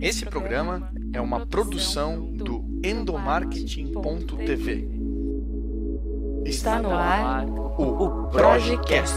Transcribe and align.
Esse 0.00 0.24
programa 0.24 0.92
é 1.12 1.20
uma 1.20 1.44
produção 1.44 2.32
do 2.32 2.64
endomarketing.tv. 2.84 4.88
Está 6.44 6.80
no 6.80 6.92
ar 6.92 7.44
o 7.48 8.28
Projecast. 8.28 9.12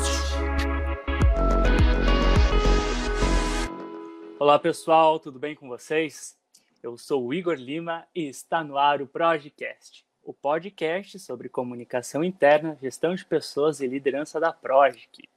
Olá 4.39 4.57
pessoal, 4.57 5.19
tudo 5.19 5.37
bem 5.37 5.53
com 5.53 5.67
vocês? 5.67 6.35
Eu 6.81 6.97
sou 6.97 7.27
o 7.27 7.33
Igor 7.33 7.53
Lima 7.53 8.03
e 8.15 8.27
está 8.27 8.63
no 8.63 8.75
ar 8.75 9.03
o 9.03 9.07
Projecast, 9.07 10.03
o 10.23 10.33
podcast 10.33 11.19
sobre 11.19 11.47
comunicação 11.47 12.23
interna, 12.23 12.75
gestão 12.81 13.13
de 13.13 13.23
pessoas 13.23 13.81
e 13.81 13.87
liderança 13.87 14.39
da 14.39 14.51
Projic. 14.51 15.29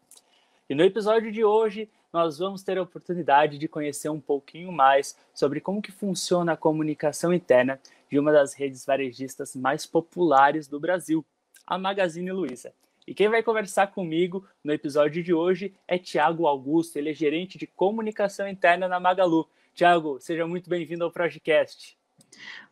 E 0.70 0.74
no 0.74 0.82
episódio 0.82 1.30
de 1.30 1.45
hoje 1.45 1.86
nós 2.15 2.39
vamos 2.39 2.62
ter 2.62 2.79
a 2.79 2.83
oportunidade 2.83 3.59
de 3.59 3.67
conhecer 3.67 4.09
um 4.09 4.21
pouquinho 4.21 4.71
mais 4.71 5.17
sobre 5.35 5.61
como 5.61 5.82
que 5.82 5.91
funciona 5.91 6.53
a 6.53 6.57
comunicação 6.57 7.35
interna 7.35 7.81
de 8.09 8.21
uma 8.21 8.31
das 8.31 8.55
redes 8.55 8.86
varejistas 8.86 9.57
mais 9.57 9.85
populares 9.85 10.69
do 10.69 10.79
Brasil, 10.79 11.27
a 11.67 11.77
Magazine 11.77 12.31
Luiza. 12.31 12.72
E 13.05 13.13
quem 13.13 13.29
vai 13.29 13.43
conversar 13.43 13.89
comigo 13.89 14.46
no 14.63 14.72
episódio 14.72 15.25
de 15.25 15.35
hoje 15.35 15.75
é 15.89 15.99
Tiago 15.99 16.46
Augusto, 16.46 16.96
ele 16.96 17.11
é 17.11 17.13
gerente 17.13 17.58
de 17.58 17.67
comunicação 17.67 18.46
interna 18.46 18.86
na 18.86 19.00
Magalu. 19.00 19.49
Tiago, 19.75 20.21
seja 20.21 20.46
muito 20.46 20.71
bem-vindo 20.71 21.03
ao 21.03 21.11
Projecast. 21.11 21.99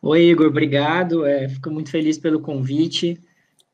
Oi, 0.01 0.23
Igor, 0.23 0.47
obrigado. 0.47 1.25
É, 1.25 1.49
fico 1.49 1.69
muito 1.69 1.91
feliz 1.91 2.17
pelo 2.17 2.39
convite. 2.39 3.19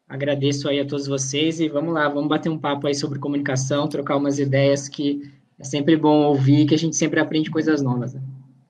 Agradeço 0.07 0.67
aí 0.67 0.79
a 0.79 0.87
todos 0.87 1.05
vocês 1.05 1.59
e 1.59 1.69
vamos 1.69 1.93
lá, 1.93 2.09
vamos 2.09 2.27
bater 2.27 2.49
um 2.49 2.57
papo 2.57 2.87
aí 2.87 2.95
sobre 2.95 3.19
comunicação, 3.19 3.87
trocar 3.87 4.17
umas 4.17 4.39
ideias 4.39 4.89
que 4.89 5.37
é 5.59 5.63
sempre 5.63 5.97
bom 5.97 6.23
ouvir, 6.23 6.65
que 6.65 6.73
a 6.73 6.77
gente 6.77 6.95
sempre 6.95 7.19
aprende 7.19 7.51
coisas 7.51 7.81
novas. 7.81 8.13
Né? 8.13 8.21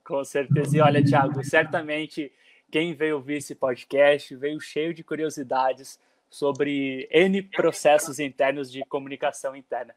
Com 0.04 0.24
certeza. 0.24 0.76
E 0.76 0.82
olha, 0.82 1.04
Thiago, 1.04 1.44
certamente 1.44 2.32
quem 2.72 2.94
veio 2.94 3.16
ouvir 3.16 3.36
esse 3.36 3.54
podcast 3.54 4.36
veio 4.36 4.60
cheio 4.60 4.94
de 4.94 5.04
curiosidades 5.04 6.00
sobre 6.30 7.08
N 7.12 7.42
processos 7.44 8.20
internos 8.20 8.72
de 8.72 8.84
comunicação 8.86 9.56
interna. 9.56 9.96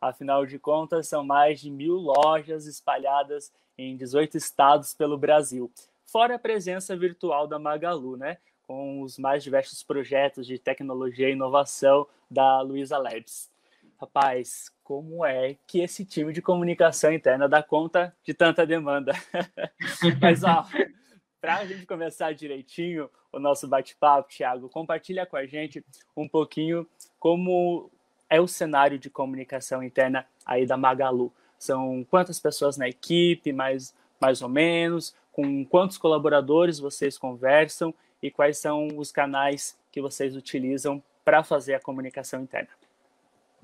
Afinal 0.00 0.44
de 0.44 0.58
contas, 0.58 1.08
são 1.08 1.24
mais 1.24 1.60
de 1.60 1.70
mil 1.70 1.94
lojas 1.94 2.66
espalhadas 2.66 3.52
em 3.76 3.96
18 3.96 4.36
estados 4.36 4.94
pelo 4.94 5.18
Brasil, 5.18 5.70
fora 6.06 6.36
a 6.36 6.38
presença 6.38 6.96
virtual 6.96 7.46
da 7.46 7.58
Magalu, 7.58 8.16
né? 8.16 8.38
Com 8.66 9.02
os 9.02 9.18
mais 9.18 9.42
diversos 9.42 9.82
projetos 9.82 10.46
de 10.46 10.58
tecnologia 10.58 11.28
e 11.28 11.32
inovação 11.32 12.06
da 12.30 12.60
Luiza 12.60 12.96
Labs. 12.98 13.50
Rapaz, 14.04 14.70
como 14.82 15.24
é 15.24 15.56
que 15.66 15.80
esse 15.80 16.04
time 16.04 16.30
de 16.30 16.42
comunicação 16.42 17.10
interna 17.10 17.48
dá 17.48 17.62
conta 17.62 18.14
de 18.22 18.34
tanta 18.34 18.66
demanda. 18.66 19.12
Mas, 20.20 20.44
ó, 20.44 20.66
para 21.40 21.56
a 21.56 21.64
gente 21.64 21.86
começar 21.86 22.34
direitinho 22.34 23.08
o 23.32 23.38
nosso 23.38 23.66
bate-papo, 23.66 24.28
Thiago, 24.28 24.68
compartilha 24.68 25.24
com 25.24 25.38
a 25.38 25.46
gente 25.46 25.82
um 26.14 26.28
pouquinho 26.28 26.86
como 27.18 27.90
é 28.28 28.38
o 28.38 28.46
cenário 28.46 28.98
de 28.98 29.08
comunicação 29.08 29.82
interna 29.82 30.26
aí 30.44 30.66
da 30.66 30.76
Magalu. 30.76 31.32
São 31.58 32.06
quantas 32.10 32.38
pessoas 32.38 32.76
na 32.76 32.86
equipe, 32.86 33.54
mais, 33.54 33.94
mais 34.20 34.42
ou 34.42 34.50
menos, 34.50 35.16
com 35.32 35.64
quantos 35.64 35.96
colaboradores 35.96 36.78
vocês 36.78 37.16
conversam 37.16 37.94
e 38.22 38.30
quais 38.30 38.58
são 38.58 38.86
os 38.98 39.10
canais 39.10 39.78
que 39.90 40.02
vocês 40.02 40.36
utilizam 40.36 41.02
para 41.24 41.42
fazer 41.42 41.72
a 41.72 41.80
comunicação 41.80 42.42
interna. 42.42 42.68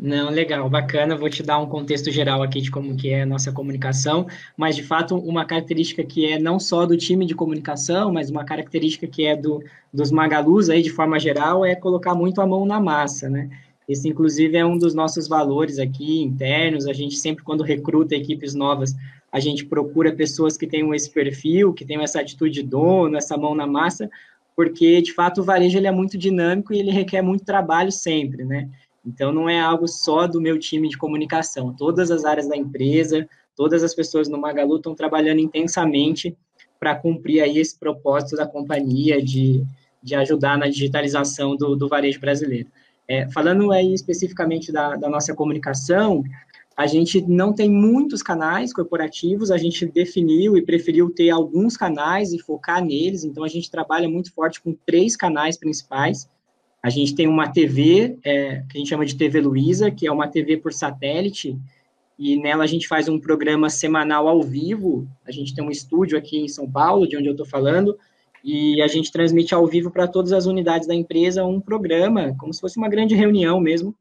Não, 0.02 0.30
legal, 0.30 0.66
bacana. 0.70 1.14
Vou 1.14 1.28
te 1.28 1.42
dar 1.42 1.58
um 1.58 1.66
contexto 1.66 2.10
geral 2.10 2.42
aqui 2.42 2.62
de 2.62 2.70
como 2.70 2.96
que 2.96 3.10
é 3.10 3.20
a 3.20 3.26
nossa 3.26 3.52
comunicação, 3.52 4.26
mas 4.56 4.74
de 4.74 4.82
fato 4.82 5.14
uma 5.14 5.44
característica 5.44 6.02
que 6.02 6.24
é 6.24 6.38
não 6.38 6.58
só 6.58 6.86
do 6.86 6.96
time 6.96 7.26
de 7.26 7.34
comunicação, 7.34 8.10
mas 8.10 8.30
uma 8.30 8.42
característica 8.42 9.06
que 9.06 9.26
é 9.26 9.36
do, 9.36 9.62
dos 9.92 10.10
Magalus 10.10 10.70
aí 10.70 10.80
de 10.80 10.88
forma 10.88 11.20
geral 11.20 11.66
é 11.66 11.74
colocar 11.74 12.14
muito 12.14 12.40
a 12.40 12.46
mão 12.46 12.64
na 12.64 12.80
massa, 12.80 13.28
né? 13.28 13.50
Esse 13.86 14.08
inclusive 14.08 14.56
é 14.56 14.64
um 14.64 14.78
dos 14.78 14.94
nossos 14.94 15.28
valores 15.28 15.78
aqui 15.78 16.22
internos. 16.22 16.86
A 16.86 16.94
gente 16.94 17.16
sempre 17.16 17.44
quando 17.44 17.62
recruta 17.62 18.14
equipes 18.14 18.54
novas, 18.54 18.96
a 19.30 19.38
gente 19.38 19.66
procura 19.66 20.14
pessoas 20.14 20.56
que 20.56 20.66
tenham 20.66 20.94
esse 20.94 21.10
perfil, 21.10 21.74
que 21.74 21.84
tenham 21.84 22.02
essa 22.02 22.20
atitude 22.20 22.54
de 22.54 22.62
dono, 22.62 23.18
essa 23.18 23.36
mão 23.36 23.54
na 23.54 23.66
massa, 23.66 24.08
porque 24.56 25.02
de 25.02 25.12
fato 25.12 25.42
o 25.42 25.44
varejo 25.44 25.76
ele 25.76 25.86
é 25.86 25.92
muito 25.92 26.16
dinâmico 26.16 26.72
e 26.72 26.78
ele 26.78 26.90
requer 26.90 27.20
muito 27.20 27.44
trabalho 27.44 27.92
sempre, 27.92 28.46
né? 28.46 28.66
Então, 29.04 29.32
não 29.32 29.48
é 29.48 29.58
algo 29.60 29.88
só 29.88 30.26
do 30.26 30.40
meu 30.40 30.58
time 30.58 30.88
de 30.88 30.98
comunicação. 30.98 31.74
Todas 31.74 32.10
as 32.10 32.24
áreas 32.24 32.48
da 32.48 32.56
empresa, 32.56 33.28
todas 33.56 33.82
as 33.82 33.94
pessoas 33.94 34.28
no 34.28 34.38
Magalu 34.38 34.76
estão 34.76 34.94
trabalhando 34.94 35.40
intensamente 35.40 36.36
para 36.78 36.94
cumprir 36.94 37.42
aí 37.42 37.58
esse 37.58 37.78
propósito 37.78 38.36
da 38.36 38.46
companhia 38.46 39.22
de, 39.22 39.64
de 40.02 40.14
ajudar 40.14 40.58
na 40.58 40.68
digitalização 40.68 41.56
do, 41.56 41.76
do 41.76 41.88
varejo 41.88 42.20
brasileiro. 42.20 42.68
É, 43.06 43.28
falando 43.30 43.72
aí 43.72 43.92
especificamente 43.92 44.70
da, 44.70 44.96
da 44.96 45.08
nossa 45.08 45.34
comunicação, 45.34 46.22
a 46.76 46.86
gente 46.86 47.20
não 47.20 47.52
tem 47.52 47.68
muitos 47.68 48.22
canais 48.22 48.72
corporativos, 48.72 49.50
a 49.50 49.58
gente 49.58 49.84
definiu 49.84 50.56
e 50.56 50.62
preferiu 50.62 51.10
ter 51.10 51.28
alguns 51.28 51.76
canais 51.76 52.32
e 52.32 52.38
focar 52.38 52.82
neles, 52.82 53.24
então 53.24 53.44
a 53.44 53.48
gente 53.48 53.70
trabalha 53.70 54.08
muito 54.08 54.32
forte 54.32 54.62
com 54.62 54.74
três 54.86 55.16
canais 55.16 55.58
principais. 55.58 56.26
A 56.82 56.88
gente 56.88 57.14
tem 57.14 57.28
uma 57.28 57.48
TV, 57.48 58.18
é, 58.24 58.62
que 58.68 58.76
a 58.76 58.78
gente 58.78 58.88
chama 58.88 59.04
de 59.04 59.16
TV 59.16 59.40
Luiza, 59.40 59.90
que 59.90 60.06
é 60.06 60.12
uma 60.12 60.28
TV 60.28 60.56
por 60.56 60.72
satélite, 60.72 61.58
e 62.18 62.36
nela 62.36 62.64
a 62.64 62.66
gente 62.66 62.88
faz 62.88 63.08
um 63.08 63.18
programa 63.18 63.68
semanal 63.68 64.28
ao 64.28 64.42
vivo. 64.42 65.06
A 65.26 65.30
gente 65.30 65.54
tem 65.54 65.64
um 65.64 65.70
estúdio 65.70 66.18
aqui 66.18 66.38
em 66.38 66.48
São 66.48 66.70
Paulo, 66.70 67.06
de 67.06 67.16
onde 67.16 67.26
eu 67.26 67.32
estou 67.32 67.46
falando, 67.46 67.98
e 68.42 68.80
a 68.80 68.88
gente 68.88 69.12
transmite 69.12 69.54
ao 69.54 69.66
vivo 69.66 69.90
para 69.90 70.08
todas 70.08 70.32
as 70.32 70.46
unidades 70.46 70.88
da 70.88 70.94
empresa 70.94 71.44
um 71.44 71.60
programa, 71.60 72.34
como 72.38 72.52
se 72.52 72.60
fosse 72.60 72.78
uma 72.78 72.88
grande 72.88 73.14
reunião 73.14 73.60
mesmo, 73.60 73.94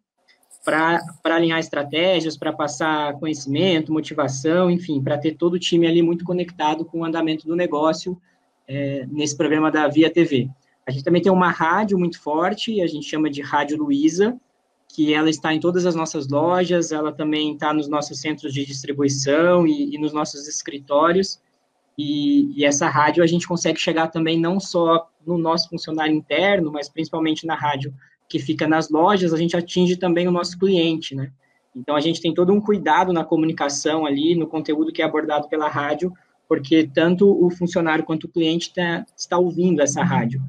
para 0.63 1.01
alinhar 1.23 1.59
estratégias, 1.59 2.37
para 2.37 2.53
passar 2.53 3.13
conhecimento, 3.13 3.91
motivação, 3.91 4.69
enfim, 4.69 5.01
para 5.01 5.17
ter 5.17 5.35
todo 5.35 5.53
o 5.53 5.59
time 5.59 5.87
ali 5.87 6.01
muito 6.01 6.23
conectado 6.23 6.85
com 6.85 6.99
o 6.99 7.05
andamento 7.05 7.47
do 7.47 7.55
negócio 7.55 8.19
é, 8.67 9.05
nesse 9.09 9.35
programa 9.35 9.71
da 9.71 9.87
Via 9.87 10.09
TV. 10.09 10.49
A 10.89 10.91
gente 10.91 11.03
também 11.03 11.21
tem 11.21 11.31
uma 11.31 11.51
rádio 11.51 11.99
muito 11.99 12.19
forte, 12.19 12.81
a 12.81 12.87
gente 12.87 13.07
chama 13.07 13.29
de 13.29 13.43
Rádio 13.43 13.77
Luiza, 13.77 14.35
que 14.87 15.13
ela 15.13 15.29
está 15.29 15.53
em 15.53 15.59
todas 15.59 15.85
as 15.85 15.93
nossas 15.93 16.27
lojas, 16.27 16.91
ela 16.91 17.11
também 17.11 17.53
está 17.53 17.71
nos 17.71 17.87
nossos 17.87 18.19
centros 18.19 18.51
de 18.51 18.65
distribuição 18.65 19.67
e, 19.67 19.93
e 19.93 19.99
nos 19.99 20.11
nossos 20.11 20.47
escritórios. 20.47 21.39
E, 21.95 22.59
e, 22.59 22.65
essa 22.65 22.89
rádio 22.89 23.23
a 23.23 23.27
gente 23.27 23.47
consegue 23.47 23.79
chegar 23.79 24.07
também 24.07 24.39
não 24.39 24.59
só 24.59 25.07
no 25.23 25.37
nosso 25.37 25.69
funcionário 25.69 26.15
interno, 26.15 26.71
mas 26.71 26.89
principalmente 26.89 27.45
na 27.45 27.53
rádio 27.53 27.93
que 28.27 28.39
fica 28.39 28.67
nas 28.67 28.89
lojas, 28.89 29.31
a 29.31 29.37
gente 29.37 29.55
atinge 29.55 29.95
também 29.95 30.27
o 30.27 30.31
nosso 30.31 30.57
cliente, 30.57 31.13
né? 31.13 31.31
Então 31.75 31.95
a 31.95 32.01
gente 32.01 32.19
tem 32.19 32.33
todo 32.33 32.51
um 32.51 32.59
cuidado 32.59 33.13
na 33.13 33.23
comunicação 33.23 34.07
ali, 34.07 34.33
no 34.33 34.47
conteúdo 34.47 34.91
que 34.91 35.03
é 35.03 35.05
abordado 35.05 35.47
pela 35.49 35.69
rádio, 35.69 36.11
porque 36.47 36.89
tanto 36.91 37.29
o 37.45 37.51
funcionário 37.51 38.03
quanto 38.03 38.23
o 38.23 38.29
cliente 38.29 38.73
tá, 38.73 39.05
está 39.15 39.37
ouvindo 39.37 39.83
essa 39.83 40.03
rádio. 40.03 40.41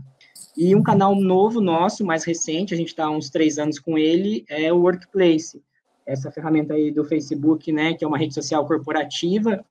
E 0.62 0.76
um 0.76 0.82
canal 0.82 1.14
novo 1.14 1.58
nosso, 1.58 2.04
mais 2.04 2.22
recente, 2.22 2.74
a 2.74 2.76
gente 2.76 2.88
está 2.88 3.06
há 3.06 3.10
uns 3.10 3.30
três 3.30 3.56
anos 3.56 3.78
com 3.78 3.96
ele, 3.96 4.44
é 4.46 4.70
o 4.70 4.82
Workplace. 4.82 5.58
Essa 6.04 6.30
ferramenta 6.30 6.74
aí 6.74 6.90
do 6.90 7.02
Facebook, 7.02 7.72
né, 7.72 7.94
que 7.94 8.04
é 8.04 8.06
uma 8.06 8.18
rede 8.18 8.34
social 8.34 8.66
corporativa, 8.66 9.64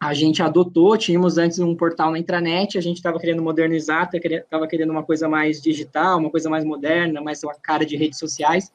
a 0.00 0.12
gente 0.12 0.42
adotou, 0.42 0.96
tínhamos 0.96 1.38
antes 1.38 1.60
um 1.60 1.76
portal 1.76 2.10
na 2.10 2.18
intranet, 2.18 2.76
a 2.76 2.80
gente 2.80 2.96
estava 2.96 3.20
querendo 3.20 3.40
modernizar, 3.40 4.10
estava 4.12 4.66
querendo 4.66 4.90
uma 4.90 5.04
coisa 5.04 5.28
mais 5.28 5.62
digital, 5.62 6.18
uma 6.18 6.30
coisa 6.30 6.50
mais 6.50 6.64
moderna, 6.64 7.20
mais 7.20 7.44
uma 7.44 7.54
cara 7.54 7.86
de 7.86 7.96
redes 7.96 8.18
sociais, 8.18 8.72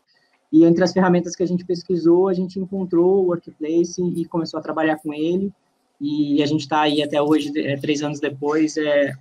e 0.54 0.64
entre 0.64 0.86
as 0.86 0.94
ferramentas 0.94 1.36
que 1.36 1.44
a 1.44 1.48
gente 1.48 1.66
pesquisou, 1.66 2.30
a 2.30 2.34
gente 2.34 2.58
encontrou 2.62 3.26
o 3.26 3.28
Workplace 3.28 4.02
e 4.02 4.24
começou 4.24 4.58
a 4.58 4.64
trabalhar 4.64 4.96
com 5.00 5.14
ele, 5.14 5.52
e 6.00 6.42
a 6.42 6.46
gente 6.46 6.62
está 6.62 6.80
aí 6.80 7.04
até 7.04 7.22
hoje, 7.22 7.52
é, 7.60 7.76
três 7.76 8.02
anos 8.02 8.22
depois, 8.22 8.78
é, 8.78 9.18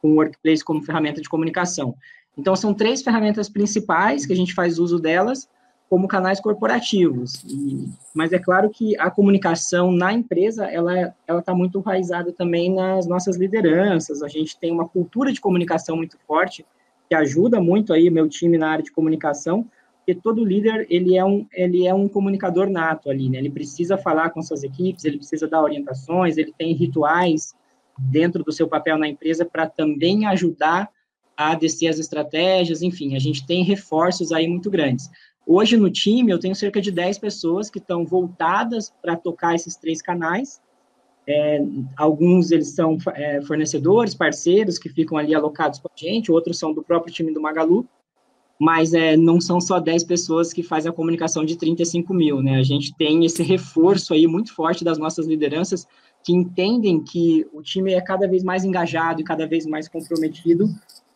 com 0.00 0.12
o 0.12 0.14
Workplace 0.16 0.64
como 0.64 0.82
ferramenta 0.82 1.20
de 1.20 1.28
comunicação. 1.28 1.94
Então, 2.36 2.54
são 2.54 2.72
três 2.72 3.02
ferramentas 3.02 3.48
principais 3.48 4.24
que 4.24 4.32
a 4.32 4.36
gente 4.36 4.54
faz 4.54 4.78
uso 4.78 4.98
delas 4.98 5.48
como 5.88 6.06
canais 6.06 6.38
corporativos. 6.38 7.42
E, 7.44 7.88
mas 8.14 8.32
é 8.32 8.38
claro 8.38 8.68
que 8.68 8.96
a 8.98 9.10
comunicação 9.10 9.90
na 9.90 10.12
empresa, 10.12 10.66
ela 10.66 11.14
está 11.28 11.54
muito 11.54 11.78
enraizada 11.78 12.32
também 12.32 12.72
nas 12.72 13.06
nossas 13.06 13.36
lideranças. 13.36 14.22
A 14.22 14.28
gente 14.28 14.58
tem 14.58 14.70
uma 14.70 14.86
cultura 14.86 15.32
de 15.32 15.40
comunicação 15.40 15.96
muito 15.96 16.18
forte 16.26 16.64
que 17.08 17.14
ajuda 17.14 17.60
muito 17.60 17.92
aí 17.92 18.10
meu 18.10 18.28
time 18.28 18.58
na 18.58 18.68
área 18.68 18.84
de 18.84 18.92
comunicação, 18.92 19.66
porque 19.98 20.14
todo 20.14 20.44
líder 20.44 20.86
ele 20.90 21.16
é 21.16 21.24
um 21.24 21.46
ele 21.52 21.86
é 21.86 21.94
um 21.94 22.06
comunicador 22.06 22.68
nato 22.68 23.10
ali, 23.10 23.30
né? 23.30 23.38
Ele 23.38 23.50
precisa 23.50 23.96
falar 23.96 24.30
com 24.30 24.42
suas 24.42 24.62
equipes, 24.62 25.04
ele 25.04 25.16
precisa 25.16 25.48
dar 25.48 25.62
orientações, 25.62 26.36
ele 26.36 26.52
tem 26.56 26.74
rituais 26.74 27.54
dentro 27.98 28.44
do 28.44 28.52
seu 28.52 28.68
papel 28.68 28.96
na 28.96 29.08
empresa 29.08 29.44
para 29.44 29.68
também 29.68 30.26
ajudar 30.26 30.90
a 31.36 31.54
descer 31.54 31.88
as 31.88 31.98
estratégias, 31.98 32.82
enfim, 32.82 33.14
a 33.14 33.18
gente 33.18 33.46
tem 33.46 33.62
reforços 33.62 34.32
aí 34.32 34.48
muito 34.48 34.70
grandes. 34.70 35.08
Hoje 35.46 35.76
no 35.76 35.90
time 35.90 36.30
eu 36.30 36.38
tenho 36.38 36.54
cerca 36.54 36.80
de 36.80 36.90
10 36.90 37.18
pessoas 37.18 37.70
que 37.70 37.78
estão 37.78 38.04
voltadas 38.04 38.92
para 39.00 39.16
tocar 39.16 39.54
esses 39.54 39.76
três 39.76 40.02
canais. 40.02 40.60
É, 41.26 41.62
alguns 41.96 42.50
eles 42.50 42.74
são 42.74 42.98
é, 43.14 43.40
fornecedores, 43.42 44.14
parceiros 44.14 44.78
que 44.78 44.88
ficam 44.88 45.16
ali 45.16 45.34
alocados 45.34 45.78
com 45.78 45.88
a 45.88 45.96
gente, 45.96 46.32
outros 46.32 46.58
são 46.58 46.72
do 46.72 46.82
próprio 46.82 47.12
time 47.12 47.32
do 47.32 47.40
Magalu, 47.40 47.86
mas 48.60 48.92
é, 48.92 49.16
não 49.16 49.40
são 49.40 49.60
só 49.60 49.78
10 49.78 50.04
pessoas 50.04 50.52
que 50.52 50.62
fazem 50.62 50.90
a 50.90 50.94
comunicação 50.94 51.44
de 51.44 51.56
35 51.56 52.12
mil, 52.12 52.42
né? 52.42 52.56
A 52.56 52.62
gente 52.62 52.94
tem 52.96 53.24
esse 53.24 53.42
reforço 53.42 54.12
aí 54.12 54.26
muito 54.26 54.54
forte 54.54 54.84
das 54.84 54.98
nossas 54.98 55.26
lideranças 55.26 55.86
que 56.24 56.32
entendem 56.32 57.02
que 57.02 57.46
o 57.52 57.62
time 57.62 57.92
é 57.92 58.00
cada 58.00 58.26
vez 58.26 58.42
mais 58.42 58.64
engajado 58.64 59.20
e 59.20 59.24
cada 59.24 59.46
vez 59.46 59.64
mais 59.64 59.88
comprometido 59.88 60.68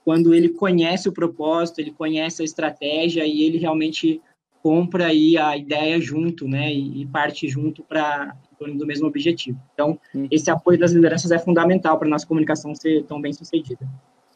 quando 0.05 0.35
ele 0.35 0.49
conhece 0.49 1.09
o 1.09 1.13
propósito, 1.13 1.81
ele 1.81 1.93
conhece 1.93 2.43
a 2.43 2.45
estratégia 2.45 3.27
e 3.27 3.43
ele 3.43 3.59
realmente 3.59 4.21
compra 4.63 5.07
aí 5.07 5.37
a 5.37 5.57
ideia 5.57 6.01
junto, 6.01 6.47
né, 6.47 6.73
e, 6.73 7.03
e 7.03 7.07
parte 7.07 7.49
junto 7.49 7.83
para 7.83 8.37
do 8.61 8.87
mesmo 8.87 9.09
objetivo. 9.09 9.61
Então, 9.75 9.99
uhum. 10.15 10.29
esse 10.31 10.49
apoio 10.49 10.79
das 10.79 10.93
lideranças 10.93 11.33
é 11.33 11.39
fundamental 11.39 11.99
para 11.99 12.07
a 12.07 12.11
nossa 12.11 12.27
comunicação 12.27 12.73
ser 12.77 13.03
tão 13.05 13.21
bem 13.21 13.33
sucedida. 13.33 13.89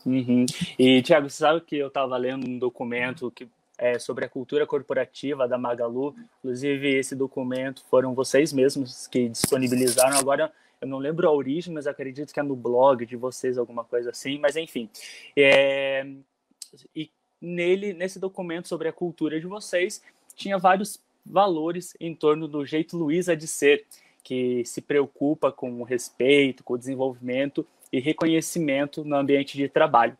Uhum. 0.06 0.46
E, 0.78 1.02
Tiago, 1.02 1.28
você 1.28 1.38
sabe 1.38 1.60
que 1.62 1.76
eu 1.76 1.88
estava 1.88 2.16
lendo 2.16 2.48
um 2.48 2.58
documento 2.58 3.28
que 3.32 3.48
é 3.76 3.98
sobre 3.98 4.24
a 4.24 4.28
cultura 4.28 4.64
corporativa 4.66 5.48
da 5.48 5.58
Magalu. 5.58 6.14
Inclusive, 6.38 6.96
esse 6.96 7.14
documento 7.14 7.84
foram 7.90 8.14
vocês 8.14 8.52
mesmos 8.52 9.08
que 9.08 9.28
disponibilizaram. 9.28 10.16
Agora, 10.16 10.52
eu 10.80 10.86
não 10.86 10.98
lembro 10.98 11.28
a 11.28 11.32
origem, 11.32 11.74
mas 11.74 11.86
acredito 11.86 12.32
que 12.32 12.40
é 12.40 12.42
no 12.42 12.54
blog 12.54 13.04
de 13.04 13.16
vocês, 13.16 13.58
alguma 13.58 13.84
coisa 13.84 14.10
assim. 14.10 14.38
Mas, 14.38 14.56
enfim. 14.56 14.88
É... 15.36 16.06
E 16.94 17.10
nele, 17.40 17.92
nesse 17.92 18.18
documento 18.18 18.68
sobre 18.68 18.88
a 18.88 18.92
cultura 18.92 19.40
de 19.40 19.46
vocês, 19.46 20.02
tinha 20.34 20.56
vários 20.56 21.00
valores 21.24 21.96
em 21.98 22.14
torno 22.14 22.46
do 22.46 22.64
jeito 22.64 22.96
Luísa 22.96 23.36
de 23.36 23.46
ser, 23.46 23.84
que 24.22 24.64
se 24.64 24.80
preocupa 24.80 25.50
com 25.52 25.80
o 25.80 25.84
respeito, 25.84 26.62
com 26.62 26.74
o 26.74 26.78
desenvolvimento 26.78 27.66
e 27.92 28.00
reconhecimento 28.00 29.04
no 29.04 29.16
ambiente 29.16 29.56
de 29.56 29.68
trabalho. 29.68 30.16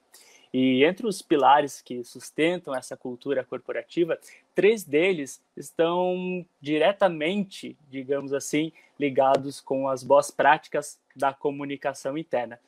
E 0.53 0.85
entre 0.85 1.07
os 1.07 1.21
pilares 1.21 1.83
que 1.83 2.03
sustentam 2.03 2.75
essa 2.75 2.97
cultura 2.97 3.45
corporativa, 3.45 4.19
três 4.55 4.85
deles 4.85 5.43
estão 5.57 6.47
diretamente, 6.61 7.77
digamos 7.91 8.33
assim, 8.33 8.73
ligados 8.99 9.61
com 9.61 9.89
as 9.89 10.03
boas 10.03 10.31
práticas 10.31 10.99
da 11.15 11.33
comunicação 11.33 12.17
interna. 12.17 12.59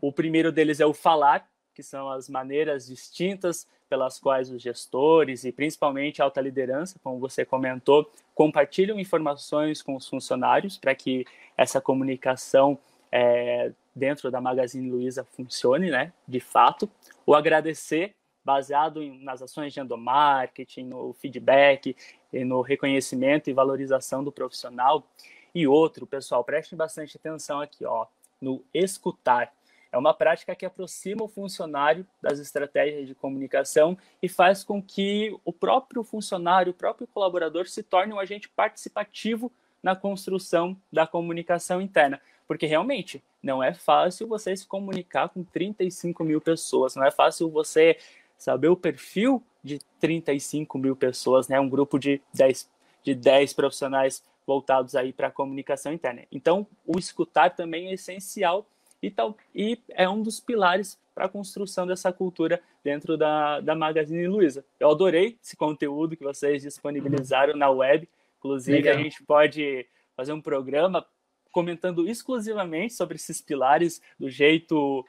O 0.00 0.10
primeiro 0.10 0.50
deles 0.50 0.80
é 0.80 0.86
o 0.86 0.92
falar, 0.92 1.48
que 1.74 1.82
são 1.82 2.10
as 2.10 2.28
maneiras 2.28 2.86
distintas 2.86 3.66
pelas 3.88 4.18
quais 4.18 4.50
os 4.50 4.60
gestores 4.60 5.44
e 5.44 5.52
principalmente 5.52 6.20
a 6.20 6.24
alta 6.24 6.40
liderança, 6.40 6.98
como 7.02 7.20
você 7.20 7.44
comentou, 7.44 8.10
compartilham 8.34 8.98
informações 8.98 9.82
com 9.82 9.94
os 9.94 10.08
funcionários 10.08 10.76
para 10.76 10.94
que 10.94 11.24
essa 11.56 11.80
comunicação 11.80 12.78
é, 13.10 13.72
dentro 13.94 14.30
da 14.30 14.40
Magazine 14.40 14.90
Luiza 14.90 15.24
funcione, 15.24 15.90
né, 15.90 16.12
de 16.26 16.40
fato. 16.40 16.88
O 17.24 17.34
agradecer, 17.34 18.14
baseado 18.44 19.02
em, 19.02 19.22
nas 19.22 19.42
ações 19.42 19.72
de 19.72 19.80
endomarketing, 19.80 20.84
no 20.84 21.12
feedback, 21.14 21.96
no 22.32 22.60
reconhecimento 22.60 23.50
e 23.50 23.52
valorização 23.52 24.22
do 24.22 24.30
profissional. 24.30 25.04
E 25.54 25.66
outro, 25.66 26.06
pessoal, 26.06 26.44
prestem 26.44 26.76
bastante 26.76 27.16
atenção 27.16 27.60
aqui, 27.60 27.84
ó, 27.84 28.06
no 28.40 28.62
escutar. 28.74 29.52
É 29.90 29.98
uma 29.98 30.12
prática 30.12 30.54
que 30.54 30.66
aproxima 30.66 31.22
o 31.24 31.28
funcionário 31.28 32.06
das 32.20 32.38
estratégias 32.38 33.06
de 33.06 33.14
comunicação 33.14 33.96
e 34.22 34.28
faz 34.28 34.62
com 34.62 34.82
que 34.82 35.34
o 35.44 35.52
próprio 35.52 36.04
funcionário, 36.04 36.72
o 36.72 36.74
próprio 36.74 37.06
colaborador 37.06 37.66
se 37.66 37.82
torne 37.82 38.12
um 38.12 38.20
agente 38.20 38.48
participativo 38.48 39.50
na 39.82 39.96
construção 39.96 40.76
da 40.92 41.06
comunicação 41.06 41.80
interna. 41.80 42.20
Porque 42.46 42.66
realmente 42.66 43.22
não 43.42 43.62
é 43.62 43.74
fácil 43.74 44.26
você 44.26 44.56
se 44.56 44.66
comunicar 44.66 45.28
com 45.28 45.42
35 45.42 46.24
mil 46.24 46.40
pessoas, 46.40 46.94
não 46.94 47.04
é 47.04 47.10
fácil 47.10 47.50
você 47.50 47.98
saber 48.38 48.68
o 48.68 48.76
perfil 48.76 49.42
de 49.62 49.80
35 50.00 50.78
mil 50.78 50.94
pessoas, 50.94 51.48
né? 51.48 51.58
Um 51.58 51.68
grupo 51.68 51.98
de 51.98 52.20
10, 52.34 52.68
de 53.02 53.14
10 53.14 53.52
profissionais 53.52 54.22
voltados 54.46 54.94
aí 54.94 55.12
para 55.12 55.26
a 55.26 55.30
comunicação 55.30 55.92
interna. 55.92 56.22
Então, 56.30 56.66
o 56.86 56.98
escutar 56.98 57.50
também 57.50 57.88
é 57.88 57.94
essencial 57.94 58.66
e, 59.02 59.10
tal, 59.10 59.36
e 59.54 59.78
é 59.90 60.08
um 60.08 60.22
dos 60.22 60.38
pilares 60.38 60.98
para 61.14 61.24
a 61.24 61.28
construção 61.28 61.86
dessa 61.86 62.12
cultura 62.12 62.60
dentro 62.84 63.16
da, 63.16 63.60
da 63.60 63.74
Magazine 63.74 64.28
Luiza. 64.28 64.64
Eu 64.78 64.90
adorei 64.90 65.36
esse 65.42 65.56
conteúdo 65.56 66.16
que 66.16 66.22
vocês 66.22 66.62
disponibilizaram 66.62 67.56
na 67.56 67.70
web. 67.70 68.08
Inclusive, 68.38 68.76
Legal. 68.76 68.94
a 68.94 69.02
gente 69.02 69.22
pode 69.24 69.86
fazer 70.14 70.32
um 70.32 70.40
programa 70.40 71.04
comentando 71.56 72.06
exclusivamente 72.06 72.92
sobre 72.92 73.16
esses 73.16 73.40
pilares 73.40 74.02
do 74.20 74.28
jeito 74.28 75.02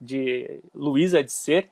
de 0.00 0.60
Luiza 0.74 1.22
de 1.22 1.30
ser. 1.30 1.70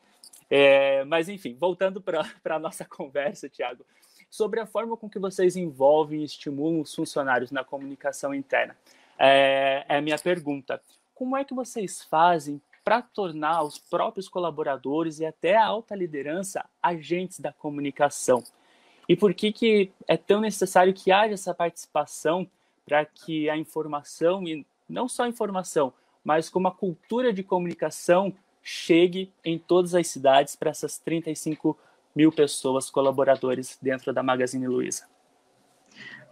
É, 0.48 1.02
mas, 1.02 1.28
enfim, 1.28 1.56
voltando 1.58 2.00
para 2.00 2.22
a 2.48 2.58
nossa 2.60 2.84
conversa, 2.84 3.48
Tiago, 3.48 3.84
sobre 4.30 4.60
a 4.60 4.66
forma 4.66 4.96
com 4.96 5.10
que 5.10 5.18
vocês 5.18 5.56
envolvem 5.56 6.20
e 6.20 6.24
estimulam 6.24 6.80
os 6.80 6.94
funcionários 6.94 7.50
na 7.50 7.64
comunicação 7.64 8.32
interna. 8.32 8.76
É, 9.18 9.84
é 9.88 9.96
a 9.96 10.00
minha 10.00 10.16
pergunta 10.16 10.80
como 11.12 11.36
é 11.36 11.44
que 11.44 11.52
vocês 11.52 12.04
fazem 12.04 12.62
para 12.84 13.02
tornar 13.02 13.64
os 13.64 13.78
próprios 13.78 14.28
colaboradores 14.28 15.18
e 15.18 15.26
até 15.26 15.56
a 15.56 15.66
alta 15.66 15.96
liderança 15.96 16.64
agentes 16.80 17.40
da 17.40 17.52
comunicação? 17.52 18.44
E 19.08 19.16
por 19.16 19.34
que, 19.34 19.52
que 19.52 19.90
é 20.06 20.16
tão 20.16 20.40
necessário 20.40 20.94
que 20.94 21.10
haja 21.10 21.34
essa 21.34 21.52
participação 21.52 22.48
para 22.84 23.04
que 23.04 23.48
a 23.48 23.56
informação, 23.56 24.46
e 24.46 24.66
não 24.88 25.08
só 25.08 25.24
a 25.24 25.28
informação, 25.28 25.92
mas 26.24 26.48
como 26.48 26.68
a 26.68 26.74
cultura 26.74 27.32
de 27.32 27.42
comunicação 27.42 28.34
chegue 28.62 29.32
em 29.44 29.58
todas 29.58 29.94
as 29.94 30.06
cidades 30.08 30.54
para 30.54 30.70
essas 30.70 30.98
35 30.98 31.78
mil 32.14 32.30
pessoas 32.30 32.90
colaboradores 32.90 33.78
dentro 33.80 34.12
da 34.12 34.22
Magazine 34.22 34.66
Luiza? 34.66 35.06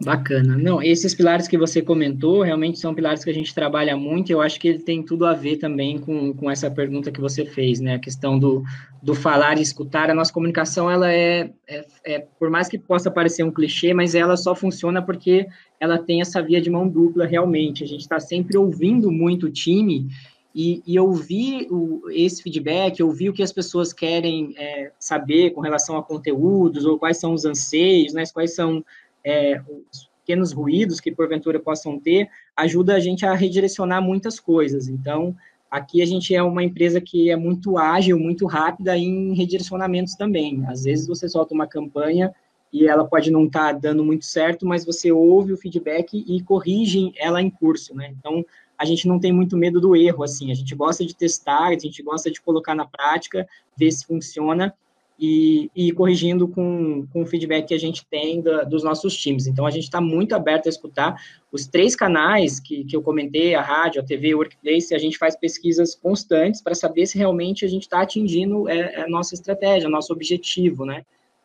Bacana. 0.01 0.57
Não, 0.57 0.81
esses 0.81 1.13
pilares 1.13 1.45
que 1.45 1.57
você 1.57 1.81
comentou 1.81 2.41
realmente 2.41 2.79
são 2.79 2.95
pilares 2.95 3.21
que 3.21 3.29
a 3.29 3.33
gente 3.33 3.53
trabalha 3.53 3.97
muito 3.97 4.29
e 4.29 4.31
eu 4.31 4.39
acho 4.39 4.57
que 4.57 4.69
ele 4.69 4.79
tem 4.79 5.03
tudo 5.03 5.25
a 5.25 5.33
ver 5.33 5.57
também 5.57 5.97
com, 5.99 6.33
com 6.33 6.49
essa 6.49 6.71
pergunta 6.71 7.11
que 7.11 7.19
você 7.19 7.43
fez, 7.43 7.81
né? 7.81 7.95
A 7.95 7.99
questão 7.99 8.39
do, 8.39 8.63
do 9.03 9.13
falar 9.13 9.57
e 9.57 9.61
escutar. 9.61 10.09
A 10.09 10.13
nossa 10.13 10.31
comunicação, 10.31 10.89
ela 10.89 11.11
é, 11.11 11.51
é, 11.67 11.85
é, 12.05 12.19
por 12.39 12.49
mais 12.49 12.69
que 12.69 12.77
possa 12.77 13.11
parecer 13.11 13.43
um 13.43 13.51
clichê, 13.51 13.93
mas 13.93 14.15
ela 14.15 14.37
só 14.37 14.55
funciona 14.55 15.01
porque 15.01 15.45
ela 15.81 15.97
tem 15.97 16.21
essa 16.21 16.41
via 16.41 16.61
de 16.61 16.69
mão 16.69 16.87
dupla 16.87 17.25
realmente. 17.25 17.83
A 17.83 17.87
gente 17.87 18.01
está 18.01 18.21
sempre 18.21 18.57
ouvindo 18.57 19.11
muito 19.11 19.47
o 19.47 19.51
time 19.51 20.07
e, 20.55 20.81
e 20.87 20.97
ouvir 20.97 21.67
o, 21.69 22.09
esse 22.09 22.41
feedback, 22.41 23.03
ouvir 23.03 23.31
o 23.31 23.33
que 23.33 23.43
as 23.43 23.51
pessoas 23.51 23.91
querem 23.91 24.53
é, 24.57 24.93
saber 24.97 25.51
com 25.51 25.59
relação 25.59 25.97
a 25.97 26.03
conteúdos 26.03 26.85
ou 26.85 26.97
quais 26.97 27.19
são 27.19 27.33
os 27.33 27.43
anseios, 27.43 28.13
né? 28.13 28.23
Quais 28.33 28.55
são 28.55 28.81
é, 29.23 29.61
os 29.91 30.09
pequenos 30.19 30.51
ruídos 30.51 30.99
que 30.99 31.11
porventura 31.11 31.59
possam 31.59 31.99
ter, 31.99 32.29
ajuda 32.55 32.95
a 32.95 32.99
gente 32.99 33.25
a 33.25 33.33
redirecionar 33.33 34.01
muitas 34.01 34.39
coisas. 34.39 34.87
Então, 34.87 35.35
aqui 35.71 36.01
a 36.01 36.05
gente 36.05 36.35
é 36.35 36.43
uma 36.43 36.63
empresa 36.63 37.01
que 37.01 37.29
é 37.29 37.35
muito 37.35 37.77
ágil, 37.77 38.19
muito 38.19 38.45
rápida 38.45 38.95
em 38.97 39.33
redirecionamentos 39.33 40.15
também. 40.15 40.63
Às 40.67 40.83
vezes 40.83 41.07
você 41.07 41.27
solta 41.27 41.53
uma 41.53 41.67
campanha 41.67 42.33
e 42.71 42.87
ela 42.87 43.05
pode 43.05 43.31
não 43.31 43.45
estar 43.45 43.73
tá 43.73 43.79
dando 43.79 44.03
muito 44.03 44.25
certo, 44.25 44.65
mas 44.65 44.85
você 44.85 45.11
ouve 45.11 45.53
o 45.53 45.57
feedback 45.57 46.23
e 46.27 46.41
corrige 46.43 47.11
ela 47.17 47.41
em 47.41 47.49
curso, 47.49 47.95
né? 47.95 48.13
Então, 48.17 48.45
a 48.77 48.85
gente 48.85 49.07
não 49.07 49.19
tem 49.19 49.33
muito 49.33 49.57
medo 49.57 49.81
do 49.81 49.95
erro, 49.95 50.23
assim, 50.23 50.51
a 50.51 50.55
gente 50.55 50.73
gosta 50.73 51.05
de 51.05 51.13
testar, 51.13 51.67
a 51.67 51.77
gente 51.77 52.01
gosta 52.01 52.31
de 52.31 52.39
colocar 52.39 52.73
na 52.73 52.85
prática, 52.85 53.47
ver 53.75 53.91
se 53.91 54.05
funciona, 54.05 54.73
e, 55.19 55.69
e 55.75 55.91
corrigindo 55.91 56.47
com, 56.47 57.05
com 57.11 57.23
o 57.23 57.25
feedback 57.25 57.67
que 57.67 57.73
a 57.73 57.79
gente 57.79 58.05
tem 58.07 58.41
da, 58.41 58.63
dos 58.63 58.83
nossos 58.83 59.17
times. 59.17 59.47
Então, 59.47 59.65
a 59.65 59.71
gente 59.71 59.83
está 59.83 59.99
muito 59.99 60.33
aberto 60.33 60.67
a 60.67 60.69
escutar 60.69 61.21
os 61.51 61.67
três 61.67 61.95
canais 61.95 62.59
que, 62.59 62.85
que 62.85 62.95
eu 62.95 63.01
comentei, 63.01 63.53
a 63.53 63.61
rádio, 63.61 64.01
a 64.01 64.05
TV, 64.05 64.33
o 64.33 64.37
Workplace, 64.37 64.95
a 64.95 64.97
gente 64.97 65.17
faz 65.17 65.35
pesquisas 65.35 65.93
constantes 65.93 66.61
para 66.61 66.73
saber 66.73 67.05
se 67.05 67.17
realmente 67.17 67.65
a 67.65 67.67
gente 67.67 67.83
está 67.83 68.01
atingindo 68.01 68.69
é, 68.69 69.01
a 69.01 69.09
nossa 69.09 69.33
estratégia, 69.33 69.89
nosso 69.89 70.13
objetivo, 70.13 70.85
né? 70.85 71.03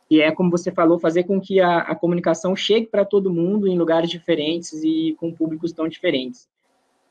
E 0.09 0.21
é, 0.21 0.31
como 0.31 0.51
você 0.51 0.71
falou, 0.71 0.99
fazer 0.99 1.25
com 1.25 1.41
que 1.41 1.61
a, 1.61 1.79
a 1.79 1.95
comunicação 1.95 2.55
chegue 2.55 2.87
para 2.87 3.05
todo 3.05 3.33
mundo 3.33 3.67
em 3.67 3.77
lugares 3.77 4.09
diferentes 4.09 4.85
e 4.85 5.17
com 5.19 5.33
públicos 5.33 5.73
tão 5.73 5.89
diferentes. 5.89 6.47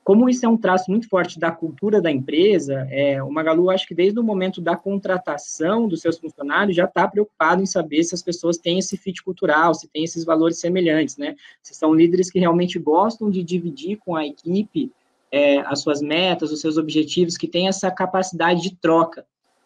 Como 0.03 0.29
isso 0.29 0.45
é 0.45 0.49
um 0.49 0.57
traço 0.57 0.91
muito 0.91 1.07
forte 1.07 1.39
da 1.39 1.49
cultura 1.49 2.01
da 2.01 2.11
empresa, 2.11 2.85
é, 2.91 3.23
o 3.23 3.31
Magalu, 3.31 3.69
acho 3.69 3.87
que 3.87 3.95
desde 3.95 4.19
o 4.19 4.23
momento 4.23 4.59
da 4.59 4.75
contratação 4.75 5.87
dos 5.87 6.01
seus 6.01 6.17
funcionários, 6.17 6.75
já 6.75 6.83
está 6.83 7.07
preocupado 7.07 7.61
em 7.61 7.65
saber 7.65 8.03
se 8.03 8.13
as 8.13 8.21
pessoas 8.21 8.57
têm 8.57 8.79
esse 8.79 8.97
fit 8.97 9.23
cultural, 9.23 9.73
se 9.73 9.87
têm 9.87 10.03
esses 10.03 10.25
valores 10.25 10.59
semelhantes, 10.59 11.15
né? 11.15 11.35
Se 11.61 11.73
são 11.73 11.93
líderes 11.93 12.29
que 12.29 12.37
realmente 12.37 12.77
gostam 12.77 13.29
de 13.29 13.41
dividir 13.41 13.97
com 13.97 14.15
a 14.15 14.25
equipe 14.25 14.91
é, 15.31 15.59
as 15.61 15.79
suas 15.79 16.01
metas, 16.01 16.51
os 16.51 16.59
seus 16.59 16.77
objetivos, 16.77 17.37
que 17.37 17.47
têm 17.47 17.67
essa 17.67 17.89
capacidade 17.89 18.61
de 18.61 18.75
troca. 18.75 19.25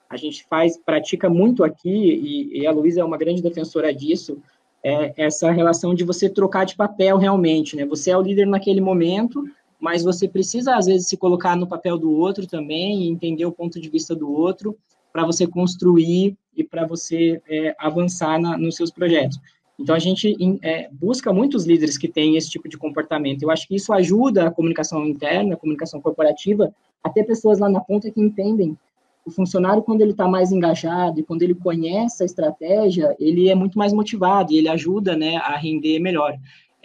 A 0.09 0.15
gente 0.15 0.45
faz, 0.45 0.77
pratica 0.77 1.29
muito 1.29 1.63
aqui, 1.63 1.89
e, 1.89 2.59
e 2.59 2.67
a 2.67 2.71
Luísa 2.71 3.01
é 3.01 3.03
uma 3.03 3.17
grande 3.17 3.41
defensora 3.41 3.93
disso, 3.93 4.37
é, 4.83 5.13
essa 5.17 5.51
relação 5.51 5.93
de 5.93 6.05
você 6.05 6.29
trocar 6.29 6.65
de 6.65 6.75
papel 6.75 7.17
realmente, 7.17 7.75
né? 7.75 7.85
Você 7.85 8.11
é 8.11 8.17
o 8.17 8.21
líder 8.21 8.45
naquele 8.45 8.79
momento, 8.79 9.43
mas 9.79 10.03
você 10.03 10.27
precisa, 10.27 10.75
às 10.75 10.85
vezes, 10.85 11.07
se 11.07 11.17
colocar 11.17 11.55
no 11.55 11.67
papel 11.67 11.97
do 11.97 12.11
outro 12.11 12.47
também 12.47 13.03
e 13.03 13.09
entender 13.09 13.45
o 13.45 13.51
ponto 13.51 13.79
de 13.79 13.89
vista 13.89 14.15
do 14.15 14.31
outro 14.31 14.75
para 15.13 15.25
você 15.25 15.45
construir 15.47 16.35
e 16.55 16.63
para 16.63 16.85
você 16.85 17.41
é, 17.47 17.75
avançar 17.77 18.39
na, 18.39 18.57
nos 18.57 18.75
seus 18.75 18.91
projetos. 18.91 19.39
Então, 19.79 19.95
a 19.95 19.99
gente 19.99 20.35
é, 20.63 20.89
busca 20.91 21.31
muitos 21.31 21.65
líderes 21.65 21.97
que 21.97 22.07
têm 22.07 22.35
esse 22.35 22.49
tipo 22.49 22.67
de 22.67 22.77
comportamento. 22.77 23.43
Eu 23.43 23.51
acho 23.51 23.67
que 23.67 23.75
isso 23.75 23.93
ajuda 23.93 24.47
a 24.47 24.51
comunicação 24.51 25.05
interna, 25.05 25.53
a 25.53 25.57
comunicação 25.57 26.01
corporativa, 26.01 26.73
a 27.03 27.09
ter 27.09 27.23
pessoas 27.23 27.59
lá 27.59 27.69
na 27.69 27.79
ponta 27.79 28.09
que 28.09 28.19
entendem. 28.19 28.75
O 29.23 29.29
funcionário, 29.29 29.83
quando 29.83 30.01
ele 30.01 30.11
está 30.11 30.27
mais 30.27 30.51
engajado 30.51 31.19
e 31.19 31.23
quando 31.23 31.43
ele 31.43 31.53
conhece 31.53 32.23
a 32.23 32.25
estratégia, 32.25 33.15
ele 33.19 33.49
é 33.49 33.55
muito 33.55 33.77
mais 33.77 33.93
motivado 33.93 34.51
e 34.51 34.57
ele 34.57 34.69
ajuda 34.69 35.15
né, 35.15 35.35
a 35.35 35.55
render 35.57 35.99
melhor 35.99 36.35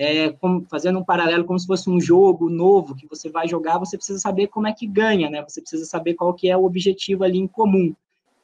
é, 0.02 0.32
como, 0.32 0.64
fazendo 0.70 0.98
um 0.98 1.04
paralelo 1.04 1.44
como 1.44 1.58
se 1.58 1.66
fosse 1.66 1.88
um 1.88 2.00
jogo 2.00 2.48
novo 2.48 2.94
que 2.94 3.06
você 3.06 3.30
vai 3.30 3.46
jogar, 3.46 3.78
você 3.78 3.96
precisa 3.96 4.18
saber 4.18 4.48
como 4.48 4.66
é 4.66 4.72
que 4.72 4.86
ganha, 4.86 5.30
né? 5.30 5.42
Você 5.46 5.60
precisa 5.60 5.84
saber 5.84 6.14
qual 6.14 6.34
que 6.34 6.48
é 6.48 6.56
o 6.56 6.64
objetivo 6.64 7.24
ali 7.24 7.38
em 7.38 7.46
comum. 7.46 7.94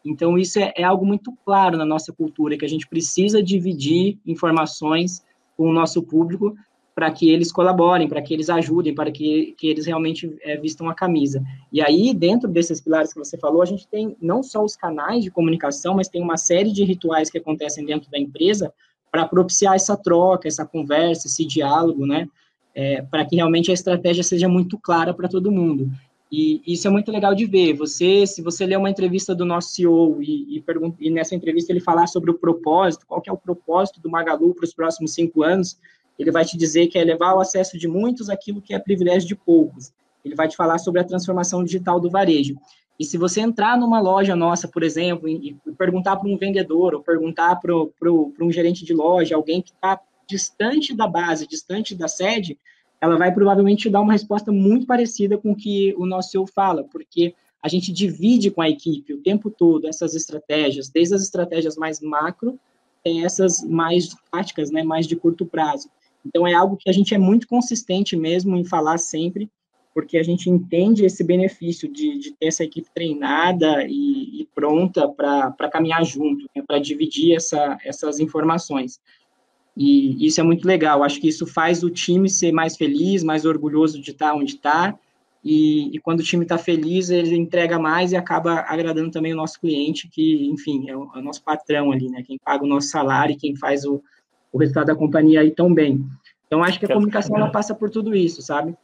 Então, 0.05 0.39
isso 0.39 0.59
é, 0.59 0.73
é 0.77 0.85
algo 0.85 1.05
muito 1.05 1.33
claro 1.45 1.77
na 1.77 1.85
nossa 1.85 2.13
cultura, 2.13 2.57
que 2.57 2.65
a 2.65 2.69
gente 2.69 2.87
precisa 2.87 3.43
dividir 3.43 4.19
informações 4.27 5.25
com 5.57 5.69
o 5.69 5.73
nosso 5.73 6.03
público 6.03 6.57
para 6.95 7.13
que 7.13 7.31
eles 7.31 7.53
colaborem, 7.53 8.09
para 8.09 8.21
que 8.21 8.35
eles 8.35 8.51
ajudem, 8.51 8.95
para 8.95 9.11
que, 9.11 9.55
que 9.57 9.69
eles 9.69 9.87
realmente 9.87 10.37
é, 10.43 10.57
vistam 10.57 10.89
a 10.89 10.95
camisa. 10.95 11.41
E 11.73 11.81
aí, 11.81 12.13
dentro 12.13 12.49
desses 12.49 12.81
pilares 12.81 13.13
que 13.13 13.19
você 13.19 13.39
falou, 13.39 13.63
a 13.63 13.67
gente 13.67 13.87
tem 13.87 14.17
não 14.21 14.43
só 14.43 14.65
os 14.65 14.75
canais 14.75 15.23
de 15.23 15.31
comunicação, 15.31 15.95
mas 15.95 16.09
tem 16.09 16.21
uma 16.21 16.37
série 16.37 16.73
de 16.73 16.83
rituais 16.83 17.31
que 17.31 17.39
acontecem 17.39 17.85
dentro 17.85 18.11
da 18.11 18.19
empresa 18.19 18.73
para 19.11 19.27
propiciar 19.27 19.75
essa 19.75 19.97
troca, 19.97 20.49
essa 20.49 20.65
conversa, 20.65 21.27
esse 21.27 21.45
diálogo, 21.45 22.07
né? 22.07 22.29
É, 22.75 23.03
para 23.03 23.25
que 23.25 23.37
realmente 23.37 23.71
a 23.71 23.75
estratégia 23.75 24.23
seja 24.23 24.49
muito 24.49 24.79
clara 24.79 25.13
para 25.13 25.29
todo 25.29 25.51
mundo. 25.51 25.91
E 26.31 26.63
isso 26.67 26.87
é 26.87 26.91
muito 26.91 27.11
legal 27.11 27.35
de 27.35 27.47
ver. 27.47 27.73
Você, 27.75 28.27
se 28.27 28.43
você 28.43 28.67
ler 28.67 28.77
uma 28.77 28.91
entrevista 28.91 29.35
do 29.35 29.45
nosso 29.45 29.71
CEO 29.71 30.23
e, 30.23 30.59
e, 30.59 30.65
e 31.01 31.11
nessa 31.11 31.35
entrevista 31.35 31.73
ele 31.73 31.81
falar 31.81 32.07
sobre 32.07 32.31
o 32.31 32.35
propósito, 32.35 33.07
qual 33.07 33.21
que 33.21 33.31
é 33.31 33.33
o 33.33 33.39
propósito 33.39 34.01
do 34.01 34.11
Magalu 34.11 34.55
para 34.55 34.65
os 34.65 34.75
próximos 34.75 35.15
cinco 35.15 35.43
anos, 35.43 35.79
ele 36.19 36.31
vai 36.31 36.45
te 36.45 36.57
dizer 36.57 36.89
que 36.89 36.99
é 36.99 37.05
levar 37.05 37.35
o 37.35 37.41
acesso 37.41 37.79
de 37.79 37.89
muitos 37.89 38.29
àquilo 38.29 38.61
que 38.61 38.75
é 38.75 38.79
privilégio 38.79 39.27
de 39.27 39.35
poucos. 39.35 39.93
Ele 40.25 40.35
vai 40.35 40.49
te 40.49 40.57
falar 40.57 40.79
sobre 40.79 41.01
a 41.01 41.05
transformação 41.05 41.65
digital 41.65 41.99
do 41.99 42.11
varejo. 42.11 42.57
E 42.99 43.05
se 43.05 43.17
você 43.17 43.41
entrar 43.41 43.79
numa 43.79 44.01
loja 44.01 44.35
nossa, 44.35 44.67
por 44.67 44.83
exemplo, 44.83 45.29
e, 45.29 45.57
perguntar 45.77 46.17
para 46.17 46.29
um 46.29 46.37
vendedor, 46.37 46.95
ou 46.95 47.03
perguntar 47.03 47.57
para 47.57 48.13
um 48.13 48.51
gerente 48.51 48.85
de 48.85 48.93
loja, 48.93 49.37
alguém 49.37 49.63
que 49.63 49.71
está 49.71 50.01
distante 50.29 50.95
da 50.95 51.07
base, 51.07 51.47
distante 51.47 51.95
da 51.95 52.09
sede, 52.09 52.59
ela 53.01 53.17
vai 53.17 53.33
provavelmente 53.33 53.83
te 53.83 53.91
dar 53.91 54.01
uma 54.01 54.13
resposta 54.13 54.51
muito 54.51 54.87
parecida 54.87 55.39
com 55.39 55.53
o 55.53 55.57
que 55.57 55.95
o 55.97 56.05
nosso 56.05 56.33
CEO 56.33 56.47
fala, 56.47 56.83
porque 56.85 57.35
a 57.63 57.69
gente 57.69 57.93
divide 57.93 58.51
com 58.51 58.61
a 58.61 58.69
equipe 58.69 59.15
o 59.15 59.23
tempo 59.23 59.51
todo 59.51 59.87
essas 59.87 60.15
estratégias, 60.15 60.89
desde 60.89 61.15
as 61.15 61.23
estratégias 61.23 61.77
mais 61.77 62.01
macro 62.01 62.59
até 63.01 63.19
essas 63.19 63.63
mais 63.63 64.15
táticas, 64.31 64.71
né, 64.71 64.83
mais 64.83 65.07
de 65.07 65.15
curto 65.15 65.47
prazo. 65.47 65.89
Então, 66.27 66.47
é 66.47 66.53
algo 66.53 66.77
que 66.77 66.91
a 66.91 66.93
gente 66.93 67.15
é 67.15 67.19
muito 67.19 67.47
consistente 67.47 68.17
mesmo 68.17 68.57
em 68.57 68.65
falar 68.65 68.99
sempre, 68.99 69.49
porque 69.99 70.17
a 70.17 70.23
gente 70.23 70.49
entende 70.49 71.05
esse 71.05 71.25
benefício 71.25 71.91
de, 71.93 72.17
de 72.21 72.31
ter 72.31 72.47
essa 72.47 72.63
equipe 72.63 72.89
treinada 72.95 73.83
e, 73.83 74.43
e 74.43 74.49
pronta 74.55 75.09
para 75.09 75.69
caminhar 75.69 76.05
junto, 76.05 76.49
né, 76.55 76.63
para 76.65 76.79
dividir 76.79 77.35
essa, 77.35 77.77
essas 77.85 78.21
informações. 78.21 79.01
E 79.77 80.25
isso 80.25 80.41
é 80.41 80.45
muito 80.45 80.69
legal. 80.69 81.03
Acho 81.03 81.21
que 81.21 81.27
isso 81.27 81.49
faz 81.49 81.83
o 81.83 81.91
time 81.91 82.31
ser 82.31 82.53
mais 82.53 82.77
feliz, 82.77 83.25
mais 83.25 83.45
orgulhoso 83.45 84.01
de 84.01 84.13
estar 84.13 84.35
onde 84.35 84.55
está. 84.55 84.97
E, 85.45 85.93
e, 85.93 85.99
quando 85.99 86.21
o 86.21 86.25
time 86.25 86.45
está 86.45 86.57
feliz, 86.57 87.11
ele 87.11 87.37
entrega 87.37 87.77
mais 87.77 88.13
e 88.13 88.17
acaba 88.17 88.61
agradando 88.69 89.11
também 89.11 89.33
o 89.33 89.37
nosso 89.37 89.59
cliente, 89.59 90.07
que, 90.07 90.47
enfim, 90.47 90.89
é 90.89 90.97
o, 90.97 91.11
é 91.13 91.19
o 91.19 91.23
nosso 91.23 91.43
patrão 91.43 91.91
ali, 91.91 92.09
né? 92.09 92.23
Quem 92.25 92.39
paga 92.39 92.63
o 92.63 92.69
nosso 92.69 92.87
salário 92.87 93.33
e 93.33 93.37
quem 93.37 93.57
faz 93.57 93.85
o, 93.85 94.01
o 94.53 94.59
resultado 94.59 94.87
da 94.87 94.95
companhia 94.95 95.41
aí 95.41 95.51
tão 95.51 95.75
bem. 95.75 96.07
Então, 96.47 96.63
acho 96.63 96.79
que 96.79 96.87
a 96.87 96.95
comunicação 96.95 97.37
ela 97.37 97.51
passa 97.51 97.75
por 97.75 97.91
tudo 97.91 98.15
isso, 98.15 98.43
sabe? 98.43 98.77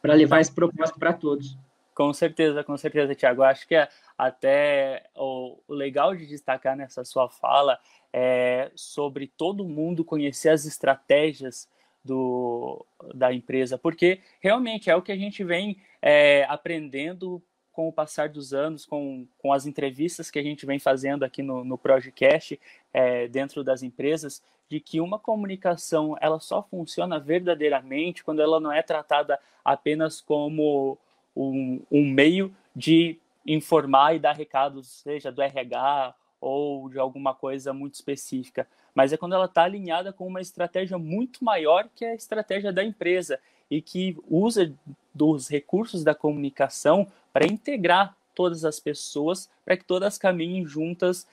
Para 0.00 0.14
levar 0.14 0.40
esse 0.40 0.52
propósito 0.52 0.98
para 0.98 1.12
todos. 1.12 1.56
Com 1.94 2.12
certeza, 2.12 2.64
com 2.64 2.76
certeza, 2.76 3.14
Tiago. 3.14 3.42
Acho 3.42 3.66
que 3.66 3.74
até 4.16 5.04
o, 5.14 5.58
o, 5.68 5.74
legal 5.74 6.14
de 6.14 6.26
destacar 6.26 6.76
nessa 6.76 7.04
sua 7.04 7.28
fala 7.28 7.78
é 8.12 8.70
sobre 8.74 9.26
todo 9.26 9.68
mundo 9.68 10.04
conhecer 10.04 10.50
as 10.50 10.64
estratégias 10.64 11.68
do, 12.04 12.84
da 13.14 13.32
empresa, 13.32 13.76
porque 13.76 14.20
realmente 14.40 14.88
é 14.88 14.96
o 14.96 15.02
que 15.02 15.12
a 15.12 15.16
gente 15.16 15.44
vem 15.44 15.76
é, 16.00 16.44
aprendendo 16.48 17.42
com 17.72 17.88
o 17.88 17.92
passar 17.92 18.28
dos 18.28 18.52
anos, 18.52 18.84
com, 18.84 19.26
com 19.38 19.52
as 19.52 19.66
entrevistas 19.66 20.30
que 20.30 20.38
a 20.38 20.42
gente 20.42 20.66
vem 20.66 20.78
fazendo 20.78 21.24
aqui 21.24 21.42
no, 21.42 21.64
no 21.64 21.78
Projecast, 21.78 22.58
é, 22.92 23.28
dentro 23.28 23.62
das 23.62 23.82
empresas, 23.82 24.42
de 24.70 24.78
que 24.78 25.00
uma 25.00 25.18
comunicação 25.18 26.16
ela 26.20 26.38
só 26.38 26.62
funciona 26.62 27.18
verdadeiramente 27.18 28.22
quando 28.22 28.40
ela 28.40 28.60
não 28.60 28.72
é 28.72 28.80
tratada 28.80 29.38
apenas 29.64 30.20
como 30.20 30.96
um, 31.36 31.82
um 31.90 32.08
meio 32.08 32.54
de 32.74 33.18
informar 33.44 34.14
e 34.14 34.20
dar 34.20 34.32
recados, 34.32 34.86
seja 34.86 35.32
do 35.32 35.42
RH 35.42 36.14
ou 36.40 36.88
de 36.88 37.00
alguma 37.00 37.34
coisa 37.34 37.72
muito 37.72 37.94
específica, 37.94 38.66
mas 38.94 39.12
é 39.12 39.16
quando 39.16 39.34
ela 39.34 39.46
está 39.46 39.64
alinhada 39.64 40.12
com 40.12 40.26
uma 40.26 40.40
estratégia 40.40 40.96
muito 40.96 41.44
maior 41.44 41.88
que 41.94 42.04
a 42.04 42.14
estratégia 42.14 42.72
da 42.72 42.84
empresa 42.84 43.40
e 43.68 43.82
que 43.82 44.16
usa 44.28 44.72
dos 45.12 45.48
recursos 45.48 46.04
da 46.04 46.14
comunicação 46.14 47.08
para 47.32 47.46
integrar 47.46 48.16
todas 48.36 48.64
as 48.64 48.78
pessoas, 48.78 49.50
para 49.64 49.76
que 49.76 49.84
todas 49.84 50.16
caminhem 50.16 50.64
juntas 50.64 51.26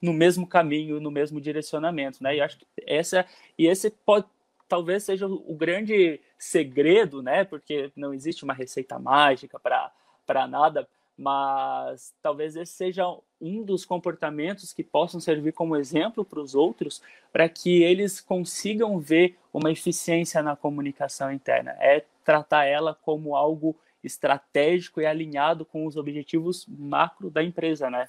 no 0.00 0.12
mesmo 0.12 0.46
caminho, 0.46 1.00
no 1.00 1.10
mesmo 1.10 1.40
direcionamento, 1.40 2.22
né? 2.22 2.36
E 2.36 2.40
acho 2.40 2.58
que 2.58 2.66
essa 2.86 3.26
e 3.58 3.66
esse 3.66 3.90
pode 3.90 4.26
talvez 4.68 5.02
seja 5.02 5.26
o 5.26 5.54
grande 5.54 6.20
segredo, 6.38 7.22
né? 7.22 7.44
Porque 7.44 7.90
não 7.96 8.12
existe 8.12 8.44
uma 8.44 8.54
receita 8.54 8.98
mágica 8.98 9.58
para 9.58 9.90
para 10.26 10.46
nada, 10.46 10.86
mas 11.16 12.14
talvez 12.22 12.54
esse 12.54 12.72
seja 12.72 13.04
um 13.40 13.62
dos 13.64 13.84
comportamentos 13.84 14.72
que 14.72 14.84
possam 14.84 15.18
servir 15.18 15.52
como 15.52 15.74
exemplo 15.74 16.24
para 16.24 16.40
os 16.40 16.54
outros, 16.54 17.02
para 17.32 17.48
que 17.48 17.82
eles 17.82 18.20
consigam 18.20 19.00
ver 19.00 19.36
uma 19.52 19.72
eficiência 19.72 20.42
na 20.42 20.54
comunicação 20.54 21.32
interna. 21.32 21.74
É 21.80 22.04
tratar 22.24 22.66
ela 22.66 22.94
como 22.94 23.34
algo 23.34 23.74
estratégico 24.04 25.00
e 25.00 25.06
alinhado 25.06 25.64
com 25.64 25.86
os 25.86 25.96
objetivos 25.96 26.66
macro 26.68 27.30
da 27.30 27.42
empresa, 27.42 27.90
né? 27.90 28.08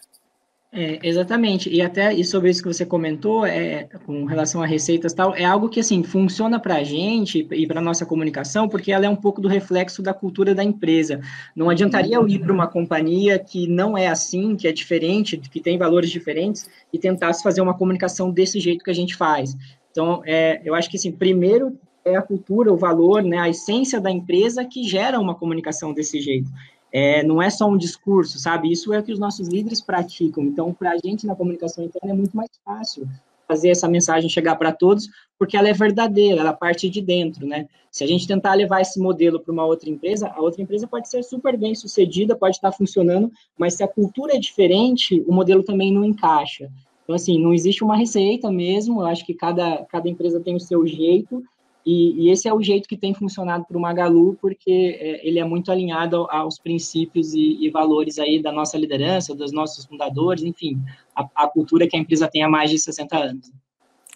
É, 0.71 0.99
exatamente, 1.01 1.67
e 1.67 1.81
até 1.81 2.13
e 2.13 2.23
sobre 2.23 2.51
isso 2.51 2.61
que 2.61 2.67
você 2.67 2.85
comentou, 2.85 3.43
é, 3.43 3.85
com 4.05 4.23
relação 4.25 4.61
a 4.61 4.67
receitas 4.67 5.13
tal, 5.13 5.33
é 5.33 5.43
algo 5.43 5.67
que 5.67 5.79
assim 5.79 6.03
funciona 6.03 6.59
para 6.59 6.75
a 6.75 6.83
gente 6.83 7.47
e 7.49 7.65
para 7.65 7.81
nossa 7.81 8.05
comunicação, 8.05 8.69
porque 8.69 8.91
ela 8.91 9.03
é 9.03 9.09
um 9.09 9.15
pouco 9.15 9.41
do 9.41 9.47
reflexo 9.47 10.03
da 10.03 10.13
cultura 10.13 10.53
da 10.53 10.63
empresa. 10.63 11.21
Não 11.55 11.71
adiantaria 11.71 12.17
eu 12.17 12.27
ir 12.27 12.37
para 12.37 12.53
uma 12.53 12.67
companhia 12.67 13.39
que 13.39 13.67
não 13.67 13.97
é 13.97 14.09
assim, 14.09 14.55
que 14.55 14.67
é 14.67 14.71
diferente, 14.71 15.37
que 15.37 15.59
tem 15.59 15.75
valores 15.75 16.11
diferentes, 16.11 16.69
e 16.93 16.99
tentasse 16.99 17.41
fazer 17.41 17.61
uma 17.61 17.73
comunicação 17.73 18.29
desse 18.29 18.59
jeito 18.59 18.83
que 18.83 18.91
a 18.91 18.95
gente 18.95 19.15
faz. 19.15 19.57
Então, 19.89 20.21
é, 20.23 20.61
eu 20.63 20.75
acho 20.75 20.87
que 20.87 20.97
assim, 20.97 21.11
primeiro 21.11 21.79
é 22.05 22.15
a 22.15 22.21
cultura, 22.21 22.71
o 22.71 22.77
valor, 22.77 23.23
né, 23.23 23.39
a 23.39 23.49
essência 23.49 23.99
da 23.99 24.11
empresa 24.11 24.63
que 24.63 24.83
gera 24.83 25.19
uma 25.19 25.33
comunicação 25.33 25.93
desse 25.93 26.21
jeito. 26.21 26.49
É, 26.91 27.23
não 27.23 27.41
é 27.41 27.49
só 27.49 27.67
um 27.67 27.77
discurso, 27.77 28.39
sabe? 28.39 28.71
Isso 28.71 28.93
é 28.93 28.99
o 28.99 29.03
que 29.03 29.11
os 29.11 29.19
nossos 29.19 29.47
líderes 29.47 29.81
praticam. 29.81 30.43
Então, 30.43 30.73
para 30.73 30.91
a 30.91 30.97
gente 30.97 31.27
na 31.27 31.35
comunicação 31.35 31.83
interna 31.83 32.13
é 32.13 32.17
muito 32.17 32.35
mais 32.35 32.49
fácil 32.65 33.07
fazer 33.49 33.69
essa 33.69 33.87
mensagem 33.87 34.29
chegar 34.29 34.55
para 34.57 34.71
todos, 34.71 35.09
porque 35.37 35.57
ela 35.57 35.67
é 35.67 35.73
verdadeira, 35.73 36.41
ela 36.41 36.53
parte 36.53 36.87
de 36.87 37.01
dentro, 37.01 37.47
né? 37.47 37.67
Se 37.91 38.03
a 38.03 38.07
gente 38.07 38.27
tentar 38.27 38.53
levar 38.53 38.81
esse 38.81 38.99
modelo 38.99 39.39
para 39.39 39.51
uma 39.51 39.65
outra 39.65 39.89
empresa, 39.89 40.27
a 40.27 40.39
outra 40.39 40.61
empresa 40.61 40.85
pode 40.85 41.09
ser 41.09 41.23
super 41.23 41.57
bem 41.57 41.73
sucedida, 41.73 42.35
pode 42.35 42.57
estar 42.57 42.71
funcionando, 42.71 43.31
mas 43.57 43.73
se 43.73 43.83
a 43.83 43.87
cultura 43.87 44.35
é 44.35 44.39
diferente, 44.39 45.23
o 45.27 45.33
modelo 45.33 45.63
também 45.63 45.91
não 45.91 46.05
encaixa. 46.05 46.69
Então, 47.03 47.15
assim, 47.15 47.41
não 47.41 47.51
existe 47.51 47.83
uma 47.83 47.97
receita 47.97 48.51
mesmo, 48.51 49.01
eu 49.01 49.07
acho 49.07 49.25
que 49.25 49.33
cada, 49.33 49.83
cada 49.85 50.07
empresa 50.07 50.39
tem 50.39 50.55
o 50.55 50.59
seu 50.59 50.85
jeito, 50.85 51.43
e, 51.85 52.25
e, 52.25 52.29
esse 52.29 52.47
é 52.47 52.53
o 52.53 52.61
jeito 52.61 52.87
que 52.87 52.97
tem 52.97 53.13
funcionado 53.13 53.65
para 53.65 53.77
o 53.77 53.81
Magalu, 53.81 54.37
porque 54.41 54.97
é, 54.99 55.27
ele 55.27 55.39
é 55.39 55.43
muito 55.43 55.71
alinhado 55.71 56.27
aos 56.29 56.59
princípios 56.59 57.33
e, 57.33 57.65
e, 57.65 57.69
valores 57.69 58.19
aí 58.19 58.41
da 58.41 58.51
nossa 58.51 58.77
liderança, 58.77 59.33
dos 59.33 59.51
nossos 59.51 59.85
fundadores, 59.85 60.43
enfim, 60.43 60.81
a, 61.15 61.27
a, 61.35 61.47
cultura 61.47 61.87
que 61.87 61.95
a 61.95 61.99
empresa 61.99 62.27
tem 62.27 62.43
há 62.43 62.49
mais 62.49 62.69
de 62.69 62.77
60 62.77 63.17
anos. 63.17 63.51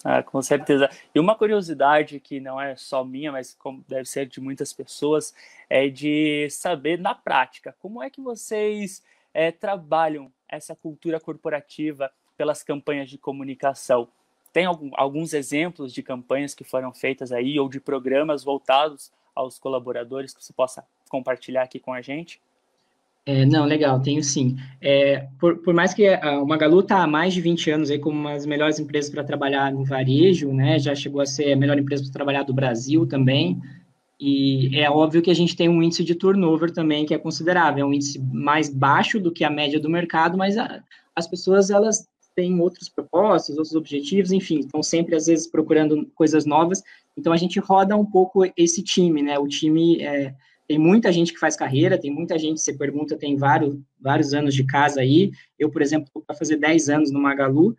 Ah, 0.04 0.22
com 0.22 0.42
certeza. 0.42 0.90
E 1.16 1.20
uma 1.20 1.34
curiosidade 1.34 2.20
que 2.20 2.42
não 2.42 2.60
é 2.60 2.76
só 2.76 3.06
minha, 3.06 3.32
mas 3.32 3.58
deve 3.88 4.06
ser 4.06 4.26
de 4.28 4.42
muitas 4.42 4.74
pessoas, 4.74 5.34
é 5.70 5.88
de 5.88 6.50
saber 6.50 7.00
na 7.00 7.16
prática 7.16 7.74
como 7.80 8.04
é 8.04 8.10
que 8.10 8.20
vocês 8.20 9.02
é, 9.34 9.50
trabalham 9.50 10.30
essa 10.50 10.76
cultura 10.76 11.20
corporativa 11.22 12.12
pelas 12.36 12.62
campanhas 12.64 13.10
de 13.10 13.18
comunicação. 13.18 14.10
Tem 14.54 14.66
alguns 14.94 15.34
exemplos 15.34 15.92
de 15.92 16.04
campanhas 16.04 16.54
que 16.54 16.64
foram 16.64 16.94
feitas 16.94 17.32
aí 17.32 17.60
ou 17.60 17.68
de 17.68 17.80
programas 17.80 18.44
voltados 18.44 19.12
aos 19.36 19.58
colaboradores 19.58 20.32
que 20.34 20.44
você 20.44 20.54
possa 20.54 20.86
compartilhar 21.10 21.64
aqui 21.64 21.80
com 21.80 21.92
a 21.92 22.02
gente? 22.02 22.40
É, 23.26 23.46
não, 23.46 23.66
legal, 23.66 24.02
tenho 24.02 24.22
sim. 24.22 24.58
É, 24.82 25.28
por, 25.40 25.58
por, 25.60 25.74
mais 25.74 25.94
que 25.94 26.08
a, 26.08 26.44
Magalu 26.46 26.82
está 26.82 27.02
há 27.02 27.08
mais 27.08 27.34
de 27.34 27.42
20 27.42 27.72
anos 27.72 27.90
aí 27.90 27.98
como 27.98 28.20
uma 28.20 28.34
das 28.34 28.46
melhores 28.46 28.80
empresas 28.80 29.10
para 29.10 29.24
trabalhar 29.24 29.72
no 29.72 29.84
varejo, 29.84 30.54
né, 30.54 30.78
já 30.78 30.94
chegou 30.94 31.22
a 31.22 31.26
ser 31.26 31.54
a 31.54 31.56
melhor 31.56 31.80
empresa 31.80 32.04
para 32.04 32.12
trabalhar 32.12 32.44
do 32.44 32.54
Brasil 32.54 33.08
também, 33.08 33.62
e 34.20 34.78
é 34.78 34.90
óbvio 34.92 35.22
que 35.22 35.32
a 35.32 35.36
gente 35.36 35.56
tem 35.56 35.70
um 35.70 35.82
índice 35.82 36.04
de 36.04 36.16
turnover 36.16 36.72
também 36.72 37.06
que 37.06 37.14
é 37.14 37.18
considerável, 37.18 37.86
é 37.86 37.88
um 37.88 37.94
índice 37.94 38.20
mais 38.20 38.70
baixo 38.70 39.20
do 39.20 39.32
que 39.32 39.44
a 39.44 39.50
média 39.50 39.80
do 39.80 39.90
mercado, 39.90 40.38
mas 40.38 40.58
a, 40.58 40.84
as 41.16 41.26
pessoas, 41.26 41.70
elas 41.70 42.06
têm 42.36 42.60
outros 42.60 42.90
propósitos, 42.90 43.58
outros 43.58 43.76
objetivos, 43.76 44.32
enfim, 44.32 44.60
estão 44.60 44.82
sempre, 44.82 45.16
às 45.16 45.28
vezes, 45.28 45.48
procurando 45.48 46.06
coisas 46.16 46.46
novas, 46.46 46.82
então 47.18 47.32
a 47.34 47.38
gente 47.38 47.60
roda 47.60 47.96
um 47.96 48.06
pouco 48.06 48.44
esse 48.58 48.84
time, 48.84 49.22
né, 49.22 49.38
o 49.40 49.48
time... 49.48 50.02
É, 50.02 50.34
tem 50.66 50.80
muita 50.80 51.12
gente 51.12 51.34
que 51.34 51.40
faz 51.40 51.58
carreira, 51.58 52.00
tem 52.00 52.10
muita 52.10 52.40
gente, 52.40 52.62
você 52.62 52.74
pergunta, 52.74 53.18
tem 53.18 53.36
vários, 53.36 53.78
vários 54.00 54.34
anos 54.34 54.56
de 54.56 54.64
casa 54.64 55.02
aí. 55.02 55.32
Eu, 55.60 55.70
por 55.70 55.82
exemplo, 55.82 56.08
estou 56.08 56.22
para 56.22 56.36
fazer 56.36 56.56
10 56.56 56.90
anos 56.90 57.12
no 57.12 57.22
Magalu, 57.22 57.76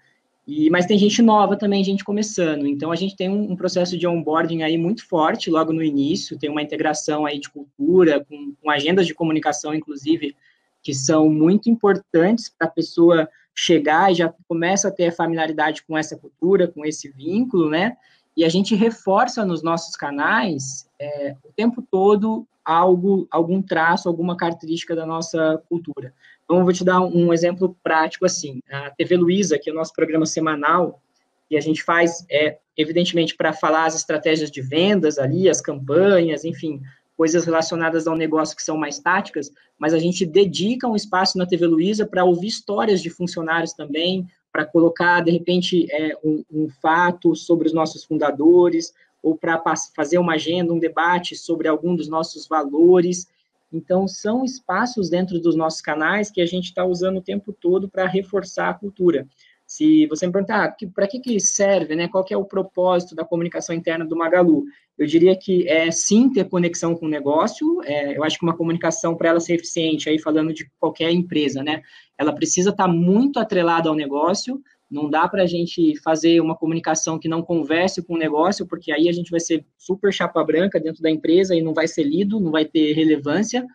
e, 0.46 0.68
mas 0.68 0.84
tem 0.84 0.98
gente 0.98 1.22
nova 1.22 1.56
também, 1.56 1.82
gente 1.82 2.04
começando. 2.04 2.66
Então, 2.66 2.92
a 2.92 2.96
gente 2.96 3.16
tem 3.16 3.30
um, 3.30 3.52
um, 3.52 3.56
processo 3.56 3.96
de 3.96 4.06
onboarding 4.06 4.62
aí 4.62 4.76
muito 4.76 5.06
forte 5.08 5.50
logo 5.50 5.72
no 5.72 5.82
início, 5.82 6.38
tem 6.38 6.50
uma 6.50 6.62
integração 6.62 7.24
aí 7.24 7.38
de 7.38 7.48
cultura, 7.48 8.22
com, 8.24 8.54
com 8.60 8.70
agendas 8.70 9.06
de 9.06 9.14
comunicação, 9.14 9.74
inclusive, 9.74 10.36
que 10.82 10.92
são 10.92 11.30
muito 11.30 11.70
importantes 11.70 12.50
para 12.50 12.68
a 12.68 12.70
pessoa 12.70 13.28
chegar 13.54 14.10
e 14.10 14.16
já 14.16 14.34
começa 14.48 14.88
a 14.88 14.90
ter 14.90 15.12
familiaridade 15.12 15.82
com 15.84 15.96
essa 15.96 16.16
cultura, 16.16 16.68
com 16.68 16.84
esse 16.84 17.08
vínculo, 17.08 17.70
né? 17.70 17.96
E 18.36 18.44
a 18.44 18.48
gente 18.48 18.74
reforça 18.74 19.44
nos 19.44 19.62
nossos 19.62 19.94
canais 19.94 20.88
é, 20.98 21.36
o 21.44 21.52
tempo 21.52 21.82
todo 21.88 22.46
algo, 22.64 23.28
algum 23.30 23.60
traço, 23.60 24.08
alguma 24.08 24.36
característica 24.36 24.96
da 24.96 25.04
nossa 25.04 25.62
cultura. 25.68 26.14
Então, 26.44 26.58
eu 26.58 26.64
vou 26.64 26.72
te 26.72 26.84
dar 26.84 27.00
um 27.00 27.32
exemplo 27.32 27.76
prático 27.82 28.24
assim. 28.24 28.60
A 28.70 28.90
TV 28.90 29.16
Luiza, 29.16 29.58
que 29.58 29.68
é 29.68 29.72
o 29.72 29.76
nosso 29.76 29.92
programa 29.92 30.26
semanal, 30.26 31.00
e 31.50 31.56
a 31.56 31.60
gente 31.60 31.82
faz, 31.82 32.24
é, 32.30 32.58
evidentemente, 32.76 33.36
para 33.36 33.52
falar 33.52 33.84
as 33.84 33.94
estratégias 33.94 34.50
de 34.50 34.62
vendas 34.62 35.18
ali, 35.18 35.48
as 35.48 35.60
campanhas, 35.60 36.44
enfim, 36.44 36.80
coisas 37.16 37.44
relacionadas 37.44 38.06
ao 38.06 38.16
negócio 38.16 38.56
que 38.56 38.62
são 38.62 38.76
mais 38.76 38.98
táticas, 38.98 39.50
mas 39.78 39.94
a 39.94 39.98
gente 39.98 40.26
dedica 40.26 40.88
um 40.88 40.96
espaço 40.96 41.38
na 41.38 41.46
TV 41.46 41.66
Luiza 41.66 42.06
para 42.06 42.24
ouvir 42.24 42.48
histórias 42.48 43.00
de 43.00 43.10
funcionários 43.10 43.72
também, 43.72 44.26
para 44.52 44.64
colocar, 44.64 45.20
de 45.20 45.30
repente, 45.30 45.86
é, 45.90 46.16
um, 46.24 46.44
um, 46.50 46.68
fato 46.80 47.34
sobre 47.34 47.66
os 47.66 47.74
nossos 47.74 48.04
fundadores, 48.04 48.92
ou 49.22 49.36
para 49.36 49.60
fazer 49.96 50.18
uma 50.18 50.34
agenda, 50.34 50.72
um 50.72 50.78
debate 50.78 51.34
sobre 51.34 51.66
algum 51.66 51.96
dos 51.96 52.08
nossos 52.08 52.46
valores. 52.46 53.26
Então, 53.72 54.06
são 54.06 54.44
espaços 54.44 55.08
dentro 55.08 55.40
dos 55.40 55.56
nossos 55.56 55.80
canais 55.80 56.30
que 56.30 56.40
a 56.40 56.46
gente 56.46 56.66
está 56.66 56.84
usando 56.84 57.16
o 57.16 57.22
tempo 57.22 57.52
todo 57.52 57.88
para 57.88 58.06
reforçar 58.06 58.68
a 58.68 58.74
cultura. 58.74 59.26
Se 59.74 60.06
você 60.06 60.24
me 60.24 60.32
perguntar 60.32 60.66
ah, 60.66 60.86
para 60.94 61.08
que, 61.08 61.18
que 61.18 61.40
serve, 61.40 61.96
né, 61.96 62.06
qual 62.06 62.22
que 62.22 62.32
é 62.32 62.36
o 62.36 62.44
propósito 62.44 63.12
da 63.12 63.24
comunicação 63.24 63.74
interna 63.74 64.04
do 64.04 64.14
Magalu, 64.14 64.62
eu 64.96 65.04
diria 65.04 65.36
que 65.36 65.68
é 65.68 65.90
sim 65.90 66.32
ter 66.32 66.48
conexão 66.48 66.94
com 66.94 67.06
o 67.06 67.08
negócio. 67.08 67.82
É, 67.82 68.16
eu 68.16 68.22
acho 68.22 68.38
que 68.38 68.44
uma 68.44 68.56
comunicação 68.56 69.16
para 69.16 69.30
ela 69.30 69.40
ser 69.40 69.54
eficiente, 69.54 70.08
aí 70.08 70.16
falando 70.16 70.54
de 70.54 70.70
qualquer 70.78 71.10
empresa, 71.10 71.60
né, 71.60 71.82
ela 72.16 72.32
precisa 72.32 72.70
estar 72.70 72.84
tá 72.84 72.88
muito 72.88 73.40
atrelada 73.40 73.88
ao 73.88 73.96
negócio. 73.96 74.62
Não 74.88 75.10
dá 75.10 75.26
para 75.26 75.42
a 75.42 75.46
gente 75.46 76.00
fazer 76.02 76.40
uma 76.40 76.54
comunicação 76.54 77.18
que 77.18 77.26
não 77.26 77.42
converse 77.42 78.00
com 78.00 78.14
o 78.14 78.18
negócio, 78.18 78.68
porque 78.68 78.92
aí 78.92 79.08
a 79.08 79.12
gente 79.12 79.28
vai 79.28 79.40
ser 79.40 79.66
super 79.76 80.12
chapa 80.12 80.44
branca 80.44 80.78
dentro 80.78 81.02
da 81.02 81.10
empresa 81.10 81.52
e 81.52 81.60
não 81.60 81.74
vai 81.74 81.88
ser 81.88 82.04
lido, 82.04 82.38
não 82.38 82.52
vai 82.52 82.64
ter 82.64 82.92
relevância. 82.92 83.66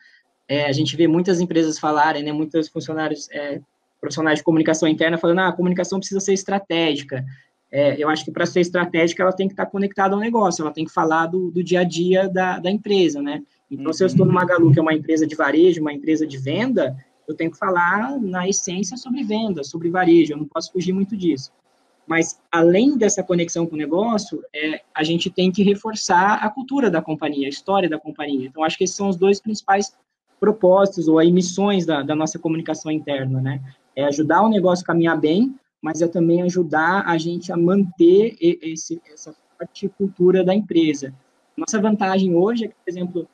É, 0.47 0.65
a 0.65 0.71
gente 0.71 0.95
vê 0.95 1.09
muitas 1.09 1.41
empresas 1.41 1.77
falarem, 1.77 2.23
né, 2.23 2.31
muitos 2.31 2.69
funcionários 2.69 3.29
é, 3.31 3.59
profissionais 3.99 4.39
de 4.39 4.43
comunicação 4.43 4.87
interna 4.87 5.17
falando, 5.17 5.39
ah, 5.39 5.47
a 5.49 5.53
comunicação 5.53 5.99
precisa 5.99 6.19
ser 6.19 6.33
estratégica. 6.33 7.25
É, 7.71 8.01
eu 8.01 8.09
acho 8.09 8.25
que 8.25 8.31
para 8.31 8.45
ser 8.45 8.61
estratégica, 8.61 9.21
ela 9.21 9.31
tem 9.31 9.47
que 9.47 9.53
estar 9.53 9.67
conectada 9.67 10.15
ao 10.15 10.19
negócio, 10.19 10.63
ela 10.63 10.73
tem 10.73 10.85
que 10.85 10.91
falar 10.91 11.27
do, 11.27 11.51
do 11.51 11.63
dia 11.63 11.81
a 11.81 11.83
dia 11.83 12.27
da, 12.27 12.59
da 12.59 12.71
empresa, 12.71 13.21
né? 13.21 13.43
Então, 13.69 13.87
uhum. 13.87 13.93
se 13.93 14.03
eu 14.03 14.07
estou 14.07 14.25
no 14.25 14.33
Magalu, 14.33 14.71
que 14.71 14.79
é 14.79 14.81
uma 14.81 14.93
empresa 14.93 15.27
de 15.27 15.35
varejo, 15.35 15.81
uma 15.81 15.93
empresa 15.93 16.25
de 16.25 16.37
venda, 16.37 16.97
eu 17.27 17.35
tenho 17.35 17.51
que 17.51 17.57
falar 17.57 18.19
na 18.19 18.47
essência 18.47 18.97
sobre 18.97 19.23
venda, 19.23 19.63
sobre 19.63 19.89
varejo, 19.89 20.33
eu 20.33 20.37
não 20.37 20.45
posso 20.45 20.71
fugir 20.71 20.93
muito 20.93 21.15
disso. 21.15 21.51
Mas, 22.07 22.41
além 22.51 22.97
dessa 22.97 23.21
conexão 23.21 23.67
com 23.67 23.75
o 23.75 23.77
negócio, 23.77 24.43
é, 24.51 24.81
a 24.95 25.03
gente 25.03 25.29
tem 25.29 25.51
que 25.51 25.61
reforçar 25.61 26.43
a 26.43 26.49
cultura 26.49 26.89
da 26.89 27.03
companhia, 27.03 27.45
a 27.45 27.49
história 27.49 27.87
da 27.87 27.99
companhia. 27.99 28.47
Então, 28.47 28.63
acho 28.63 28.75
que 28.75 28.83
esses 28.83 28.95
são 28.95 29.09
os 29.09 29.15
dois 29.15 29.39
principais 29.39 29.95
propósitos 30.39 31.07
ou 31.07 31.19
aí 31.19 31.31
missões 31.31 31.85
da, 31.85 32.01
da 32.01 32.15
nossa 32.15 32.39
comunicação 32.39 32.91
interna, 32.91 33.39
né? 33.39 33.61
É 33.99 34.05
ajudar 34.05 34.41
o 34.41 34.49
negócio 34.49 34.83
a 34.83 34.87
caminhar 34.87 35.19
bem, 35.19 35.55
mas 35.81 36.01
é 36.01 36.07
também 36.07 36.41
ajudar 36.41 37.03
a 37.05 37.17
gente 37.17 37.51
a 37.51 37.57
manter 37.57 38.37
esse, 38.39 39.01
essa 39.11 39.35
forte 39.57 39.89
cultura 39.89 40.43
da 40.43 40.55
empresa. 40.55 41.13
Nossa 41.57 41.81
vantagem 41.81 42.33
hoje 42.33 42.65
é 42.65 42.67
que, 42.69 42.73
por 42.73 42.89
exemplo, 42.89 43.27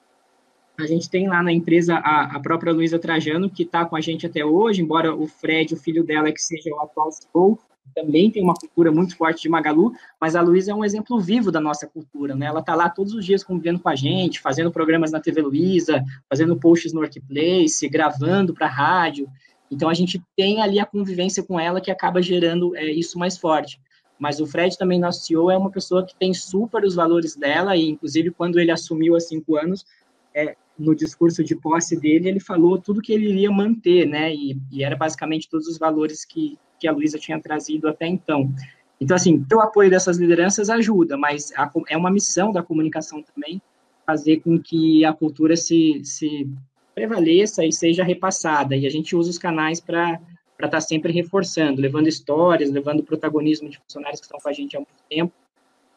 a 0.78 0.88
gente 0.88 1.10
tem 1.10 1.28
lá 1.28 1.44
na 1.44 1.52
empresa 1.52 1.96
a, 1.96 2.36
a 2.36 2.40
própria 2.40 2.74
Luísa 2.74 2.98
Trajano, 2.98 3.50
que 3.50 3.64
está 3.64 3.86
com 3.86 3.96
a 3.96 4.02
gente 4.02 4.26
até 4.26 4.44
hoje, 4.44 4.82
embora 4.82 5.16
o 5.16 5.28
Fred, 5.28 5.74
o 5.74 5.78
filho 5.78 6.04
dela, 6.04 6.32
que 6.32 6.42
seja 6.42 6.70
o 6.72 6.82
atual 6.82 7.12
CEO, 7.12 7.60
também 7.94 8.32
tem 8.32 8.44
uma 8.44 8.56
cultura 8.56 8.92
muito 8.92 9.16
forte 9.16 9.44
de 9.44 9.50
Magalu, 9.50 9.94
mas 10.20 10.36
a 10.36 10.42
Luísa 10.42 10.72
é 10.72 10.76
um 10.76 10.84
exemplo 10.84 11.20
vivo 11.20 11.52
da 11.52 11.62
nossa 11.62 11.86
cultura, 11.86 12.36
né? 12.36 12.48
Ela 12.48 12.60
está 12.60 12.74
lá 12.74 12.90
todos 12.90 13.14
os 13.14 13.24
dias 13.24 13.44
convivendo 13.44 13.80
com 13.80 13.90
a 13.90 13.96
gente, 13.96 14.42
fazendo 14.42 14.72
programas 14.72 15.12
na 15.12 15.20
TV 15.20 15.42
Luísa, 15.42 16.04
fazendo 16.28 16.58
posts 16.58 16.92
no 16.92 17.02
Workplace, 17.02 17.88
gravando 17.88 18.54
para 18.54 18.68
rádio. 18.68 19.28
Então, 19.72 19.90
a 19.90 19.94
gente 19.94 20.22
tem 20.36 20.62
ali 20.62 20.80
a 20.80 20.86
convivência 20.86 21.44
com 21.44 21.60
ela 21.60 21.82
que 21.82 21.92
acaba 21.92 22.22
gerando 22.22 22.76
é, 22.76 22.86
isso 22.86 23.18
mais 23.18 23.38
forte. 23.38 23.80
Mas 24.18 24.40
o 24.40 24.48
Fred 24.48 24.78
também, 24.78 25.00
nosso 25.00 25.26
CEO, 25.26 25.52
é 25.52 25.58
uma 25.58 25.72
pessoa 25.72 26.06
que 26.06 26.16
tem 26.16 26.34
super 26.34 26.84
os 26.84 26.96
valores 26.96 27.36
dela, 27.36 27.76
e 27.76 27.90
inclusive 27.90 28.32
quando 28.32 28.60
ele 28.60 28.72
assumiu 28.72 29.16
há 29.16 29.20
cinco 29.20 29.58
anos, 29.58 29.86
é, 30.34 30.56
no 30.78 30.96
discurso 30.96 31.44
de 31.44 31.56
posse 31.56 32.00
dele, 32.00 32.30
ele 32.30 32.40
falou 32.40 32.78
tudo 32.78 33.02
que 33.02 33.14
ele 33.14 33.30
iria 33.30 33.52
manter, 33.52 34.06
né? 34.06 34.34
E, 34.34 34.58
e 34.72 34.84
era 34.84 34.96
basicamente 34.96 35.50
todos 35.50 35.68
os 35.68 35.78
valores 35.78 36.26
que, 36.26 36.58
que 36.80 36.88
a 36.88 36.92
Luísa 36.92 37.18
tinha 37.18 37.40
trazido 37.42 37.88
até 37.88 38.08
então. 38.08 38.54
Então, 39.00 39.16
assim, 39.16 39.44
ter 39.44 39.56
o 39.56 39.62
apoio 39.62 39.90
dessas 39.90 40.18
lideranças 40.18 40.70
ajuda, 40.70 41.18
mas 41.18 41.52
a, 41.56 41.70
é 41.90 41.98
uma 41.98 42.12
missão 42.12 42.52
da 42.52 42.64
comunicação 42.64 43.22
também 43.22 43.62
fazer 44.06 44.38
com 44.42 44.60
que 44.60 45.04
a 45.04 45.12
cultura 45.14 45.56
se, 45.58 46.02
se 46.04 46.48
prevaleça 46.96 47.66
e 47.66 47.72
seja 47.72 48.04
repassada. 48.04 48.76
E 48.76 48.88
a 48.88 48.90
gente 48.90 49.16
usa 49.16 49.30
os 49.30 49.38
canais 49.38 49.82
para 49.82 50.20
estar 50.54 50.70
tá 50.70 50.82
sempre 50.82 51.12
reforçando, 51.12 51.82
levando 51.82 52.08
histórias, 52.08 52.72
levando 52.72 53.04
protagonismo 53.04 53.70
de 53.70 53.78
funcionários 53.78 54.22
que 54.22 54.26
estão 54.26 54.40
com 54.40 54.50
a 54.50 54.54
gente 54.54 54.78
há 54.78 54.80
muito 54.80 55.04
tempo 55.10 55.34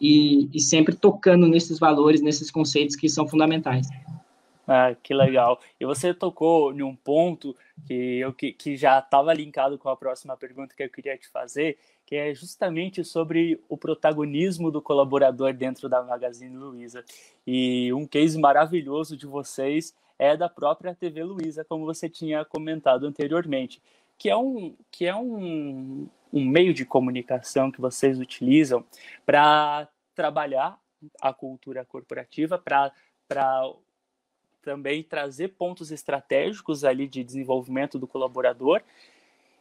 e, 0.01 0.49
e 0.53 0.61
sempre 0.61 0.95
tocando 0.95 1.47
nesses 1.47 1.79
valores, 1.79 2.21
nesses 2.21 2.51
conceitos 2.51 2.97
que 2.97 3.09
são 3.09 3.27
fundamentais. 3.27 3.89
Ah, 4.71 4.95
que 5.03 5.15
legal. 5.15 5.59
E 5.81 5.87
você 5.87 6.13
tocou 6.13 6.75
em 6.75 6.83
um 6.83 6.95
ponto 6.95 7.57
que, 7.87 8.19
eu, 8.19 8.35
que, 8.35 8.53
que 8.53 8.77
já 8.77 8.99
estava 8.99 9.33
linkado 9.33 9.79
com 9.79 9.89
a 9.89 9.97
próxima 9.97 10.37
pergunta 10.37 10.75
que 10.77 10.83
eu 10.83 10.91
queria 10.91 11.17
te 11.17 11.27
fazer, 11.27 11.79
que 12.05 12.15
é 12.15 12.35
justamente 12.35 13.03
sobre 13.03 13.59
o 13.67 13.79
protagonismo 13.79 14.71
do 14.71 14.83
colaborador 14.83 15.55
dentro 15.55 15.89
da 15.89 16.03
Magazine 16.03 16.55
Luiza. 16.55 17.03
E 17.47 17.91
um 17.95 18.07
case 18.07 18.39
maravilhoso 18.39 19.17
de 19.17 19.27
vocês 19.27 19.95
é 20.19 20.37
da 20.37 20.51
própria 20.51 20.95
TV 20.95 21.25
Luiza, 21.25 21.65
como 21.65 21.87
você 21.87 22.07
tinha 22.07 22.45
comentado 22.45 23.07
anteriormente, 23.07 23.81
que 24.19 24.29
é 24.29 24.37
um, 24.37 24.77
que 24.91 25.07
é 25.07 25.17
um, 25.17 26.07
um 26.31 26.45
meio 26.45 26.75
de 26.75 26.85
comunicação 26.85 27.71
que 27.71 27.81
vocês 27.81 28.21
utilizam 28.21 28.85
para 29.25 29.89
trabalhar 30.15 30.79
a 31.23 31.33
cultura 31.33 31.87
corporativa, 31.87 32.59
para 32.59 32.93
também 34.63 35.03
trazer 35.03 35.49
pontos 35.49 35.91
estratégicos 35.91 36.85
ali 36.85 37.07
de 37.07 37.25
desenvolvimento 37.25 37.99
do 37.99 38.07
colaborador, 38.07 38.83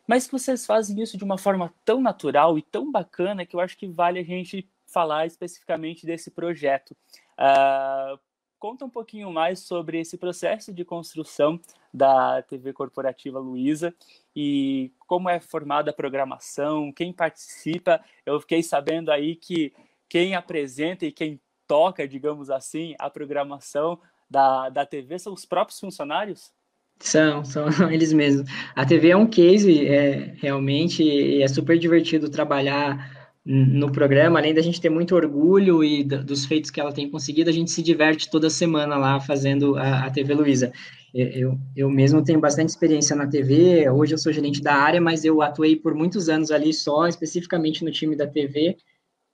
mas 0.07 0.25
que 0.25 0.31
vocês 0.31 0.65
fazem 0.65 1.01
isso 1.01 1.17
de 1.17 1.23
uma 1.23 1.37
forma 1.37 1.73
tão 1.83 2.01
natural 2.01 2.57
e 2.57 2.61
tão 2.61 2.91
bacana 2.91 3.45
que 3.45 3.55
eu 3.55 3.59
acho 3.59 3.77
que 3.77 3.87
vale 3.87 4.19
a 4.19 4.23
gente 4.23 4.67
falar 4.85 5.25
especificamente 5.25 6.05
desse 6.05 6.31
projeto. 6.31 6.95
Uh, 7.37 8.17
conta 8.57 8.85
um 8.85 8.89
pouquinho 8.89 9.31
mais 9.31 9.59
sobre 9.59 9.99
esse 9.99 10.17
processo 10.17 10.73
de 10.73 10.85
construção 10.85 11.59
da 11.93 12.41
TV 12.41 12.73
corporativa 12.73 13.39
Luiza 13.39 13.93
e 14.35 14.91
como 14.99 15.29
é 15.29 15.39
formada 15.39 15.91
a 15.91 15.93
programação, 15.93 16.91
quem 16.91 17.11
participa. 17.11 18.03
Eu 18.25 18.39
fiquei 18.39 18.63
sabendo 18.63 19.11
aí 19.11 19.35
que 19.35 19.73
quem 20.09 20.35
apresenta 20.35 21.05
e 21.05 21.11
quem 21.11 21.39
toca, 21.67 22.07
digamos 22.07 22.49
assim, 22.49 22.95
a 22.97 23.09
programação 23.09 23.99
da, 24.29 24.69
da 24.69 24.85
TV 24.85 25.17
são 25.19 25.33
os 25.33 25.45
próprios 25.45 25.79
funcionários? 25.79 26.51
São, 26.99 27.43
são 27.45 27.67
eles 27.91 28.11
mesmos. 28.13 28.49
A 28.75 28.85
TV 28.85 29.09
é 29.09 29.17
um 29.17 29.27
case, 29.27 29.85
é, 29.87 30.33
realmente, 30.37 31.41
é 31.41 31.47
super 31.47 31.77
divertido 31.77 32.29
trabalhar 32.29 33.15
no 33.49 33.89
programa, 33.89 34.39
além 34.39 34.53
da 34.53 34.61
gente 34.61 34.81
ter 34.81 34.89
muito 34.89 35.15
orgulho 35.15 35.81
e 35.81 36.03
dos 36.03 36.45
feitos 36.45 36.69
que 36.69 36.81
ela 36.81 36.91
tem 36.91 37.09
conseguido, 37.09 37.49
a 37.49 37.53
gente 37.53 37.71
se 37.71 37.81
diverte 37.81 38.29
toda 38.29 38.49
semana 38.49 38.97
lá 38.97 39.21
fazendo 39.21 39.77
a, 39.77 40.05
a 40.05 40.11
TV 40.11 40.33
Luiza. 40.33 40.73
Eu, 41.13 41.57
eu 41.73 41.89
mesmo 41.89 42.21
tenho 42.21 42.41
bastante 42.41 42.69
experiência 42.69 43.15
na 43.15 43.25
TV, 43.25 43.89
hoje 43.89 44.13
eu 44.13 44.17
sou 44.17 44.33
gerente 44.33 44.61
da 44.61 44.73
área, 44.73 44.99
mas 44.99 45.23
eu 45.23 45.41
atuei 45.41 45.77
por 45.77 45.95
muitos 45.95 46.27
anos 46.27 46.51
ali 46.51 46.73
só, 46.73 47.07
especificamente 47.07 47.85
no 47.85 47.91
time 47.91 48.17
da 48.17 48.27
TV, 48.27 48.75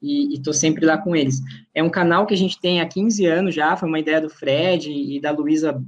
e 0.04 0.34
estou 0.34 0.52
sempre 0.52 0.84
lá 0.84 0.98
com 0.98 1.16
eles. 1.16 1.40
É 1.74 1.82
um 1.82 1.88
canal 1.88 2.26
que 2.26 2.34
a 2.34 2.36
gente 2.36 2.60
tem 2.60 2.80
há 2.80 2.86
15 2.86 3.24
anos 3.26 3.54
já, 3.54 3.76
foi 3.76 3.88
uma 3.88 3.98
ideia 3.98 4.20
do 4.20 4.28
Fred 4.28 4.90
e 4.90 5.18
da 5.18 5.30
Luísa 5.30 5.80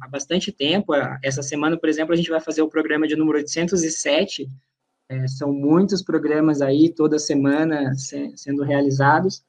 há 0.00 0.08
bastante 0.08 0.50
tempo. 0.50 0.92
Essa 1.22 1.42
semana, 1.42 1.76
por 1.78 1.88
exemplo, 1.88 2.12
a 2.12 2.16
gente 2.16 2.30
vai 2.30 2.40
fazer 2.40 2.62
o 2.62 2.68
programa 2.68 3.06
de 3.06 3.14
número 3.14 3.38
807, 3.38 4.50
é, 5.08 5.26
são 5.26 5.52
muitos 5.52 6.02
programas 6.02 6.62
aí, 6.62 6.88
toda 6.88 7.18
semana, 7.18 7.94
se, 7.94 8.32
sendo 8.36 8.62
realizados. 8.62 9.42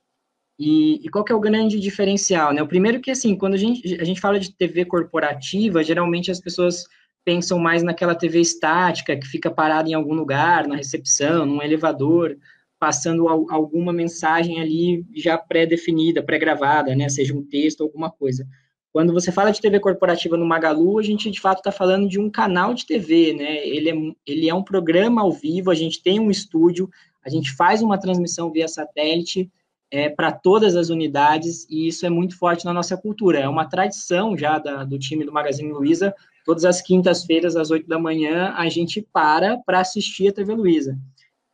E, 0.57 0.99
e, 1.03 1.09
qual 1.09 1.23
que 1.23 1.31
é 1.31 1.35
o 1.35 1.39
grande 1.39 1.79
diferencial? 1.79 2.53
Né? 2.53 2.61
O 2.61 2.67
primeiro 2.67 2.99
que, 2.99 3.11
assim, 3.11 3.35
quando 3.35 3.53
a 3.53 3.57
gente, 3.57 3.99
a 3.99 4.03
gente 4.03 4.19
fala 4.19 4.39
de 4.39 4.53
TV 4.53 4.85
corporativa, 4.85 5.83
geralmente 5.83 6.31
as 6.31 6.39
pessoas 6.39 6.85
pensam 7.23 7.59
mais 7.59 7.83
naquela 7.83 8.15
TV 8.15 8.39
estática, 8.39 9.15
que 9.15 9.27
fica 9.27 9.51
parada 9.51 9.89
em 9.89 9.93
algum 9.93 10.13
lugar, 10.13 10.67
na 10.67 10.75
recepção, 10.75 11.45
num 11.45 11.61
elevador, 11.61 12.37
passando 12.81 13.27
alguma 13.27 13.93
mensagem 13.93 14.59
ali 14.59 15.05
já 15.15 15.37
pré-definida, 15.37 16.23
pré-gravada, 16.23 16.95
né? 16.95 17.07
Seja 17.09 17.31
um 17.31 17.43
texto, 17.43 17.83
alguma 17.83 18.09
coisa. 18.09 18.43
Quando 18.91 19.13
você 19.13 19.31
fala 19.31 19.51
de 19.51 19.61
TV 19.61 19.79
corporativa 19.79 20.35
no 20.35 20.47
Magalu, 20.47 20.97
a 20.97 21.03
gente 21.03 21.29
de 21.29 21.39
fato 21.39 21.59
está 21.59 21.71
falando 21.71 22.09
de 22.09 22.19
um 22.19 22.27
canal 22.27 22.73
de 22.73 22.83
TV, 22.87 23.35
né? 23.35 23.67
Ele 23.67 23.91
é, 23.91 23.93
ele 24.25 24.49
é 24.49 24.53
um 24.55 24.63
programa 24.63 25.21
ao 25.21 25.31
vivo, 25.31 25.69
a 25.69 25.75
gente 25.75 26.01
tem 26.01 26.19
um 26.19 26.31
estúdio, 26.31 26.89
a 27.23 27.29
gente 27.29 27.51
faz 27.51 27.83
uma 27.83 27.99
transmissão 27.99 28.51
via 28.51 28.67
satélite 28.67 29.47
é, 29.91 30.09
para 30.09 30.31
todas 30.31 30.75
as 30.75 30.89
unidades 30.89 31.67
e 31.69 31.87
isso 31.87 32.03
é 32.03 32.09
muito 32.09 32.35
forte 32.35 32.65
na 32.65 32.73
nossa 32.73 32.97
cultura. 32.97 33.37
É 33.41 33.47
uma 33.47 33.69
tradição 33.69 34.35
já 34.35 34.57
da, 34.57 34.83
do 34.83 34.97
time 34.97 35.23
do 35.23 35.31
Magazine 35.31 35.71
Luiza. 35.71 36.15
Todas 36.43 36.65
as 36.65 36.81
quintas-feiras, 36.81 37.55
às 37.55 37.69
oito 37.69 37.87
da 37.87 37.99
manhã, 37.99 38.55
a 38.57 38.67
gente 38.69 39.07
para 39.13 39.59
para 39.59 39.81
assistir 39.81 40.29
a 40.29 40.33
TV 40.33 40.55
Luiza. 40.55 40.97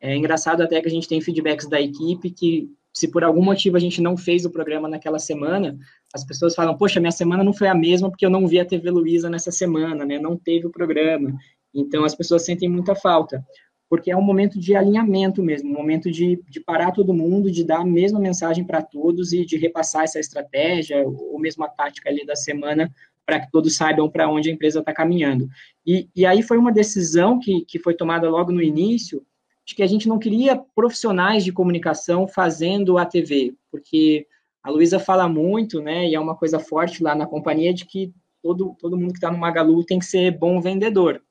É 0.07 0.15
engraçado 0.15 0.61
até 0.61 0.81
que 0.81 0.87
a 0.87 0.91
gente 0.91 1.07
tem 1.07 1.19
feedbacks 1.19 1.67
da 1.67 1.81
equipe 1.81 2.29
que 2.31 2.69
se 2.93 3.09
por 3.09 3.23
algum 3.23 3.43
motivo 3.43 3.77
a 3.77 3.79
gente 3.79 4.01
não 4.01 4.17
fez 4.17 4.45
o 4.45 4.49
programa 4.49 4.87
naquela 4.87 5.19
semana, 5.19 5.77
as 6.13 6.23
pessoas 6.23 6.55
falam, 6.55 6.75
poxa, 6.75 6.99
minha 6.99 7.11
semana 7.11 7.43
não 7.43 7.53
foi 7.53 7.67
a 7.67 7.75
mesma 7.75 8.09
porque 8.09 8.25
eu 8.25 8.29
não 8.29 8.47
vi 8.47 8.59
a 8.59 8.65
TV 8.65 8.89
Luiza 8.89 9.29
nessa 9.29 9.51
semana, 9.51 10.05
né? 10.05 10.17
Não 10.17 10.35
teve 10.35 10.65
o 10.65 10.71
programa. 10.71 11.37
Então 11.73 12.03
as 12.03 12.15
pessoas 12.15 12.45
sentem 12.45 12.67
muita 12.67 12.95
falta, 12.95 13.45
porque 13.89 14.09
é 14.09 14.17
um 14.17 14.21
momento 14.21 14.59
de 14.59 14.75
alinhamento 14.75 15.43
mesmo, 15.43 15.69
um 15.69 15.73
momento 15.77 16.09
de, 16.09 16.41
de 16.49 16.59
parar 16.59 16.91
todo 16.91 17.13
mundo, 17.13 17.51
de 17.51 17.63
dar 17.63 17.81
a 17.81 17.85
mesma 17.85 18.19
mensagem 18.19 18.63
para 18.63 18.81
todos 18.81 19.33
e 19.33 19.45
de 19.45 19.57
repassar 19.57 20.05
essa 20.05 20.19
estratégia 20.19 21.03
ou 21.05 21.37
mesmo 21.37 21.65
a 21.65 21.67
tática 21.67 22.09
ali 22.09 22.25
da 22.25 22.35
semana 22.35 22.91
para 23.25 23.41
que 23.41 23.51
todos 23.51 23.75
saibam 23.75 24.09
para 24.09 24.29
onde 24.29 24.49
a 24.49 24.53
empresa 24.53 24.79
está 24.79 24.93
caminhando. 24.93 25.49
E, 25.85 26.09
e 26.15 26.25
aí 26.25 26.41
foi 26.41 26.57
uma 26.57 26.71
decisão 26.71 27.37
que, 27.37 27.65
que 27.65 27.77
foi 27.77 27.93
tomada 27.93 28.29
logo 28.29 28.53
no 28.53 28.63
início, 28.63 29.21
de 29.67 29.75
que 29.75 29.83
a 29.83 29.87
gente 29.87 30.07
não 30.07 30.17
queria 30.17 30.55
profissionais 30.55 31.43
de 31.43 31.51
comunicação 31.51 32.25
fazendo 32.25 32.97
a 32.97 33.05
TV, 33.05 33.53
porque 33.69 34.25
a 34.63 34.71
Luísa 34.71 34.97
fala 34.97 35.27
muito, 35.27 35.81
né, 35.81 36.07
e 36.07 36.15
é 36.15 36.19
uma 36.19 36.37
coisa 36.37 36.57
forte 36.57 37.03
lá 37.03 37.13
na 37.13 37.27
companhia, 37.27 37.73
de 37.73 37.85
que 37.85 38.13
todo, 38.41 38.75
todo 38.79 38.95
mundo 38.95 39.11
que 39.11 39.17
está 39.17 39.29
no 39.29 39.37
Magalu 39.37 39.83
tem 39.83 39.99
que 39.99 40.05
ser 40.05 40.31
bom 40.31 40.61
vendedor, 40.61 41.21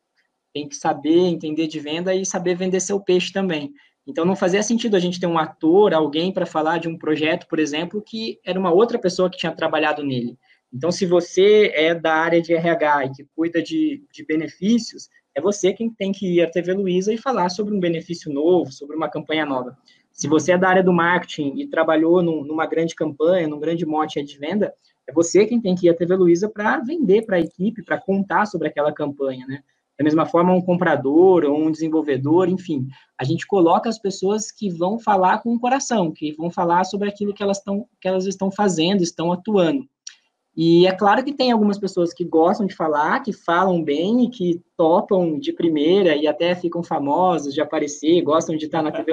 tem 0.53 0.69
que 0.69 0.77
saber 0.77 1.19
entender 1.19 1.67
de 1.67 1.81
venda 1.81 2.15
e 2.15 2.27
saber 2.27 2.55
vender 2.55 2.81
seu 2.81 3.01
peixe 3.01 3.33
também. 3.33 3.73
Então, 4.07 4.25
não 4.25 4.37
fazia 4.37 4.63
sentido 4.63 4.97
a 4.97 5.01
gente 5.01 5.19
ter 5.19 5.27
um 5.27 5.39
ator, 5.39 5.95
alguém 5.95 6.31
para 6.31 6.47
falar 6.47 6.79
de 6.79 6.89
um 6.89 6.97
projeto, 6.97 7.49
por 7.49 7.59
exemplo, 7.59 8.03
que 8.03 8.39
era 8.45 8.61
uma 8.61 8.73
outra 8.73 8.99
pessoa 8.99 9.31
que 9.31 9.39
tinha 9.39 9.51
trabalhado 9.51 10.05
nele. 10.05 10.39
Então, 10.73 10.93
se 10.93 11.07
você 11.07 11.73
é 11.75 11.95
da 11.95 12.15
área 12.15 12.41
de 12.41 12.53
RH 12.53 13.05
e 13.07 13.13
que 13.13 13.27
cuida 13.35 13.63
de, 13.63 14.05
de 14.13 14.25
benefícios, 14.25 15.09
é 15.37 15.41
você 15.41 15.75
quem 15.75 15.91
tem 15.91 16.13
que 16.13 16.27
ir 16.27 16.43
à 16.43 16.51
TV 16.51 16.73
Luiza 16.73 17.13
e 17.13 17.19
falar 17.19 17.51
sobre 17.51 17.75
um 17.75 17.79
benefício 17.79 18.33
novo, 18.33 18.73
sobre 18.73 18.97
uma 18.97 19.07
campanha 19.07 19.45
nova. 19.45 19.77
Se 20.11 20.27
você 20.27 20.53
é 20.53 20.59
da 20.59 20.67
área 20.67 20.83
do 20.83 20.95
marketing 20.95 21.59
e 21.59 21.67
trabalhou 21.67 22.23
num, 22.23 22.43
numa 22.43 22.65
grande 22.65 22.95
campanha, 22.95 23.47
num 23.47 23.61
grande 23.61 23.85
mote 23.85 24.23
de 24.23 24.39
venda, 24.39 24.73
é 25.07 25.13
você 25.13 25.45
quem 25.45 25.61
tem 25.61 25.75
que 25.75 25.87
ir 25.87 25.91
à 25.91 25.95
TV 25.95 26.17
Luiza 26.17 26.49
para 26.49 26.81
vender 26.81 27.27
para 27.27 27.37
a 27.37 27.41
equipe, 27.41 27.85
para 27.85 28.01
contar 28.01 28.47
sobre 28.47 28.69
aquela 28.69 28.91
campanha, 28.91 29.47
né? 29.47 29.63
Da 29.99 30.05
mesma 30.05 30.25
forma, 30.25 30.55
um 30.55 30.61
comprador 30.61 31.45
ou 31.45 31.59
um 31.59 31.71
desenvolvedor, 31.71 32.49
enfim, 32.49 32.87
a 33.19 33.25
gente 33.25 33.47
coloca 33.47 33.89
as 33.89 33.99
pessoas 33.99 34.51
que 34.51 34.71
vão 34.71 34.99
falar 34.99 35.43
com 35.43 35.55
o 35.55 35.61
coração, 35.61 36.13
que 36.13 36.33
vão 36.33 36.51
falar 36.51 36.85
sobre 36.85 37.09
aquilo 37.09 37.33
que 37.33 37.43
elas, 37.43 37.59
estão, 37.59 37.87
que 38.01 38.09
elas 38.09 38.27
estão 38.27 38.51
fazendo, 38.51 39.03
estão 39.03 39.33
atuando. 39.33 39.87
E 40.57 40.87
é 40.87 40.93
claro 40.93 41.23
que 41.23 41.35
tem 41.35 41.53
algumas 41.53 41.79
pessoas 41.79 42.15
que 42.15 42.25
gostam 42.25 42.67
de 42.67 42.75
falar, 42.75 43.21
que 43.21 43.33
falam 43.33 43.85
bem 43.85 44.25
e 44.25 44.31
que 44.31 44.63
topam 44.75 45.39
de 45.39 45.53
primeira 45.53 46.17
e 46.17 46.27
até 46.27 46.55
ficam 46.55 46.83
famosos 46.83 47.53
de 47.53 47.61
aparecer, 47.61 48.23
gostam 48.23 48.57
de 48.57 48.65
estar 48.65 48.83
na 48.83 48.91
TV 48.91 49.13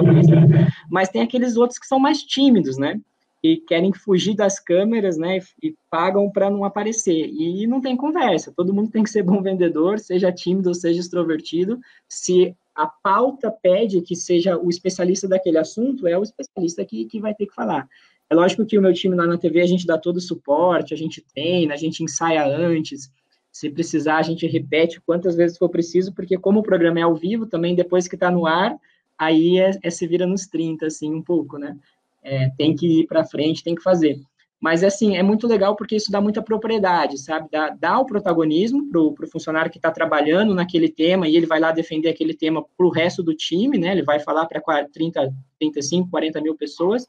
mas 0.90 1.10
tem 1.10 1.20
aqueles 1.20 1.56
outros 1.56 1.78
que 1.78 1.86
são 1.86 1.98
mais 1.98 2.22
tímidos, 2.22 2.78
né? 2.78 2.98
E 3.42 3.58
querem 3.58 3.92
fugir 3.92 4.34
das 4.34 4.58
câmeras, 4.58 5.18
né? 5.18 5.38
E 5.62 5.74
pagam 5.90 6.30
para 6.30 6.48
não 6.48 6.64
aparecer. 6.64 7.28
E 7.28 7.66
não 7.66 7.78
tem 7.78 7.94
conversa. 7.94 8.54
Todo 8.56 8.72
mundo 8.72 8.90
tem 8.90 9.02
que 9.02 9.10
ser 9.10 9.22
bom 9.22 9.42
vendedor, 9.42 9.98
seja 9.98 10.32
tímido 10.32 10.70
ou 10.70 10.74
seja 10.74 10.98
extrovertido. 10.98 11.78
Se 12.08 12.56
a 12.74 12.86
pauta 12.86 13.50
pede 13.50 14.00
que 14.00 14.16
seja 14.16 14.56
o 14.56 14.70
especialista 14.70 15.28
daquele 15.28 15.58
assunto, 15.58 16.06
é 16.06 16.16
o 16.18 16.22
especialista 16.22 16.84
que, 16.86 17.04
que 17.04 17.20
vai 17.20 17.34
ter 17.34 17.46
que 17.46 17.54
falar. 17.54 17.86
É 18.34 18.36
lógico 18.36 18.66
que 18.66 18.76
o 18.76 18.82
meu 18.82 18.92
time 18.92 19.14
lá 19.14 19.28
na 19.28 19.38
TV, 19.38 19.60
a 19.60 19.66
gente 19.66 19.86
dá 19.86 19.96
todo 19.96 20.16
o 20.16 20.20
suporte, 20.20 20.92
a 20.92 20.96
gente 20.96 21.24
treina, 21.32 21.72
a 21.72 21.76
gente 21.76 22.02
ensaia 22.02 22.44
antes. 22.44 23.08
Se 23.52 23.70
precisar, 23.70 24.16
a 24.16 24.22
gente 24.22 24.44
repete 24.44 25.00
quantas 25.00 25.36
vezes 25.36 25.56
for 25.56 25.68
preciso, 25.68 26.12
porque 26.12 26.36
como 26.36 26.58
o 26.58 26.62
programa 26.62 26.98
é 26.98 27.02
ao 27.02 27.14
vivo, 27.14 27.46
também 27.46 27.76
depois 27.76 28.08
que 28.08 28.16
está 28.16 28.32
no 28.32 28.44
ar, 28.44 28.76
aí 29.16 29.60
é, 29.60 29.70
é, 29.80 29.88
se 29.88 30.04
vira 30.08 30.26
nos 30.26 30.48
30, 30.48 30.84
assim, 30.84 31.14
um 31.14 31.22
pouco, 31.22 31.58
né? 31.58 31.78
É, 32.24 32.50
tem 32.58 32.74
que 32.74 33.02
ir 33.02 33.06
para 33.06 33.24
frente, 33.24 33.62
tem 33.62 33.76
que 33.76 33.82
fazer. 33.84 34.20
Mas, 34.60 34.82
assim, 34.82 35.16
é 35.16 35.22
muito 35.22 35.46
legal 35.46 35.76
porque 35.76 35.94
isso 35.94 36.10
dá 36.10 36.20
muita 36.20 36.42
propriedade, 36.42 37.18
sabe? 37.18 37.48
Dá, 37.52 37.68
dá 37.68 38.00
o 38.00 38.06
protagonismo 38.06 38.90
para 38.90 39.00
o 39.00 39.30
funcionário 39.30 39.70
que 39.70 39.78
está 39.78 39.92
trabalhando 39.92 40.56
naquele 40.56 40.88
tema 40.88 41.28
e 41.28 41.36
ele 41.36 41.46
vai 41.46 41.60
lá 41.60 41.70
defender 41.70 42.08
aquele 42.08 42.34
tema 42.34 42.64
para 42.76 42.86
o 42.86 42.90
resto 42.90 43.22
do 43.22 43.32
time, 43.32 43.78
né? 43.78 43.92
Ele 43.92 44.02
vai 44.02 44.18
falar 44.18 44.46
para 44.46 44.60
30, 44.88 45.32
35, 45.60 46.10
40 46.10 46.40
mil 46.40 46.56
pessoas 46.56 47.06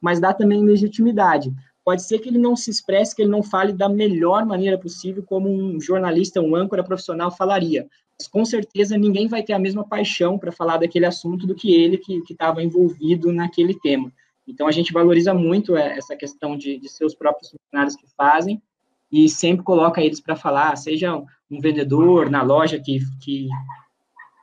mas 0.00 0.20
dá 0.20 0.32
também 0.32 0.64
legitimidade. 0.64 1.52
Pode 1.84 2.02
ser 2.02 2.18
que 2.18 2.28
ele 2.28 2.38
não 2.38 2.54
se 2.54 2.70
expresse, 2.70 3.16
que 3.16 3.22
ele 3.22 3.30
não 3.30 3.42
fale 3.42 3.72
da 3.72 3.88
melhor 3.88 4.44
maneira 4.44 4.76
possível, 4.76 5.22
como 5.22 5.48
um 5.48 5.80
jornalista, 5.80 6.40
um 6.40 6.54
âncora 6.54 6.84
profissional 6.84 7.30
falaria. 7.30 7.88
Mas 8.18 8.28
com 8.28 8.44
certeza 8.44 8.98
ninguém 8.98 9.26
vai 9.28 9.42
ter 9.42 9.52
a 9.52 9.58
mesma 9.58 9.84
paixão 9.86 10.38
para 10.38 10.52
falar 10.52 10.78
daquele 10.78 11.06
assunto 11.06 11.46
do 11.46 11.54
que 11.54 11.72
ele 11.72 11.96
que 11.96 12.22
estava 12.28 12.62
envolvido 12.62 13.32
naquele 13.32 13.78
tema. 13.78 14.12
Então 14.46 14.66
a 14.66 14.72
gente 14.72 14.92
valoriza 14.92 15.32
muito 15.34 15.76
é, 15.76 15.96
essa 15.96 16.16
questão 16.16 16.56
de, 16.56 16.78
de 16.78 16.88
seus 16.88 17.14
próprios 17.14 17.50
funcionários 17.50 17.96
que 17.96 18.06
fazem 18.16 18.60
e 19.10 19.28
sempre 19.28 19.64
coloca 19.64 20.02
eles 20.02 20.20
para 20.20 20.36
falar, 20.36 20.76
seja 20.76 21.16
um 21.50 21.60
vendedor 21.60 22.30
na 22.30 22.42
loja 22.42 22.78
que, 22.78 23.00
que 23.20 23.48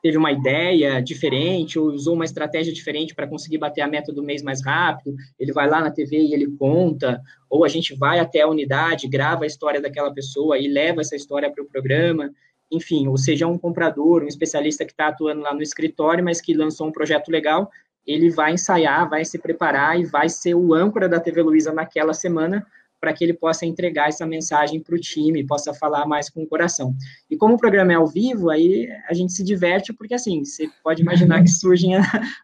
teve 0.05 0.19
uma 0.19 0.31
ideia 0.31 1.01
diferente 1.01 1.79
ou 1.79 1.87
usou 1.87 2.13
uma 2.13 2.25
estratégia 2.25 2.71
diferente 2.71 3.15
para 3.15 3.25
conseguir 3.25 3.57
bater 3.57 3.81
a 3.81 3.87
meta 3.87 4.13
do 4.13 4.21
mês 4.21 4.43
mais 4.43 4.63
rápido, 4.63 5.15
ele 5.39 5.51
vai 5.51 5.67
lá 5.67 5.81
na 5.81 5.89
TV 5.89 6.19
e 6.19 6.31
ele 6.31 6.45
conta, 6.59 7.19
ou 7.49 7.65
a 7.65 7.67
gente 7.67 7.95
vai 7.95 8.19
até 8.19 8.41
a 8.41 8.47
unidade, 8.47 9.07
grava 9.07 9.45
a 9.45 9.47
história 9.47 9.81
daquela 9.81 10.13
pessoa 10.13 10.59
e 10.59 10.67
leva 10.67 11.01
essa 11.01 11.15
história 11.15 11.51
para 11.51 11.63
o 11.63 11.67
programa, 11.67 12.29
enfim, 12.71 13.07
ou 13.07 13.17
seja, 13.17 13.47
um 13.47 13.57
comprador, 13.57 14.21
um 14.21 14.27
especialista 14.27 14.85
que 14.85 14.91
está 14.91 15.07
atuando 15.07 15.41
lá 15.41 15.55
no 15.55 15.63
escritório, 15.63 16.23
mas 16.23 16.39
que 16.39 16.53
lançou 16.53 16.85
um 16.85 16.91
projeto 16.91 17.29
legal, 17.29 17.67
ele 18.05 18.29
vai 18.29 18.53
ensaiar, 18.53 19.09
vai 19.09 19.25
se 19.25 19.39
preparar 19.39 19.99
e 19.99 20.05
vai 20.05 20.29
ser 20.29 20.53
o 20.53 20.75
âncora 20.75 21.09
da 21.09 21.19
TV 21.19 21.41
Luiza 21.41 21.73
naquela 21.73 22.13
semana 22.13 22.63
para 23.05 23.13
que 23.13 23.23
ele 23.23 23.35
possa 23.35 23.67
entregar 23.67 24.09
essa 24.09 24.25
mensagem 24.25 24.81
para 24.81 24.95
o 24.95 24.99
time, 24.99 25.45
possa 25.45 25.71
falar 25.75 26.07
mais 26.07 26.27
com 26.27 26.41
o 26.41 26.47
coração. 26.47 26.95
E 27.29 27.37
como 27.37 27.53
o 27.53 27.57
programa 27.57 27.91
é 27.91 27.95
ao 27.95 28.07
vivo, 28.07 28.49
aí 28.49 28.89
a 29.07 29.13
gente 29.13 29.31
se 29.31 29.43
diverte, 29.43 29.93
porque 29.93 30.15
assim, 30.15 30.43
você 30.43 30.67
pode 30.83 31.03
imaginar 31.03 31.43
que 31.43 31.49
surgem 31.53 31.91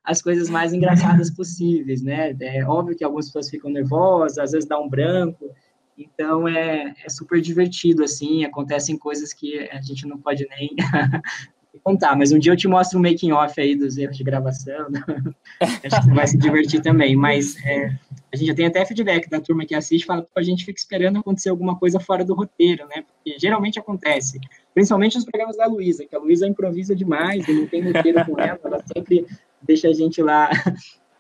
as 0.03 0.21
coisas 0.21 0.51
mais 0.51 0.71
engraçadas 0.71 1.31
possíveis, 1.31 2.03
né? 2.03 2.35
É 2.39 2.63
óbvio 2.63 2.95
que 2.95 3.03
algumas 3.03 3.25
pessoas 3.25 3.49
ficam 3.49 3.71
nervosas, 3.71 4.37
às 4.37 4.51
vezes 4.51 4.69
dá 4.69 4.79
um 4.79 4.87
branco, 4.87 5.49
então 5.97 6.47
é, 6.47 6.93
é 7.03 7.09
super 7.09 7.41
divertido, 7.41 8.03
assim, 8.03 8.45
acontecem 8.45 8.95
coisas 8.95 9.33
que 9.33 9.67
a 9.71 9.81
gente 9.81 10.05
não 10.05 10.19
pode 10.19 10.47
nem 10.47 10.75
contar, 11.83 12.15
mas 12.15 12.31
um 12.31 12.37
dia 12.37 12.51
eu 12.51 12.57
te 12.57 12.67
mostro 12.67 12.99
um 12.99 13.01
making 13.01 13.31
off 13.31 13.59
aí 13.59 13.75
dos 13.75 13.97
erros 13.97 14.15
de 14.15 14.23
gravação. 14.23 14.89
Acho 15.59 15.81
que 15.81 16.05
você 16.05 16.13
vai 16.13 16.27
se 16.27 16.37
divertir 16.37 16.81
também. 16.81 17.15
Mas 17.15 17.55
é, 17.65 17.97
a 18.33 18.37
gente 18.37 18.47
já 18.47 18.55
tem 18.55 18.65
até 18.65 18.85
feedback 18.85 19.29
da 19.29 19.41
turma 19.41 19.65
que 19.65 19.75
assiste, 19.75 20.05
fala, 20.05 20.25
a 20.35 20.41
gente 20.41 20.63
fica 20.63 20.79
esperando 20.79 21.19
acontecer 21.19 21.49
alguma 21.49 21.77
coisa 21.77 21.99
fora 21.99 22.23
do 22.23 22.33
roteiro, 22.33 22.87
né? 22.87 23.03
Porque 23.03 23.37
geralmente 23.37 23.77
acontece. 23.77 24.39
Principalmente 24.73 25.15
nos 25.15 25.25
programas 25.25 25.57
da 25.57 25.65
Luísa, 25.65 26.05
que 26.05 26.15
a 26.15 26.19
Luísa 26.19 26.47
improvisa 26.47 26.95
demais, 26.95 27.45
não 27.47 27.67
tem 27.67 27.81
roteiro 27.81 28.25
com 28.25 28.39
ela, 28.39 28.59
ela 28.63 28.83
sempre 28.93 29.25
deixa 29.61 29.89
a 29.89 29.93
gente 29.93 30.21
lá 30.21 30.49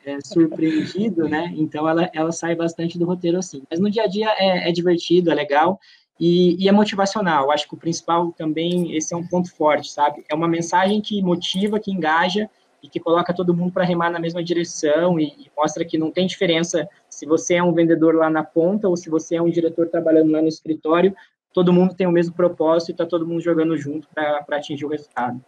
é, 0.05 0.17
surpreendido, 0.23 1.27
né? 1.27 1.53
Então 1.57 1.87
ela, 1.87 2.09
ela 2.13 2.31
sai 2.31 2.55
bastante 2.55 2.97
do 2.97 3.05
roteiro 3.05 3.37
assim. 3.37 3.61
Mas 3.69 3.79
no 3.79 3.91
dia 3.91 4.03
a 4.03 4.07
dia 4.07 4.29
é, 4.37 4.69
é 4.69 4.71
divertido, 4.71 5.31
é 5.31 5.35
legal 5.35 5.79
e, 6.17 6.63
e, 6.63 6.69
é 6.69 6.71
motivacional. 6.71 7.51
Acho 7.51 7.67
que 7.67 7.73
o 7.73 7.77
principal 7.77 8.31
também, 8.31 8.95
esse 8.95 9.13
é 9.13 9.17
um 9.17 9.27
ponto 9.27 9.51
forte, 9.53 9.91
sabe? 9.91 10.23
É 10.29 10.35
uma 10.35 10.47
mensagem 10.47 11.01
que 11.01 11.21
motiva, 11.21 11.79
que 11.79 11.91
engaja 11.91 12.49
e 12.81 12.89
que 12.89 12.99
coloca 12.99 13.33
todo 13.33 13.53
mundo 13.53 13.71
para 13.71 13.83
remar 13.83 14.09
na 14.09 14.19
mesma 14.19 14.43
direção 14.43 15.19
e, 15.19 15.25
e, 15.25 15.51
mostra 15.55 15.85
que 15.85 15.97
não 15.97 16.11
tem 16.11 16.25
diferença 16.25 16.89
se 17.09 17.25
você 17.25 17.55
é 17.55 17.63
um 17.63 17.73
vendedor 17.73 18.15
lá 18.15 18.29
na 18.29 18.43
ponta 18.43 18.89
ou 18.89 18.97
se 18.97 19.09
você 19.09 19.35
é 19.35 19.41
um 19.41 19.49
diretor 19.49 19.87
trabalhando 19.87 20.31
lá 20.31 20.41
no 20.41 20.47
escritório, 20.47 21.15
todo 21.53 21.73
mundo 21.73 21.93
tem 21.93 22.07
o 22.07 22.11
mesmo 22.11 22.33
propósito 22.33 22.89
e 22.89 22.91
está 22.93 23.05
todo 23.05 23.27
mundo 23.27 23.41
jogando 23.41 23.77
junto 23.77 24.07
para 24.09 24.45
atingir 24.51 24.85
o 24.85 24.89
resultado. 24.89 25.43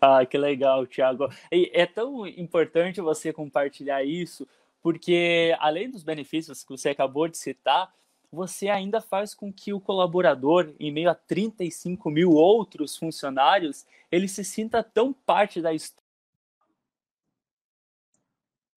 Ah, 0.00 0.24
que 0.24 0.38
legal, 0.38 0.86
Thiago. 0.86 1.28
E 1.52 1.70
é 1.74 1.84
tão 1.84 2.26
importante 2.26 3.02
você 3.02 3.32
compartilhar 3.32 4.02
isso, 4.02 4.48
porque 4.82 5.54
além 5.58 5.90
dos 5.90 6.02
benefícios 6.02 6.64
que 6.64 6.70
você 6.70 6.88
acabou 6.88 7.28
de 7.28 7.36
citar, 7.36 7.92
você 8.32 8.68
ainda 8.68 9.00
faz 9.00 9.34
com 9.34 9.52
que 9.52 9.72
o 9.72 9.80
colaborador, 9.80 10.72
em 10.78 10.92
meio 10.92 11.10
a 11.10 11.14
35 11.14 12.08
mil 12.10 12.30
outros 12.30 12.96
funcionários, 12.96 13.84
ele 14.10 14.28
se 14.28 14.44
sinta 14.44 14.82
tão 14.82 15.12
parte 15.12 15.60
da 15.60 15.74
história 15.74 15.99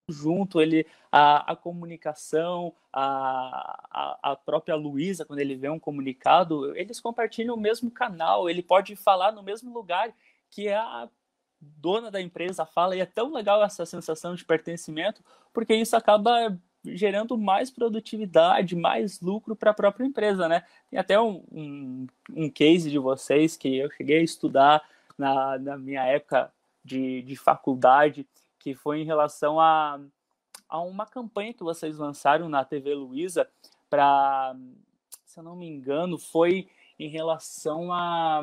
junto 0.09 0.61
ele 0.61 0.85
a, 1.11 1.53
a 1.53 1.55
comunicação 1.55 2.73
a, 2.91 3.87
a, 3.89 4.31
a 4.31 4.35
própria 4.35 4.75
Luísa 4.75 5.23
quando 5.25 5.39
ele 5.39 5.55
vê 5.55 5.69
um 5.69 5.79
comunicado 5.79 6.75
eles 6.75 6.99
compartilham 6.99 7.55
o 7.55 7.59
mesmo 7.59 7.89
canal 7.89 8.49
ele 8.49 8.61
pode 8.61 8.95
falar 8.95 9.31
no 9.31 9.41
mesmo 9.41 9.73
lugar 9.73 10.13
que 10.49 10.69
a 10.69 11.07
dona 11.77 12.11
da 12.11 12.21
empresa 12.21 12.65
fala, 12.65 12.95
e 12.95 12.99
é 12.99 13.05
tão 13.05 13.33
legal 13.33 13.63
essa 13.63 13.85
sensação 13.85 14.35
de 14.35 14.45
pertencimento, 14.45 15.23
porque 15.53 15.73
isso 15.73 15.95
acaba 15.95 16.57
gerando 16.83 17.37
mais 17.37 17.71
produtividade, 17.71 18.75
mais 18.75 19.21
lucro 19.21 19.55
para 19.55 19.71
a 19.71 19.73
própria 19.73 20.05
empresa, 20.05 20.49
né? 20.49 20.63
Tem 20.89 20.99
até 20.99 21.19
um, 21.19 21.43
um, 21.51 22.07
um, 22.35 22.49
case 22.49 22.91
de 22.91 22.99
vocês 22.99 23.55
que 23.55 23.77
eu 23.77 23.89
cheguei 23.91 24.19
a 24.19 24.23
estudar 24.23 24.81
na, 25.17 25.57
na 25.57 25.77
minha 25.77 26.03
época 26.03 26.51
de, 26.83 27.21
de 27.21 27.35
faculdade, 27.37 28.27
que 28.63 28.73
foi 28.73 29.01
em 29.01 29.05
relação 29.05 29.59
a, 29.59 29.99
a 30.69 30.79
uma 30.79 31.05
campanha 31.05 31.53
que 31.53 31.63
vocês 31.63 31.97
lançaram 31.97 32.47
na 32.47 32.63
TV 32.63 32.95
Luiza 32.95 33.45
para, 33.89 34.55
se 35.25 35.37
eu 35.37 35.43
não 35.43 35.53
me 35.53 35.67
engano, 35.67 36.17
foi 36.17 36.69
em 36.97 37.09
relação 37.09 37.91
a 37.91 38.41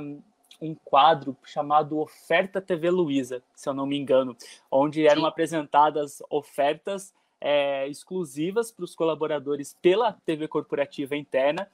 um 0.60 0.74
quadro 0.74 1.34
chamado 1.42 1.98
Oferta 1.98 2.60
TV 2.60 2.90
Luiza, 2.90 3.42
se 3.54 3.66
eu 3.66 3.72
não 3.72 3.86
me 3.86 3.96
engano, 3.96 4.36
onde 4.70 5.06
eram 5.06 5.22
Sim. 5.22 5.28
apresentadas 5.28 6.22
ofertas 6.28 7.14
é, 7.40 7.88
exclusivas 7.88 8.70
para 8.70 8.84
os 8.84 8.94
colaboradores 8.94 9.74
pela 9.80 10.12
TV 10.12 10.46
corporativa 10.46 11.16
interna, 11.16 11.66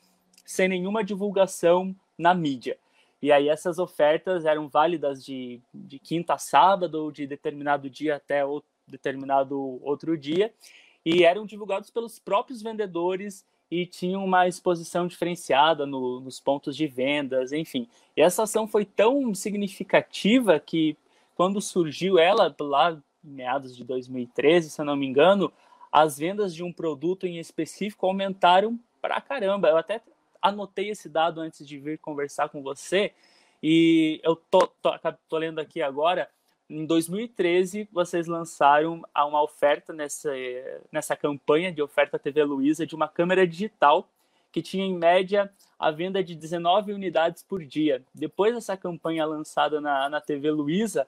sem 0.44 0.68
nenhuma 0.68 1.02
divulgação 1.02 1.96
na 2.16 2.32
mídia. 2.32 2.78
E 3.20 3.32
aí 3.32 3.48
essas 3.48 3.78
ofertas 3.78 4.44
eram 4.44 4.68
válidas 4.68 5.24
de, 5.24 5.60
de 5.74 5.98
quinta 5.98 6.34
a 6.34 6.38
sábado, 6.38 7.02
ou 7.02 7.10
de 7.10 7.26
determinado 7.26 7.88
dia 7.88 8.16
até 8.16 8.44
outro, 8.44 8.68
determinado 8.86 9.80
outro 9.82 10.16
dia, 10.16 10.52
e 11.04 11.24
eram 11.24 11.46
divulgados 11.46 11.90
pelos 11.90 12.18
próprios 12.18 12.62
vendedores 12.62 13.44
e 13.70 13.84
tinha 13.84 14.18
uma 14.18 14.46
exposição 14.46 15.06
diferenciada 15.06 15.86
no, 15.86 16.20
nos 16.20 16.38
pontos 16.38 16.76
de 16.76 16.86
vendas, 16.86 17.52
enfim. 17.52 17.88
E 18.16 18.22
essa 18.22 18.44
ação 18.44 18.66
foi 18.66 18.84
tão 18.84 19.34
significativa 19.34 20.58
que, 20.60 20.96
quando 21.34 21.60
surgiu 21.60 22.18
ela, 22.18 22.54
lá 22.60 22.96
meados 23.22 23.76
de 23.76 23.82
2013, 23.82 24.70
se 24.70 24.80
eu 24.80 24.84
não 24.84 24.94
me 24.94 25.06
engano, 25.06 25.52
as 25.90 26.18
vendas 26.18 26.54
de 26.54 26.62
um 26.62 26.72
produto 26.72 27.26
em 27.26 27.38
específico 27.38 28.06
aumentaram 28.06 28.78
pra 29.00 29.20
caramba. 29.20 29.68
Eu 29.68 29.76
até 29.76 30.00
anotei 30.48 30.90
esse 30.90 31.08
dado 31.08 31.40
antes 31.40 31.66
de 31.66 31.78
vir 31.78 31.98
conversar 31.98 32.48
com 32.48 32.62
você, 32.62 33.12
e 33.62 34.20
eu 34.22 34.36
tô, 34.36 34.66
tô, 34.82 34.92
tô 35.28 35.38
lendo 35.38 35.58
aqui 35.58 35.82
agora 35.82 36.28
em 36.68 36.84
2013, 36.84 37.88
vocês 37.92 38.26
lançaram 38.26 39.02
uma 39.16 39.42
oferta 39.42 39.92
nessa, 39.92 40.32
nessa 40.90 41.16
campanha 41.16 41.70
de 41.70 41.80
oferta 41.80 42.18
TV 42.18 42.42
Luiza 42.42 42.84
de 42.84 42.94
uma 42.94 43.06
câmera 43.06 43.46
digital 43.46 44.08
que 44.50 44.60
tinha 44.60 44.84
em 44.84 44.96
média 44.96 45.52
a 45.78 45.90
venda 45.92 46.24
de 46.24 46.34
19 46.34 46.92
unidades 46.92 47.42
por 47.42 47.64
dia. 47.64 48.02
Depois 48.12 48.54
dessa 48.54 48.76
campanha 48.76 49.24
lançada 49.24 49.80
na, 49.80 50.08
na 50.08 50.20
TV 50.20 50.50
Luiza, 50.50 51.06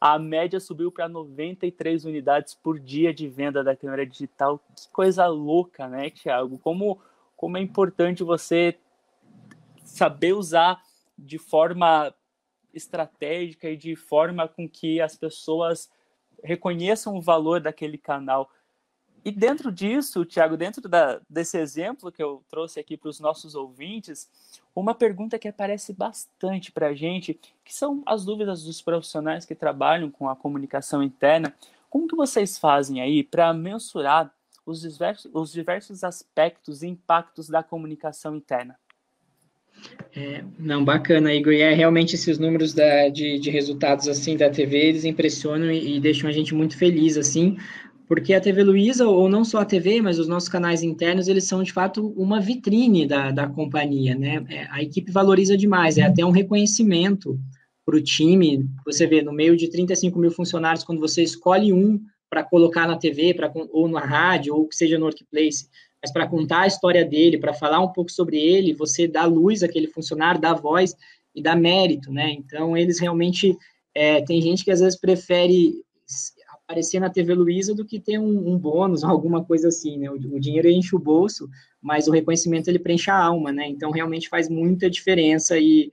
a 0.00 0.18
média 0.18 0.58
subiu 0.58 0.90
para 0.90 1.08
93 1.08 2.04
unidades 2.04 2.54
por 2.54 2.80
dia 2.80 3.14
de 3.14 3.28
venda 3.28 3.62
da 3.62 3.76
câmera 3.76 4.04
digital. 4.04 4.60
Que 4.74 4.88
coisa 4.90 5.26
louca, 5.26 5.86
né, 5.86 6.10
Thiago? 6.10 6.58
Como, 6.58 7.00
como 7.38 7.56
é 7.56 7.60
importante 7.60 8.24
você 8.24 8.76
saber 9.84 10.34
usar 10.34 10.82
de 11.16 11.38
forma 11.38 12.12
estratégica 12.74 13.70
e 13.70 13.76
de 13.76 13.94
forma 13.94 14.48
com 14.48 14.68
que 14.68 15.00
as 15.00 15.16
pessoas 15.16 15.88
reconheçam 16.42 17.16
o 17.16 17.22
valor 17.22 17.60
daquele 17.60 17.96
canal. 17.96 18.50
E 19.24 19.30
dentro 19.30 19.70
disso, 19.70 20.24
Tiago, 20.24 20.56
dentro 20.56 20.88
da, 20.88 21.20
desse 21.30 21.56
exemplo 21.56 22.10
que 22.10 22.22
eu 22.22 22.44
trouxe 22.48 22.80
aqui 22.80 22.96
para 22.96 23.08
os 23.08 23.20
nossos 23.20 23.54
ouvintes, 23.54 24.28
uma 24.74 24.94
pergunta 24.94 25.38
que 25.38 25.48
aparece 25.48 25.92
bastante 25.92 26.72
para 26.72 26.88
a 26.88 26.94
gente, 26.94 27.38
que 27.64 27.72
são 27.72 28.02
as 28.04 28.24
dúvidas 28.24 28.64
dos 28.64 28.82
profissionais 28.82 29.44
que 29.44 29.54
trabalham 29.54 30.10
com 30.10 30.28
a 30.28 30.34
comunicação 30.34 31.04
interna. 31.04 31.54
Como 31.88 32.08
que 32.08 32.16
vocês 32.16 32.58
fazem 32.58 33.00
aí 33.00 33.22
para 33.22 33.52
mensurar 33.54 34.32
os 34.68 34.82
diversos, 34.82 35.30
os 35.32 35.50
diversos 35.50 36.04
aspectos 36.04 36.82
e 36.82 36.88
impactos 36.88 37.48
da 37.48 37.62
comunicação 37.62 38.36
interna? 38.36 38.76
É, 40.14 40.44
não, 40.58 40.84
bacana, 40.84 41.32
Igor. 41.32 41.52
E 41.52 41.60
é 41.60 41.72
realmente 41.72 42.14
esses 42.14 42.38
números 42.38 42.74
da, 42.74 43.08
de, 43.08 43.38
de 43.38 43.50
resultados 43.50 44.08
assim 44.08 44.36
da 44.36 44.50
TV, 44.50 44.76
eles 44.76 45.04
impressionam 45.04 45.70
e, 45.70 45.96
e, 45.96 46.00
deixam 46.00 46.28
a 46.28 46.32
gente 46.32 46.54
muito 46.54 46.76
feliz, 46.76 47.16
assim, 47.16 47.56
porque 48.06 48.34
a 48.34 48.40
TV 48.40 48.62
Luiza, 48.62 49.06
ou 49.06 49.28
não 49.28 49.44
só 49.44 49.60
a 49.60 49.64
TV, 49.64 50.02
mas 50.02 50.18
os 50.18 50.28
nossos 50.28 50.48
canais 50.48 50.82
internos, 50.82 51.28
eles 51.28 51.44
são 51.44 51.62
de 51.62 51.72
fato 51.72 52.12
uma 52.16 52.40
vitrine 52.40 53.06
da, 53.06 53.30
da 53.30 53.46
companhia, 53.46 54.14
né? 54.14 54.44
É, 54.48 54.66
a 54.70 54.82
equipe 54.82 55.12
valoriza 55.12 55.56
demais, 55.56 55.96
é 55.96 56.02
até 56.02 56.24
um 56.24 56.30
reconhecimento 56.30 57.38
para 57.86 57.96
o 57.96 58.02
time. 58.02 58.68
Você 58.84 59.06
vê, 59.06 59.22
no 59.22 59.32
meio 59.32 59.56
de 59.56 59.70
35 59.70 60.18
mil 60.18 60.30
funcionários, 60.30 60.84
quando 60.84 61.00
você 61.00 61.22
escolhe 61.22 61.72
um 61.72 62.00
para 62.28 62.44
colocar 62.44 62.86
na 62.86 62.98
TV, 62.98 63.34
pra, 63.34 63.50
ou 63.72 63.88
na 63.88 64.00
rádio, 64.00 64.54
ou 64.54 64.68
que 64.68 64.76
seja 64.76 64.98
no 64.98 65.06
workplace, 65.06 65.68
mas 66.02 66.12
para 66.12 66.28
contar 66.28 66.60
a 66.60 66.66
história 66.66 67.04
dele, 67.04 67.38
para 67.38 67.52
falar 67.52 67.80
um 67.80 67.92
pouco 67.92 68.10
sobre 68.10 68.38
ele, 68.38 68.72
você 68.72 69.08
dá 69.08 69.24
luz 69.24 69.62
àquele 69.62 69.88
funcionário, 69.88 70.40
dá 70.40 70.54
voz 70.54 70.94
e 71.34 71.42
dá 71.42 71.56
mérito, 71.56 72.12
né? 72.12 72.30
Então, 72.30 72.76
eles 72.76 72.98
realmente. 72.98 73.56
É, 73.94 74.22
tem 74.22 74.40
gente 74.40 74.64
que 74.64 74.70
às 74.70 74.78
vezes 74.80 74.98
prefere 74.98 75.74
aparecer 76.62 77.00
na 77.00 77.10
TV 77.10 77.34
Luiza 77.34 77.74
do 77.74 77.84
que 77.84 77.98
ter 77.98 78.18
um, 78.18 78.52
um 78.52 78.56
bônus, 78.56 79.02
alguma 79.04 79.44
coisa 79.44 79.68
assim, 79.68 79.96
né? 79.96 80.10
O, 80.10 80.14
o, 80.14 80.38
dinheiro 80.40 80.68
enche 80.68 80.94
o 80.94 81.00
bolso, 81.00 81.48
mas 81.82 82.06
o 82.06 82.12
reconhecimento 82.12 82.68
ele 82.68 82.78
preenche 82.78 83.10
a 83.10 83.16
alma, 83.16 83.50
né? 83.50 83.66
Então, 83.68 83.90
realmente 83.90 84.28
faz 84.28 84.48
muita 84.48 84.88
diferença 84.88 85.58
e, 85.58 85.90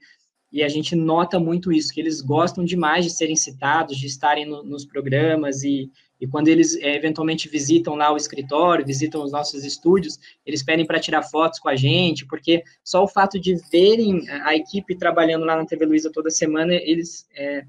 e 0.52 0.62
a 0.62 0.68
gente 0.68 0.94
nota 0.94 1.40
muito 1.40 1.72
isso, 1.72 1.92
que 1.92 2.00
eles 2.00 2.20
gostam 2.20 2.64
demais 2.64 3.04
de 3.04 3.10
serem 3.10 3.36
citados, 3.36 3.96
de 3.96 4.06
estarem 4.06 4.46
no, 4.46 4.62
nos 4.62 4.84
programas 4.84 5.64
e, 5.64 5.90
e 6.20 6.26
quando 6.26 6.48
eles 6.48 6.76
é, 6.76 6.96
eventualmente 6.96 7.48
visitam 7.48 7.94
lá 7.94 8.12
o 8.12 8.16
escritório, 8.16 8.86
visitam 8.86 9.22
os 9.22 9.32
nossos 9.32 9.64
estúdios, 9.64 10.18
eles 10.44 10.62
pedem 10.62 10.86
para 10.86 10.98
tirar 10.98 11.22
fotos 11.22 11.58
com 11.58 11.68
a 11.68 11.76
gente, 11.76 12.26
porque 12.26 12.62
só 12.82 13.02
o 13.04 13.08
fato 13.08 13.38
de 13.38 13.56
verem 13.70 14.28
a 14.44 14.54
equipe 14.54 14.96
trabalhando 14.96 15.44
lá 15.44 15.56
na 15.56 15.66
TV 15.66 15.84
Luiza 15.84 16.10
toda 16.10 16.30
semana, 16.30 16.74
eles 16.74 17.26
é, 17.36 17.64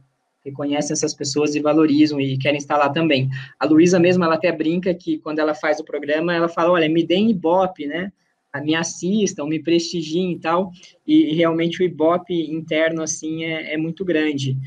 reconhecem 0.47 0.93
essas 0.93 1.13
pessoas 1.13 1.55
e 1.55 1.59
valorizam 1.59 2.21
e 2.21 2.37
querem 2.37 2.57
estar 2.57 2.77
lá 2.77 2.89
também. 2.89 3.29
A 3.59 3.65
Luísa 3.65 3.99
mesmo, 3.99 4.23
ela 4.23 4.35
até 4.35 4.51
brinca 4.51 4.93
que 4.93 5.17
quando 5.17 5.39
ela 5.39 5.53
faz 5.53 5.79
o 5.79 5.83
programa, 5.83 6.33
ela 6.33 6.47
fala, 6.47 6.71
olha, 6.71 6.89
me 6.89 7.05
deem 7.05 7.29
Ibope, 7.29 7.85
né? 7.85 8.11
Me 8.63 8.73
assistam, 8.73 9.45
me 9.45 9.61
prestigiem 9.61 10.31
e 10.31 10.39
tal, 10.39 10.71
e, 11.05 11.31
e 11.31 11.35
realmente 11.35 11.79
o 11.79 11.85
Ibope 11.85 12.33
interno, 12.49 13.03
assim, 13.03 13.43
é, 13.43 13.73
é 13.73 13.77
muito 13.77 14.03
grande. 14.03 14.57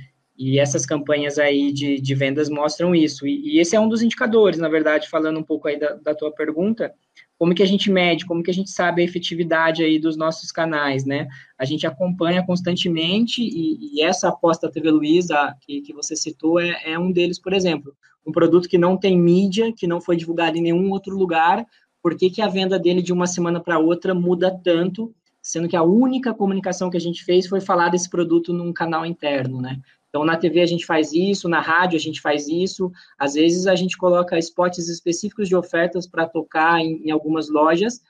E 0.43 0.59
essas 0.59 0.87
campanhas 0.87 1.39
aí 1.39 1.71
de, 1.71 2.01
de 2.01 2.15
vendas 2.15 2.49
mostram 2.49 2.95
isso. 2.95 3.27
E, 3.27 3.57
e, 3.57 3.61
esse 3.61 3.77
é 3.77 3.81
um 3.81 3.91
dos 3.91 4.01
indicadores, 4.01 4.59
na 4.59 4.71
verdade, 4.71 5.07
falando 5.07 5.39
um 5.39 5.43
pouco 5.43 5.69
aí 5.69 5.79
da, 5.79 5.93
da, 5.97 6.15
tua 6.15 6.33
pergunta, 6.33 6.95
como 7.39 7.55
que 7.55 7.63
a 7.63 7.67
gente 7.67 7.91
mede, 7.91 8.25
como 8.25 8.43
que 8.43 8.51
a 8.51 8.55
gente 8.55 8.71
sabe 8.71 9.03
a 9.03 9.05
efetividade 9.05 9.83
aí 9.83 9.99
dos 9.99 10.17
nossos 10.17 10.51
canais, 10.51 11.05
né? 11.05 11.29
A 11.59 11.67
gente 11.67 11.87
acompanha 11.87 12.43
constantemente 12.43 13.43
e, 13.43 13.99
e 13.99 14.03
essa 14.03 14.31
aposta 14.31 14.71
TV 14.71 14.91
Luiza, 14.91 15.55
que, 15.61 15.83
que 15.83 15.93
você 15.93 16.17
citou, 16.17 16.59
é, 16.59 16.75
é 16.87 16.99
um 16.99 17.13
deles, 17.13 17.39
por 17.39 17.53
exemplo. 17.53 17.95
Um 18.27 18.33
produto 18.33 18.67
que 18.67 18.79
não 18.79 18.97
tem 18.97 19.21
mídia, 19.21 19.75
que 19.77 19.87
não 19.87 20.01
foi 20.01 20.17
divulgado 20.17 20.57
em 20.57 20.63
nenhum 20.63 20.91
outro 20.91 21.15
lugar, 21.15 21.67
por 22.03 22.17
que, 22.17 22.31
que 22.31 22.41
a 22.41 22.49
venda 22.49 22.79
dele 22.79 23.03
de 23.03 23.13
uma 23.13 23.27
semana 23.27 23.61
para 23.61 23.79
outra 23.79 24.15
muda 24.15 24.59
tanto, 24.65 25.15
sendo 25.43 25.69
que 25.69 25.77
a 25.77 25.83
única 25.83 26.33
comunicação 26.33 26.89
que 26.89 26.97
a 26.97 27.01
gente 27.01 27.23
fez 27.25 27.47
foi 27.47 27.61
falar 27.61 27.91
desse 27.91 28.09
produto 28.09 28.55
num 28.55 28.73
canal 28.73 29.05
interno, 29.05 29.61
né? 29.61 29.79
Então, 30.11 30.25
na 30.25 30.37
TV 30.37 30.61
a 30.61 30.67
gente 30.67 30.85
faz 30.85 31.13
isso, 31.13 31.49
na 31.49 31.61
rádio 31.61 31.97
a 31.97 32.01
gente 32.01 32.21
faz 32.21 32.49
isso, 32.49 32.91
às 33.17 33.35
vezes 33.35 33.67
a 33.67 33.77
gente 33.77 33.97
coloca 33.97 34.39
spots 34.39 34.89
específicos 34.89 35.49
de 35.49 35.55
ofertas 35.55 36.07
para 36.07 36.29
tocar 36.29 36.81
em, 36.81 37.07
em, 37.07 37.11
algumas 37.13 37.49
lojas 37.49 38.01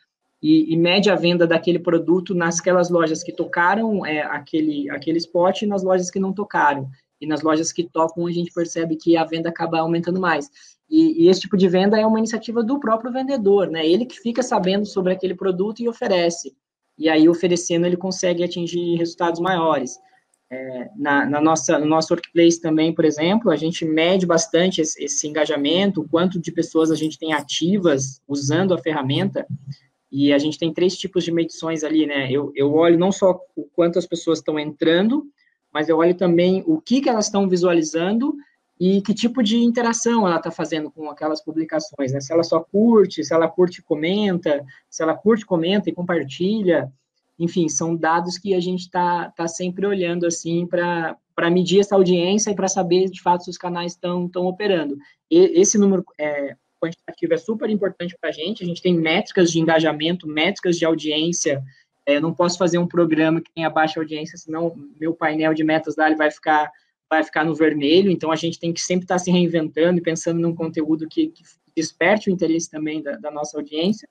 e, 0.43 0.73
e, 0.73 0.77
mede 0.79 1.11
a 1.11 1.15
venda 1.15 1.47
daquele 1.47 1.79
produto 1.79 2.35
nasquelas 2.35 2.89
lojas 2.89 3.23
que 3.23 3.31
tocaram 3.31 4.05
é, 4.07 4.23
aquele, 4.23 4.89
aquele 4.91 5.19
spot 5.19 5.61
e 5.61 5.67
nas 5.67 5.83
lojas 5.83 6.11
que 6.11 6.19
não 6.19 6.33
tocaram. 6.33 6.91
E 7.21 7.27
nas 7.27 7.43
lojas 7.43 7.71
que 7.71 7.85
tocam, 7.85 8.27
a 8.27 8.33
gente 8.33 8.51
percebe 8.51 8.97
que 8.97 9.15
a 9.15 9.25
venda 9.25 9.51
acaba 9.51 9.79
aumentando 9.79 10.19
mais. 10.19 10.49
E, 10.89 11.25
e, 11.25 11.29
esse 11.29 11.43
tipo 11.43 11.59
de 11.59 11.69
venda 11.69 12.01
é 12.01 12.07
uma 12.07 12.19
iniciativa 12.19 12.65
do 12.65 12.81
próprio 12.81 13.13
vendedor, 13.13 13.69
né? 13.69 13.87
Ele 13.87 14.07
que 14.07 14.19
fica 14.19 14.43
sabendo 14.43 14.87
sobre 14.87 15.13
aquele 15.13 15.35
produto 15.35 15.81
e 15.81 15.89
oferece. 15.89 16.57
E 16.97 17.11
aí, 17.11 17.29
oferecendo, 17.29 17.87
ele 17.87 17.97
consegue 17.97 18.43
atingir 18.43 18.97
resultados 18.97 19.39
maiores. 19.39 19.99
É, 20.53 20.91
na, 20.97 21.25
na, 21.27 21.41
nossa, 21.41 21.79
no 21.79 21.87
nosso 21.87 22.13
workplace 22.13 22.61
também, 22.61 22.93
por 22.93 23.05
exemplo, 23.05 23.53
a 23.53 23.57
gente 23.57 23.85
mede 23.85 24.27
bastante 24.27 24.81
esse, 24.81 25.03
esse, 25.05 25.29
engajamento, 25.29 26.01
o 26.01 26.09
quanto 26.09 26.41
de 26.41 26.51
pessoas 26.51 26.91
a 26.91 26.97
gente 26.97 27.17
tem 27.17 27.33
ativas 27.33 28.21
usando 28.27 28.75
a 28.75 28.79
ferramenta, 28.79 29.47
e 30.11 30.33
a 30.33 30.39
gente 30.39 30.59
tem 30.59 30.73
três 30.73 30.97
tipos 30.97 31.23
de 31.23 31.31
medições 31.31 31.85
ali, 31.85 32.05
né? 32.05 32.31
Eu, 32.33 32.51
eu 32.57 32.75
olho 32.75 32.99
não 32.99 33.13
só 33.13 33.41
o 33.55 33.63
quanto 33.63 33.97
as 33.97 34.07
pessoas 34.07 34.41
estão 34.41 34.59
entrando, 34.59 35.25
mas 35.73 35.89
eu 35.89 35.99
olho 35.99 36.17
também 36.17 36.65
o 36.67 36.81
que, 36.81 37.01
que 37.01 37.09
elas 37.09 37.27
estão 37.27 37.49
visualizando 37.49 38.35
e 38.79 39.01
que 39.03 39.15
tipo 39.15 39.43
de 39.43 39.59
interação 39.59 40.27
ela 40.27 40.39
está 40.39 40.51
fazendo 40.51 40.91
com 40.91 41.09
aquelas 41.09 41.41
publicações, 41.41 42.13
né? 42.13 42.21
Se 42.21 42.33
ela 42.33 42.43
só 42.43 42.59
curte, 42.59 43.23
se 43.23 43.33
ela 43.33 43.47
curte 43.47 43.79
e 43.79 43.83
comenta, 43.85 44.65
se 44.89 45.01
ela 45.01 45.15
curte, 45.15 45.47
comenta 45.47 45.89
e 45.89 45.93
compartilha, 45.93 46.91
enfim, 47.41 47.71
são 47.71 47.97
dados 47.97 48.37
que 48.37 48.55
a 48.55 48.61
gente 48.61 48.81
está 48.81 49.31
tá 49.31 49.49
sempre 49.49 49.87
olhando 49.87 50.27
assim 50.27 50.67
para 50.67 51.17
medir 51.51 51.81
essa 51.81 51.95
audiência 51.95 52.51
e 52.51 52.55
para 52.55 52.69
saber 52.69 53.09
de 53.09 53.23
fato 53.23 53.45
se 53.45 53.51
os 53.51 53.57
canais 53.57 53.93
estão 53.93 54.31
operando. 54.47 54.99
E, 55.31 55.59
esse 55.59 55.79
número 55.79 56.05
é, 56.19 56.55
quantitativo 56.79 57.33
é 57.33 57.39
super 57.39 57.71
importante 57.71 58.15
para 58.21 58.29
a 58.29 58.33
gente. 58.33 58.63
A 58.63 58.67
gente 58.67 58.83
tem 58.83 58.95
métricas 58.95 59.51
de 59.51 59.59
engajamento, 59.59 60.29
métricas 60.29 60.77
de 60.77 60.85
audiência. 60.85 61.65
É, 62.07 62.17
eu 62.17 62.21
não 62.21 62.35
posso 62.35 62.59
fazer 62.59 62.77
um 62.77 62.87
programa 62.87 63.41
que 63.41 63.51
tenha 63.55 63.71
baixa 63.71 63.99
audiência, 63.99 64.37
senão 64.37 64.75
meu 65.01 65.15
painel 65.15 65.55
de 65.55 65.65
metas 65.65 65.97
lá 65.97 66.13
vai 66.15 66.31
ficar 66.31 66.71
vai 67.09 67.25
ficar 67.25 67.45
no 67.45 67.55
vermelho. 67.55 68.11
Então 68.11 68.31
a 68.31 68.37
gente 68.37 68.61
tem 68.61 68.73
que 68.73 68.81
sempre 68.81 69.05
estar 69.05 69.17
tá 69.17 69.19
se 69.19 69.31
reinventando 69.31 69.99
e 69.99 70.03
pensando 70.03 70.39
num 70.39 70.55
conteúdo 70.55 71.09
que, 71.09 71.29
que 71.29 71.43
desperte 71.75 72.29
o 72.29 72.33
interesse 72.33 72.71
também 72.71 73.03
da, 73.03 73.13
da 73.17 73.31
nossa 73.31 73.57
audiência. 73.57 74.09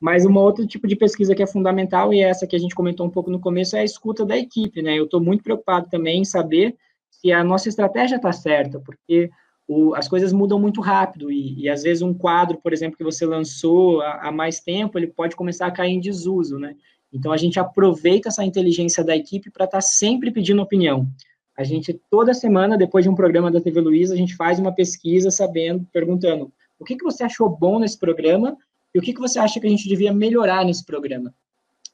Mas 0.00 0.24
uma 0.24 0.40
outro 0.40 0.66
tipo 0.66 0.86
de 0.86 0.94
pesquisa 0.94 1.34
que 1.34 1.42
é 1.42 1.46
fundamental, 1.46 2.12
e 2.14 2.20
essa 2.20 2.46
que 2.46 2.54
a 2.54 2.58
gente 2.58 2.74
comentou 2.74 3.06
um 3.06 3.10
pouco 3.10 3.30
no 3.30 3.40
começo, 3.40 3.76
é 3.76 3.80
a 3.80 3.84
escuta 3.84 4.24
da 4.24 4.36
equipe, 4.36 4.80
né? 4.80 4.98
Eu 4.98 5.04
estou 5.04 5.20
muito 5.20 5.42
preocupado 5.42 5.88
também 5.90 6.20
em 6.20 6.24
saber 6.24 6.76
se 7.10 7.32
a 7.32 7.42
nossa 7.42 7.68
estratégia 7.68 8.16
está 8.16 8.30
certa, 8.30 8.78
porque 8.78 9.28
o, 9.66 9.94
as 9.94 10.06
coisas 10.06 10.32
mudam 10.32 10.58
muito 10.58 10.80
rápido, 10.80 11.32
e, 11.32 11.60
e, 11.60 11.68
às 11.68 11.82
vezes 11.82 12.02
um 12.02 12.14
quadro, 12.14 12.58
por 12.62 12.72
exemplo, 12.72 12.96
que 12.96 13.04
você 13.04 13.26
lançou 13.26 14.00
há, 14.00 14.28
há 14.28 14.32
mais 14.32 14.60
tempo, 14.60 14.98
ele 14.98 15.08
pode 15.08 15.34
começar 15.34 15.66
a 15.66 15.72
cair 15.72 15.92
em 15.92 16.00
desuso, 16.00 16.58
né? 16.58 16.76
Então, 17.12 17.32
a 17.32 17.36
gente 17.36 17.58
aproveita 17.58 18.28
essa 18.28 18.44
inteligência 18.44 19.02
da 19.02 19.16
equipe 19.16 19.50
para 19.50 19.64
estar 19.64 19.78
tá 19.78 19.82
sempre 19.82 20.30
pedindo 20.30 20.62
opinião. 20.62 21.08
A 21.56 21.64
gente, 21.64 21.98
toda 22.08 22.32
semana, 22.32 22.78
depois 22.78 23.04
de 23.04 23.10
um 23.10 23.14
programa 23.14 23.50
da 23.50 23.60
TV 23.60 23.80
Luiza, 23.80 24.14
a 24.14 24.16
gente 24.16 24.36
faz 24.36 24.60
uma 24.60 24.72
pesquisa 24.72 25.30
sabendo, 25.30 25.86
perguntando 25.92 26.52
o 26.78 26.84
que, 26.84 26.96
que 26.96 27.02
você 27.02 27.24
achou 27.24 27.48
bom 27.48 27.80
nesse 27.80 27.98
programa 27.98 28.56
e 28.94 28.98
o 28.98 29.02
que, 29.02 29.12
que 29.12 29.20
você 29.20 29.38
acha 29.38 29.60
que 29.60 29.66
a 29.66 29.70
gente 29.70 29.88
devia 29.88 30.12
melhorar 30.12 30.64
nesse 30.64 30.84
programa? 30.84 31.34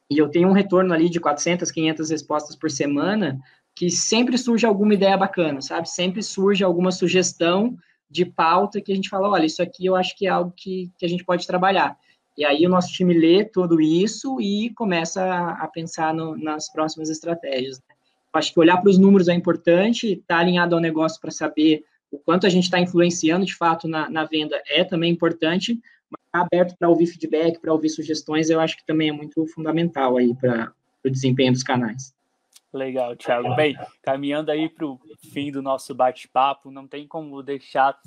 E 0.09 0.17
eu 0.17 0.29
tenho 0.29 0.47
um 0.47 0.53
retorno 0.53 0.93
ali 0.93 1.09
de 1.09 1.19
400, 1.19 1.71
500 1.71 2.09
respostas 2.09 2.55
por 2.55 2.69
semana, 2.69 3.39
que 3.75 3.89
sempre 3.89 4.37
surge 4.37 4.65
alguma 4.65 4.93
ideia 4.93 5.17
bacana, 5.17 5.61
sabe? 5.61 5.89
Sempre 5.89 6.21
surge 6.23 6.63
alguma 6.63 6.91
sugestão 6.91 7.75
de 8.09 8.23
pauta 8.23 8.79
que 8.79 8.91
a 8.91 8.95
gente 8.95 9.09
fala, 9.09 9.29
olha, 9.29 9.45
isso 9.45 9.61
aqui 9.61 9.85
eu 9.85 9.95
acho 9.95 10.15
que 10.15 10.27
é 10.27 10.29
algo 10.29 10.53
que, 10.55 10.91
que 10.97 11.05
a 11.05 11.09
gente 11.09 11.25
pode 11.25 11.45
trabalhar. 11.45 11.97
E 12.37 12.45
aí 12.45 12.65
o 12.65 12.69
nosso 12.69 12.91
time 12.91 13.13
lê 13.13 13.43
tudo 13.43 13.81
isso 13.81 14.39
e 14.39 14.69
começa 14.71 15.23
a, 15.23 15.63
a 15.63 15.67
pensar 15.67 16.13
no, 16.13 16.37
nas 16.37 16.71
próximas 16.71 17.09
estratégias. 17.09 17.79
Né? 17.79 17.95
Acho 18.33 18.53
que 18.53 18.59
olhar 18.59 18.77
para 18.77 18.89
os 18.89 18.97
números 18.97 19.27
é 19.27 19.33
importante, 19.33 20.13
estar 20.13 20.35
tá 20.35 20.41
alinhado 20.41 20.75
ao 20.75 20.81
negócio 20.81 21.19
para 21.19 21.31
saber 21.31 21.83
o 22.11 22.19
quanto 22.19 22.45
a 22.45 22.49
gente 22.49 22.65
está 22.65 22.79
influenciando 22.79 23.45
de 23.45 23.55
fato 23.55 23.87
na, 23.87 24.09
na, 24.09 24.25
venda 24.25 24.61
é 24.67 24.83
também 24.83 25.11
importante, 25.11 25.79
aberto 26.31 26.75
para 26.77 26.89
ouvir 26.89 27.07
feedback, 27.07 27.59
para 27.59 27.73
ouvir 27.73 27.89
sugestões, 27.89 28.49
eu 28.49 28.59
acho 28.59 28.77
que 28.77 28.85
também 28.85 29.09
é 29.09 29.11
muito 29.11 29.45
fundamental 29.47 30.17
aí 30.17 30.33
para 30.35 30.73
o 31.03 31.09
desempenho 31.09 31.53
dos 31.53 31.63
canais. 31.63 32.13
Legal, 32.73 33.15
Thiago. 33.15 33.55
Bem, 33.55 33.77
caminhando 34.01 34.51
aí 34.51 34.67
para 34.67 34.85
o 34.85 34.99
fim 35.31 35.49
do 35.49 35.61
nosso 35.61 35.95
bate-papo, 35.95 36.69
não 36.69 36.85
tem 36.85 37.07
como 37.07 37.41
deixar 37.41 37.97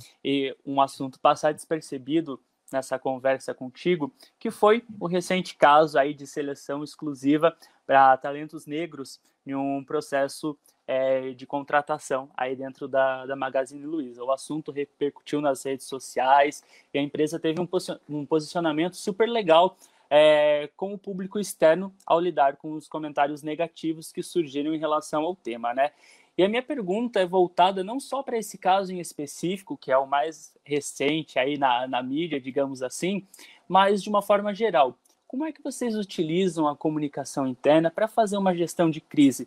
um 0.64 0.80
assunto 0.80 1.18
passar 1.18 1.54
despercebido 1.54 2.38
nessa 2.70 2.98
conversa 2.98 3.54
contigo, 3.54 4.12
que 4.38 4.50
foi 4.50 4.84
o 5.00 5.06
recente 5.06 5.56
caso 5.56 5.98
aí 5.98 6.12
de 6.12 6.26
seleção 6.26 6.84
exclusiva 6.84 7.56
para 7.86 8.14
talentos 8.18 8.66
negros 8.66 9.18
em 9.46 9.54
um 9.54 9.82
processo 9.82 10.58
é, 10.88 11.32
de 11.32 11.46
contratação 11.46 12.30
aí 12.34 12.56
dentro 12.56 12.88
da, 12.88 13.26
da 13.26 13.36
Magazine 13.36 13.84
Luiza. 13.84 14.24
O 14.24 14.32
assunto 14.32 14.72
repercutiu 14.72 15.42
nas 15.42 15.62
redes 15.62 15.86
sociais 15.86 16.64
e 16.92 16.98
a 16.98 17.02
empresa 17.02 17.38
teve 17.38 17.60
um, 17.60 17.68
um 18.08 18.24
posicionamento 18.24 18.96
super 18.96 19.28
legal 19.28 19.76
é, 20.08 20.70
com 20.74 20.94
o 20.94 20.98
público 20.98 21.38
externo 21.38 21.92
ao 22.06 22.18
lidar 22.18 22.56
com 22.56 22.72
os 22.72 22.88
comentários 22.88 23.42
negativos 23.42 24.10
que 24.10 24.22
surgiram 24.22 24.74
em 24.74 24.78
relação 24.78 25.24
ao 25.24 25.36
tema, 25.36 25.74
né? 25.74 25.90
E 26.38 26.42
a 26.42 26.48
minha 26.48 26.62
pergunta 26.62 27.20
é 27.20 27.26
voltada 27.26 27.84
não 27.84 28.00
só 28.00 28.22
para 28.22 28.38
esse 28.38 28.56
caso 28.56 28.92
em 28.92 29.00
específico, 29.00 29.76
que 29.76 29.92
é 29.92 29.98
o 29.98 30.06
mais 30.06 30.54
recente 30.64 31.38
aí 31.38 31.58
na, 31.58 31.86
na 31.86 32.02
mídia, 32.02 32.40
digamos 32.40 32.80
assim, 32.80 33.26
mas 33.68 34.02
de 34.02 34.08
uma 34.08 34.22
forma 34.22 34.54
geral. 34.54 34.96
Como 35.26 35.44
é 35.44 35.52
que 35.52 35.62
vocês 35.62 35.94
utilizam 35.94 36.66
a 36.66 36.76
comunicação 36.76 37.46
interna 37.46 37.90
para 37.90 38.08
fazer 38.08 38.38
uma 38.38 38.54
gestão 38.54 38.88
de 38.88 39.00
crise? 39.00 39.46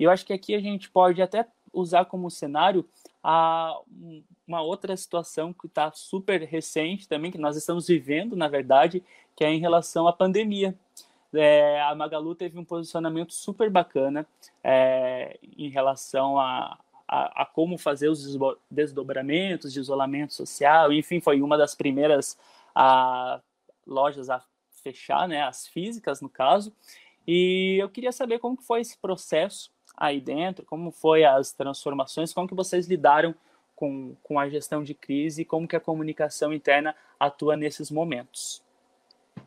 E 0.00 0.04
eu 0.04 0.10
acho 0.10 0.24
que 0.24 0.32
aqui 0.32 0.54
a 0.54 0.60
gente 0.60 0.88
pode 0.88 1.20
até 1.20 1.46
usar 1.70 2.06
como 2.06 2.30
cenário 2.30 2.88
a, 3.22 3.78
uma 4.48 4.62
outra 4.62 4.96
situação 4.96 5.52
que 5.52 5.66
está 5.66 5.92
super 5.92 6.40
recente 6.40 7.06
também, 7.06 7.30
que 7.30 7.36
nós 7.36 7.54
estamos 7.54 7.86
vivendo, 7.86 8.34
na 8.34 8.48
verdade, 8.48 9.04
que 9.36 9.44
é 9.44 9.52
em 9.52 9.60
relação 9.60 10.08
à 10.08 10.12
pandemia. 10.12 10.74
É, 11.34 11.82
a 11.82 11.94
Magalu 11.94 12.34
teve 12.34 12.58
um 12.58 12.64
posicionamento 12.64 13.34
super 13.34 13.68
bacana 13.68 14.26
é, 14.64 15.38
em 15.58 15.68
relação 15.68 16.40
a, 16.40 16.78
a, 17.06 17.42
a, 17.42 17.44
como 17.44 17.76
fazer 17.76 18.08
os 18.08 18.38
desdobramentos 18.70 19.70
de 19.70 19.80
isolamento 19.80 20.32
social, 20.32 20.94
enfim, 20.94 21.20
foi 21.20 21.42
uma 21.42 21.58
das 21.58 21.74
primeiras 21.74 22.38
a, 22.74 23.38
lojas 23.86 24.30
a 24.30 24.42
fechar, 24.82 25.28
né, 25.28 25.42
as 25.42 25.66
físicas 25.66 26.22
no 26.22 26.28
caso, 26.30 26.72
e 27.28 27.76
eu 27.78 27.88
queria 27.90 28.12
saber 28.12 28.38
como 28.38 28.56
que 28.56 28.64
foi 28.64 28.80
esse 28.80 28.96
processo 28.96 29.70
aí 30.00 30.20
dentro? 30.20 30.64
Como 30.64 30.90
foi 30.90 31.24
as 31.24 31.52
transformações? 31.52 32.32
Como 32.32 32.48
que 32.48 32.54
vocês 32.54 32.88
lidaram 32.88 33.34
com, 33.76 34.16
com 34.22 34.40
a 34.40 34.48
gestão 34.48 34.82
de 34.82 34.94
crise? 34.94 35.44
Como 35.44 35.68
que 35.68 35.76
a 35.76 35.80
comunicação 35.80 36.52
interna 36.52 36.96
atua 37.18 37.56
nesses 37.56 37.90
momentos? 37.90 38.62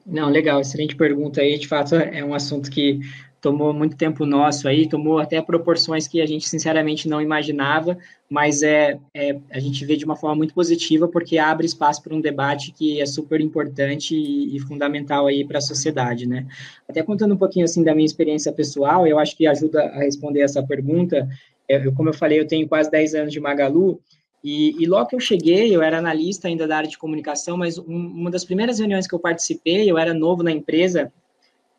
Não, 0.05 0.29
legal, 0.29 0.59
excelente 0.59 0.95
pergunta 0.95 1.41
aí. 1.41 1.57
De 1.57 1.67
fato, 1.67 1.95
é 1.95 2.23
um 2.23 2.33
assunto 2.33 2.69
que 2.69 2.99
tomou 3.43 3.73
muito 3.73 3.97
tempo 3.97 4.25
nosso 4.25 4.69
aí, 4.69 4.87
tomou 4.87 5.19
até 5.19 5.41
proporções 5.41 6.07
que 6.07 6.21
a 6.21 6.25
gente 6.25 6.47
sinceramente 6.47 7.09
não 7.09 7.21
imaginava, 7.21 7.97
mas 8.29 8.63
é, 8.63 8.97
é 9.13 9.37
a 9.51 9.59
gente 9.59 9.85
vê 9.85 9.97
de 9.97 10.05
uma 10.05 10.15
forma 10.15 10.37
muito 10.37 10.53
positiva 10.53 11.09
porque 11.09 11.37
abre 11.37 11.65
espaço 11.65 12.01
para 12.01 12.15
um 12.15 12.21
debate 12.21 12.71
que 12.71 13.01
é 13.01 13.05
super 13.05 13.41
importante 13.41 14.15
e, 14.15 14.55
e 14.55 14.59
fundamental 14.61 15.27
aí 15.27 15.45
para 15.45 15.57
a 15.57 15.61
sociedade, 15.61 16.25
né? 16.25 16.47
Até 16.87 17.03
contando 17.03 17.33
um 17.33 17.37
pouquinho 17.37 17.65
assim 17.65 17.83
da 17.83 17.93
minha 17.93 18.05
experiência 18.05 18.51
pessoal, 18.53 19.05
eu 19.05 19.19
acho 19.19 19.35
que 19.35 19.45
ajuda 19.45 19.83
a 19.83 19.99
responder 19.99 20.39
essa 20.39 20.63
pergunta. 20.63 21.27
Eu, 21.67 21.93
como 21.93 22.09
eu 22.09 22.13
falei, 22.13 22.39
eu 22.39 22.47
tenho 22.47 22.65
quase 22.65 22.89
10 22.89 23.13
anos 23.13 23.33
de 23.33 23.41
Magalu 23.41 23.99
e, 24.43 24.75
e, 24.77 24.85
logo 24.85 25.07
que 25.07 25.15
eu 25.15 25.19
cheguei, 25.21 25.73
eu 25.73 25.81
era 25.81 25.99
analista 25.99 26.49
ainda 26.49 26.67
da 26.67 26.75
área 26.75 26.89
de 26.89 26.97
comunicação, 26.97 27.55
mas 27.55 27.77
um, 27.77 27.85
uma 27.85 28.29
das 28.29 28.43
primeiras 28.43 28.77
reuniões 28.77 29.07
que 29.07 29.15
eu 29.15 29.19
participei, 29.19 29.89
eu 29.89 29.97
era 29.97 30.13
novo 30.13 30.43
na 30.43 30.51
empresa, 30.51 31.13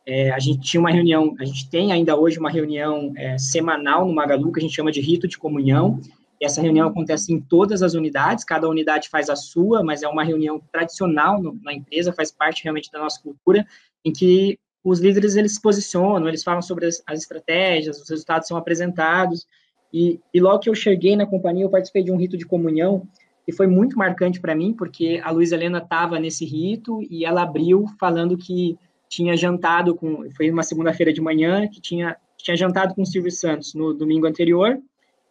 é, 0.06 0.30
a 0.30 0.38
gente 0.38 0.60
tinha 0.60 0.80
uma 0.80 0.90
reunião, 0.90 1.34
a 1.38 1.44
gente 1.44 1.68
tem 1.68 1.92
ainda 1.92 2.16
hoje 2.16 2.38
uma 2.38 2.50
reunião 2.50 3.12
é, 3.16 3.36
semanal 3.36 4.06
no 4.06 4.14
Magalu, 4.14 4.50
que 4.50 4.60
a 4.60 4.62
gente 4.62 4.74
chama 4.74 4.90
de 4.90 5.00
rito 5.00 5.28
de 5.28 5.36
comunhão, 5.36 6.00
e 6.40 6.44
essa 6.46 6.62
reunião 6.62 6.88
acontece 6.88 7.32
em 7.32 7.40
todas 7.40 7.82
as 7.82 7.92
unidades, 7.92 8.44
cada 8.44 8.68
unidade 8.68 9.10
faz 9.10 9.28
a 9.28 9.36
sua, 9.36 9.82
mas 9.82 10.02
é 10.02 10.08
uma 10.08 10.24
reunião 10.24 10.58
tradicional 10.72 11.42
no, 11.42 11.58
na 11.62 11.72
empresa, 11.72 12.14
faz 12.14 12.32
parte 12.32 12.64
realmente 12.64 12.90
da 12.90 12.98
nossa 12.98 13.20
cultura, 13.20 13.66
em 14.02 14.12
que 14.12 14.58
os 14.82 15.00
líderes 15.00 15.36
eles 15.36 15.54
se 15.54 15.60
posicionam, 15.60 16.28
eles 16.28 16.42
falam 16.42 16.62
sobre 16.62 16.86
as, 16.86 17.02
as 17.06 17.20
estratégias, 17.20 18.00
os 18.00 18.08
resultados 18.08 18.48
são 18.48 18.56
apresentados, 18.56 19.46
e, 19.94 20.20
e 20.34 20.40
logo 20.40 20.58
que 20.58 20.68
eu 20.68 20.74
cheguei 20.74 21.14
na 21.14 21.24
companhia, 21.24 21.64
eu 21.64 21.70
participei 21.70 22.02
de 22.02 22.10
um 22.10 22.16
rito 22.16 22.36
de 22.36 22.44
comunhão, 22.44 23.06
e 23.46 23.52
foi 23.52 23.68
muito 23.68 23.96
marcante 23.96 24.40
para 24.40 24.52
mim, 24.52 24.72
porque 24.72 25.20
a 25.22 25.30
Luísa 25.30 25.54
Helena 25.54 25.78
estava 25.78 26.18
nesse 26.18 26.44
rito, 26.44 27.00
e 27.08 27.24
ela 27.24 27.42
abriu 27.42 27.86
falando 28.00 28.36
que 28.36 28.76
tinha 29.08 29.36
jantado 29.36 29.94
com, 29.94 30.28
foi 30.32 30.50
uma 30.50 30.64
segunda-feira 30.64 31.12
de 31.12 31.20
manhã, 31.20 31.68
que 31.68 31.80
tinha, 31.80 32.16
tinha 32.36 32.56
jantado 32.56 32.92
com 32.92 33.02
o 33.02 33.06
Silvio 33.06 33.30
Santos 33.30 33.72
no 33.72 33.94
domingo 33.94 34.26
anterior, 34.26 34.80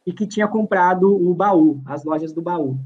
e 0.08 0.14
que 0.14 0.26
tinha 0.26 0.48
comprado 0.48 1.14
o 1.14 1.34
baú, 1.34 1.82
as 1.86 2.06
lojas 2.06 2.32
do 2.32 2.42
baú. 2.42 2.80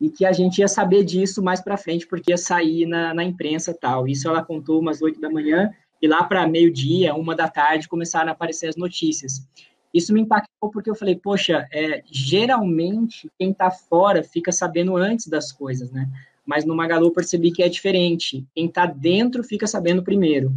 E 0.00 0.08
que 0.08 0.24
a 0.24 0.32
gente 0.32 0.60
ia 0.60 0.68
saber 0.68 1.04
disso 1.04 1.42
mais 1.42 1.60
para 1.60 1.76
frente, 1.76 2.06
porque 2.06 2.32
ia 2.32 2.38
sair 2.38 2.86
na, 2.86 3.12
na 3.12 3.22
imprensa 3.22 3.76
tal. 3.78 4.08
Isso 4.08 4.26
ela 4.26 4.42
contou 4.42 4.80
umas 4.80 5.02
oito 5.02 5.20
da 5.20 5.28
manhã, 5.28 5.70
e 6.00 6.08
lá 6.08 6.24
para 6.24 6.46
meio-dia, 6.46 7.14
uma 7.14 7.36
da 7.36 7.46
tarde, 7.46 7.86
começaram 7.86 8.30
a 8.30 8.32
aparecer 8.32 8.68
as 8.68 8.76
notícias. 8.76 9.46
Isso 9.92 10.12
me 10.12 10.20
impactou 10.20 10.70
porque 10.70 10.88
eu 10.88 10.94
falei, 10.94 11.16
poxa, 11.16 11.68
é, 11.72 12.02
geralmente 12.06 13.30
quem 13.38 13.50
está 13.50 13.70
fora 13.70 14.22
fica 14.22 14.52
sabendo 14.52 14.96
antes 14.96 15.26
das 15.26 15.50
coisas, 15.50 15.90
né? 15.90 16.08
Mas 16.46 16.64
no 16.64 16.74
Magalu 16.74 17.06
eu 17.06 17.12
percebi 17.12 17.50
que 17.52 17.62
é 17.62 17.68
diferente. 17.68 18.46
Quem 18.54 18.66
está 18.66 18.86
dentro 18.86 19.42
fica 19.44 19.66
sabendo 19.66 20.02
primeiro. 20.02 20.52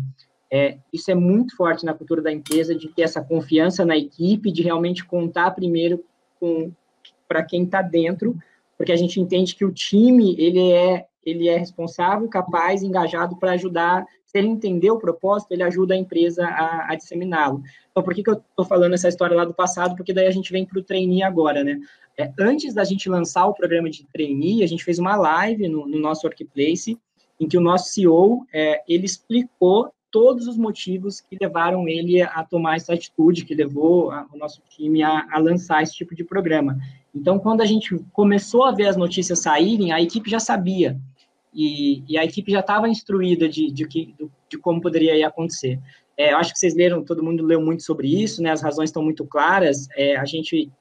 É, 0.51 0.77
isso 0.91 1.09
é 1.09 1.15
muito 1.15 1.55
forte 1.55 1.83
na 1.83 1.95
cultura 1.95 2.21
da 2.21 2.31
empresa, 2.31 2.75
de 2.75 2.87
ter 2.87 3.01
essa 3.01 3.23
confiança 3.23 3.83
na 3.83 3.97
equipe, 3.97 4.51
de 4.51 4.61
realmente 4.61 5.03
contar 5.03 5.51
primeiro 5.51 6.03
para 7.27 7.43
quem 7.43 7.63
está 7.63 7.81
dentro, 7.81 8.37
porque 8.77 8.91
a 8.91 8.95
gente 8.95 9.19
entende 9.19 9.55
que 9.55 9.65
o 9.65 9.71
time 9.71 10.35
ele 10.37 10.71
é 10.71 11.07
ele 11.25 11.47
é 11.47 11.57
responsável, 11.57 12.27
capaz, 12.27 12.83
engajado 12.83 13.37
para 13.37 13.53
ajudar. 13.53 14.05
Se 14.33 14.39
ele 14.39 14.47
entender 14.47 14.89
o 14.89 14.97
propósito, 14.97 15.51
ele 15.51 15.61
ajuda 15.61 15.93
a 15.93 15.97
empresa 15.97 16.43
a, 16.43 16.91
a 16.91 16.95
disseminá-lo. 16.95 17.61
Então, 17.91 18.01
por 18.01 18.15
que, 18.15 18.23
que 18.23 18.31
eu 18.31 18.33
estou 18.33 18.65
falando 18.65 18.93
essa 18.93 19.07
história 19.07 19.37
lá 19.37 19.45
do 19.45 19.53
passado? 19.53 19.95
Porque 19.95 20.11
daí 20.11 20.25
a 20.25 20.31
gente 20.31 20.51
vem 20.51 20.65
para 20.65 20.79
o 20.79 20.83
trainee 20.83 21.21
agora, 21.21 21.63
né? 21.63 21.79
É, 22.17 22.31
antes 22.39 22.73
da 22.73 22.83
gente 22.83 23.07
lançar 23.07 23.45
o 23.45 23.53
programa 23.53 23.91
de 23.91 24.07
trainee, 24.07 24.63
a 24.63 24.67
gente 24.67 24.83
fez 24.83 24.97
uma 24.97 25.15
live 25.15 25.67
no, 25.67 25.87
no 25.87 25.99
nosso 25.99 26.25
workplace, 26.25 26.97
em 27.39 27.47
que 27.47 27.57
o 27.57 27.61
nosso 27.61 27.89
CEO, 27.89 28.43
é, 28.51 28.81
ele 28.87 29.05
explicou 29.05 29.91
todos 30.09 30.47
os 30.47 30.57
motivos 30.57 31.21
que 31.21 31.37
levaram 31.39 31.87
ele 31.87 32.21
a 32.21 32.43
tomar 32.43 32.77
essa 32.77 32.93
atitude, 32.93 33.45
que 33.45 33.53
levou 33.53 34.09
a, 34.09 34.27
o 34.33 34.37
nosso 34.37 34.61
time 34.67 35.03
a, 35.03 35.27
a, 35.31 35.37
lançar 35.39 35.83
esse 35.83 35.93
tipo 35.93 36.15
de 36.15 36.23
programa. 36.23 36.77
Então, 37.13 37.37
quando 37.37 37.61
a 37.61 37.65
gente 37.65 37.95
começou 38.11 38.63
a 38.63 38.71
ver 38.71 38.87
as 38.87 38.97
notícias 38.97 39.39
saírem, 39.39 39.91
a 39.91 40.01
equipe 40.01 40.29
já 40.29 40.39
sabia, 40.39 40.99
e, 41.53 42.03
e 42.07 42.17
a 42.17 42.23
equipe 42.23 42.51
já 42.51 42.59
estava 42.59 42.89
instruída 42.89 43.47
de, 43.47 43.71
de, 43.71 43.87
de, 43.87 44.15
de, 44.49 44.57
como 44.57 44.81
poderia 44.81 45.27
acontecer. 45.27 45.79
É, 46.17 46.33
eu 46.33 46.37
acho 46.37 46.53
que 46.53 46.59
vocês 46.59 46.75
leram, 46.75 47.03
todo 47.03 47.23
mundo 47.23 47.45
leu 47.45 47.61
muito 47.61 47.83
sobre 47.83 48.07
isso, 48.07 48.41
né, 48.41 48.51
as 48.51 48.61
razões 48.61 48.89
estão 48.89 49.03
muito 49.03 49.25
claras, 49.25 49.87
é, 49.95 50.15
a 50.15 50.25
gente, 50.25 50.71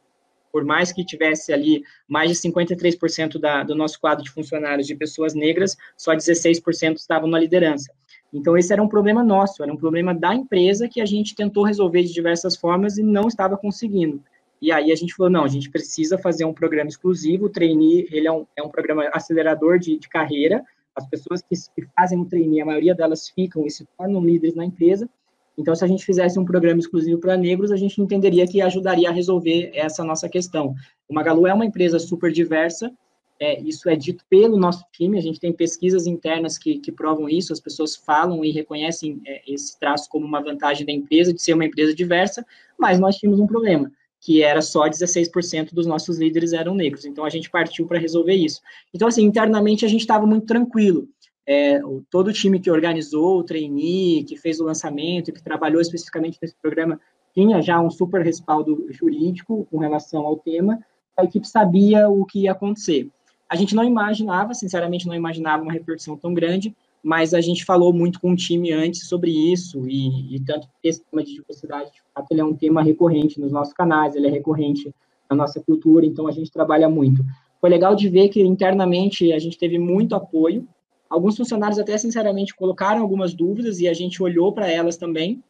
por 0.53 0.65
mais 0.65 0.93
que 0.93 1.05
tivesse 1.05 1.53
ali 1.53 1.83
mais 2.07 2.31
de 2.31 2.37
53% 2.37 3.39
da, 3.39 3.63
do 3.63 3.75
nosso 3.75 3.99
quadro 3.99 4.23
de 4.23 4.31
funcionários 4.31 4.87
de 4.87 4.95
pessoas 4.95 5.35
negras, 5.35 5.77
só 5.97 6.15
16% 6.15 6.97
estavam 6.97 7.29
na 7.29 7.39
liderança. 7.39 7.93
Então, 8.33 8.57
esse 8.57 8.73
era 8.73 8.83
um 8.83 8.89
problema 8.89 9.23
nosso, 9.23 9.63
era 9.63 9.73
um 9.73 9.77
problema 9.77 10.15
da 10.15 10.35
empresa 10.35 10.89
que 10.89 11.01
a 11.01 11.07
gente 11.07 11.35
tentou 11.35 11.65
resolver 11.65 12.03
de 12.03 12.13
diversas 12.13 12.57
formas 12.57 12.97
e 12.97 13.03
não 13.03 13.29
estava 13.29 13.57
conseguindo. 13.59 14.23
E 14.63 14.73
aí 14.73 14.91
a 14.91 14.95
gente 14.95 15.15
falou, 15.15 15.31
não, 15.31 15.45
a 15.45 15.49
gente 15.49 15.69
precisa 15.69 16.17
fazer 16.17 16.47
um 16.47 16.55
programa 16.55 16.89
exclusivo, 16.89 17.47
o 17.47 17.51
trainee, 17.51 18.09
ele 18.11 18.27
é 18.27 18.33
um, 18.33 18.47
é 18.57 18.63
um 18.63 18.71
programa 18.71 19.11
acelerador 19.13 19.79
de, 19.79 19.99
de 19.99 20.09
carreira, 20.09 20.65
as 20.97 21.07
pessoas 21.07 21.43
que, 21.43 21.55
que 21.75 21.87
fazem 21.97 22.19
o 22.19 22.25
trainee, 22.25 22.61
a 22.61 22.67
maioria 22.67 22.95
delas 22.95 23.29
ficam 23.29 23.67
e 23.67 23.71
se 23.71 23.85
tornam 23.99 24.25
líderes 24.25 24.55
na 24.55 24.65
empresa, 24.65 25.09
então, 25.57 25.75
se 25.75 25.85
a 25.85 25.89
gente 25.89 26.05
fizesse 26.05 26.39
um 26.39 26.45
programa 26.45 26.81
exclusivo 26.81 27.21
para 27.21 27.37
negros, 27.37 27.71
a 27.71 27.77
gente 27.77 28.01
entenderia 28.01 28.47
que 28.47 28.63
ajudaria 28.63 29.09
a 29.09 29.13
resolver 29.13 29.71
essa 29.75 30.03
nossa 30.03 30.29
questão. 30.29 30.75
O 31.09 31.15
Magalu 31.15 31.47
é 31.47 31.53
uma 31.53 31.67
empresa 31.67 31.99
super 31.99 32.33
diversa, 32.33 32.91
é, 33.39 33.61
isso 33.61 33.89
é 33.89 33.97
dito 33.97 34.25
pelo 34.31 34.57
nosso 34.57 34.85
time, 34.93 35.19
a 35.19 35.21
gente 35.21 35.41
tem 35.41 35.53
pesquisas 35.53 36.07
internas 36.07 36.57
que, 36.57 36.79
que 36.79 36.93
provam 36.93 37.29
isso, 37.29 37.53
as 37.53 37.61
pessoas 37.61 37.97
falam 37.97 38.45
e 38.45 38.51
reconhecem 38.51 39.21
é, 39.27 39.43
esse 39.47 39.79
traço 39.79 40.09
como 40.09 40.25
uma 40.25 40.41
vantagem 40.41 40.87
da 40.87 40.93
empresa, 40.93 41.35
de 41.35 41.43
ser 41.43 41.55
uma 41.55 41.65
empresa 41.65 41.95
diversa, 41.95 42.47
mas 42.79 43.01
nós 43.01 43.17
tínhamos 43.17 43.41
um 43.41 43.47
problema, 43.47 43.91
que 44.23 44.41
era 44.41 44.63
só 44.63 44.89
16% 44.89 45.75
dos 45.75 45.85
nossos 45.85 46.17
líderes 46.17 46.53
eram 46.53 46.77
negros, 46.77 47.05
então 47.05 47.25
a 47.25 47.29
gente 47.29 47.51
partiu 47.51 47.87
para 47.89 47.99
resolver 47.99 48.35
isso. 48.35 48.61
Então, 48.95 49.09
assim, 49.09 49.25
internamente 49.25 49.85
a 49.85 49.89
gente 49.89 50.03
estava 50.03 50.25
muito 50.25 50.47
tranquilo, 50.47 51.09
é, 51.45 51.81
todo 52.09 52.29
o 52.29 52.33
time 52.33 52.61
que 52.61 52.71
organizou 52.71 53.41
o 53.41 53.43
trainee, 53.43 54.23
que 54.23 54.37
fez 54.37 54.61
o 54.61 54.65
lançamento, 54.65 55.33
que 55.33 55.43
trabalhou 55.43 55.81
especificamente 55.81 56.39
nesse 56.41 56.55
programa, 56.55 57.01
tinha 57.35 57.61
já 57.61 57.81
um 57.81 57.91
super 57.91 58.23
respaldo 58.23 58.87
jurídico 58.91 59.67
com 59.69 59.79
relação 59.79 60.25
ao 60.25 60.37
tema, 60.37 60.79
a 61.17 61.25
equipe 61.25 61.47
sabia 61.47 62.09
o 62.09 62.25
que 62.25 62.43
ia 62.43 62.53
acontecer. 62.53 63.11
A 63.49 63.57
gente 63.57 63.75
não 63.75 63.85
imaginava, 63.85 64.55
sinceramente, 64.55 65.07
não 65.07 65.15
imaginava 65.15 65.65
uma 65.65 65.73
repercussão 65.73 66.17
tão 66.17 66.33
grande, 66.33 66.75
mas 67.03 67.35
a 67.35 67.41
gente 67.41 67.65
falou 67.65 67.93
muito 67.93 68.21
com 68.21 68.33
o 68.33 68.37
time 68.37 68.73
antes 68.73 69.09
sobre 69.09 69.31
isso, 69.31 69.89
e, 69.89 70.37
e 70.37 70.41
tanto 70.41 70.69
esse 70.83 71.03
tema 71.05 71.23
de 71.25 71.35
diversidade, 71.35 71.91
de 71.93 72.03
fato, 72.15 72.27
ele 72.31 72.41
é 72.41 72.45
um 72.45 72.55
tema 72.55 72.83
recorrente 72.83 73.41
nos 73.41 73.51
nossos 73.51 73.75
canais, 73.75 74.15
ele 74.15 74.29
é 74.29 74.31
recorrente 74.31 74.95
na 75.29 75.37
nossa 75.37 75.61
cultura, 75.61 76.07
então 76.07 76.29
a 76.29 76.31
gente 76.31 76.51
trabalha 76.51 76.89
muito. 76.89 77.25
Foi 77.61 77.69
legal 77.69 77.97
de 77.97 78.09
ver 78.09 78.29
que 78.29 78.41
internamente 78.41 79.33
a 79.33 79.39
gente 79.39 79.59
teve 79.59 79.79
muito 79.79 80.15
apoio, 80.15 80.67
alguns 81.11 81.37
funcionários 81.37 81.79
até, 81.79 81.99
sinceramente, 81.99 82.55
colocaram 82.55 83.03
algumas 83.03 83.35
dúvidas 83.35 83.81
e 83.81 83.89
a 83.89 83.93
gente 83.93 84.23
olhou 84.23 84.53
para 84.53 84.71
elas 84.71 84.97
também, 84.97 85.43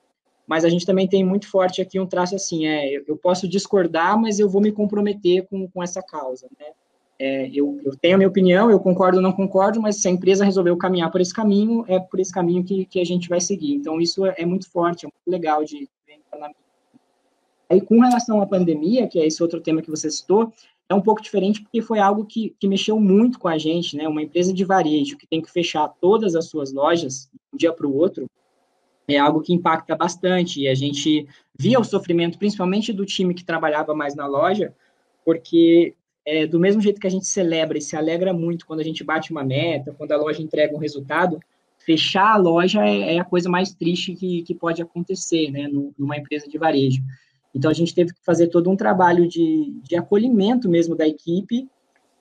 mas 0.46 0.64
a 0.64 0.68
gente 0.68 0.86
também 0.86 1.06
tem 1.06 1.22
muito 1.22 1.48
forte 1.48 1.80
aqui 1.80 2.00
um 2.00 2.06
traço 2.06 2.34
assim, 2.34 2.66
é, 2.66 2.96
eu 3.06 3.16
posso 3.16 3.46
discordar, 3.46 4.18
mas 4.20 4.38
eu 4.38 4.48
vou 4.48 4.60
me 4.60 4.72
comprometer 4.72 5.46
com, 5.46 5.68
com 5.68 5.82
essa 5.82 6.02
causa, 6.02 6.48
né? 6.58 6.66
É, 7.24 7.48
eu, 7.54 7.80
eu, 7.84 7.96
tenho 7.96 8.16
a 8.16 8.18
minha 8.18 8.28
opinião, 8.28 8.68
eu 8.68 8.80
concordo 8.80 9.18
ou 9.18 9.22
não 9.22 9.30
concordo, 9.30 9.80
mas 9.80 10.02
se 10.02 10.08
a 10.08 10.10
empresa 10.10 10.44
resolveu 10.44 10.76
caminhar 10.76 11.08
por 11.08 11.20
esse 11.20 11.32
caminho, 11.32 11.84
é 11.86 12.00
por 12.00 12.18
esse 12.18 12.32
caminho 12.32 12.64
que, 12.64 12.84
que 12.84 12.98
a 12.98 13.04
gente 13.04 13.28
vai 13.28 13.40
seguir. 13.40 13.74
Então, 13.74 14.00
isso 14.00 14.26
é, 14.26 14.34
é 14.38 14.44
muito 14.44 14.68
forte, 14.68 15.06
é 15.06 15.08
muito 15.08 15.30
legal 15.30 15.64
de 15.64 15.88
ver 16.04 16.18
Aí, 17.70 17.80
com 17.80 18.00
relação 18.00 18.42
à 18.42 18.46
pandemia, 18.46 19.06
que 19.06 19.20
é 19.20 19.26
esse 19.26 19.40
outro 19.40 19.60
tema 19.60 19.80
que 19.80 19.88
você 19.88 20.10
citou, 20.10 20.52
é 20.88 20.94
um 20.94 21.00
pouco 21.00 21.22
diferente 21.22 21.62
porque 21.62 21.80
foi 21.80 22.00
algo 22.00 22.24
que, 22.24 22.56
que 22.58 22.66
mexeu 22.66 22.98
muito 22.98 23.38
com 23.38 23.46
a 23.46 23.56
gente, 23.56 23.96
né? 23.96 24.08
Uma 24.08 24.22
empresa 24.22 24.52
de 24.52 24.64
varejo 24.64 25.16
que 25.16 25.26
tem 25.26 25.40
que 25.40 25.48
fechar 25.48 25.86
todas 26.00 26.34
as 26.34 26.46
suas 26.46 26.72
lojas 26.72 27.30
de 27.32 27.38
um 27.54 27.56
dia 27.56 27.72
para 27.72 27.86
o 27.86 27.96
outro, 27.96 28.28
é 29.06 29.16
algo 29.16 29.40
que 29.40 29.54
impacta 29.54 29.94
bastante. 29.94 30.62
E 30.62 30.66
a 30.66 30.74
gente 30.74 31.24
via 31.56 31.78
o 31.78 31.84
sofrimento, 31.84 32.36
principalmente 32.36 32.92
do 32.92 33.06
time 33.06 33.32
que 33.32 33.44
trabalhava 33.44 33.94
mais 33.94 34.16
na 34.16 34.26
loja, 34.26 34.74
porque 35.24 35.94
é, 36.24 36.46
do 36.46 36.58
mesmo 36.58 36.80
jeito 36.80 37.00
que 37.00 37.06
a 37.06 37.10
gente 37.10 37.26
celebra 37.26 37.78
e 37.78 37.82
se 37.82 37.96
alegra 37.96 38.32
muito 38.32 38.66
quando 38.66 38.80
a 38.80 38.84
gente 38.84 39.02
bate 39.02 39.32
uma 39.32 39.44
meta, 39.44 39.94
quando 39.96 40.12
a 40.12 40.16
loja 40.16 40.42
entrega 40.42 40.74
um 40.74 40.78
resultado, 40.78 41.40
fechar 41.78 42.34
a 42.34 42.36
loja 42.36 42.86
é, 42.86 43.16
é 43.16 43.18
a 43.18 43.24
coisa 43.24 43.48
mais 43.48 43.72
triste 43.72 44.14
que, 44.14 44.42
que 44.42 44.54
pode 44.54 44.80
acontecer, 44.80 45.50
né, 45.50 45.68
numa 45.98 46.16
empresa 46.16 46.48
de 46.48 46.56
varejo. 46.58 47.02
Então, 47.54 47.70
a 47.70 47.74
gente 47.74 47.94
teve 47.94 48.14
que 48.14 48.24
fazer 48.24 48.48
todo 48.48 48.70
um 48.70 48.76
trabalho 48.76 49.28
de, 49.28 49.74
de 49.82 49.96
acolhimento 49.96 50.68
mesmo 50.68 50.94
da 50.94 51.06
equipe, 51.06 51.68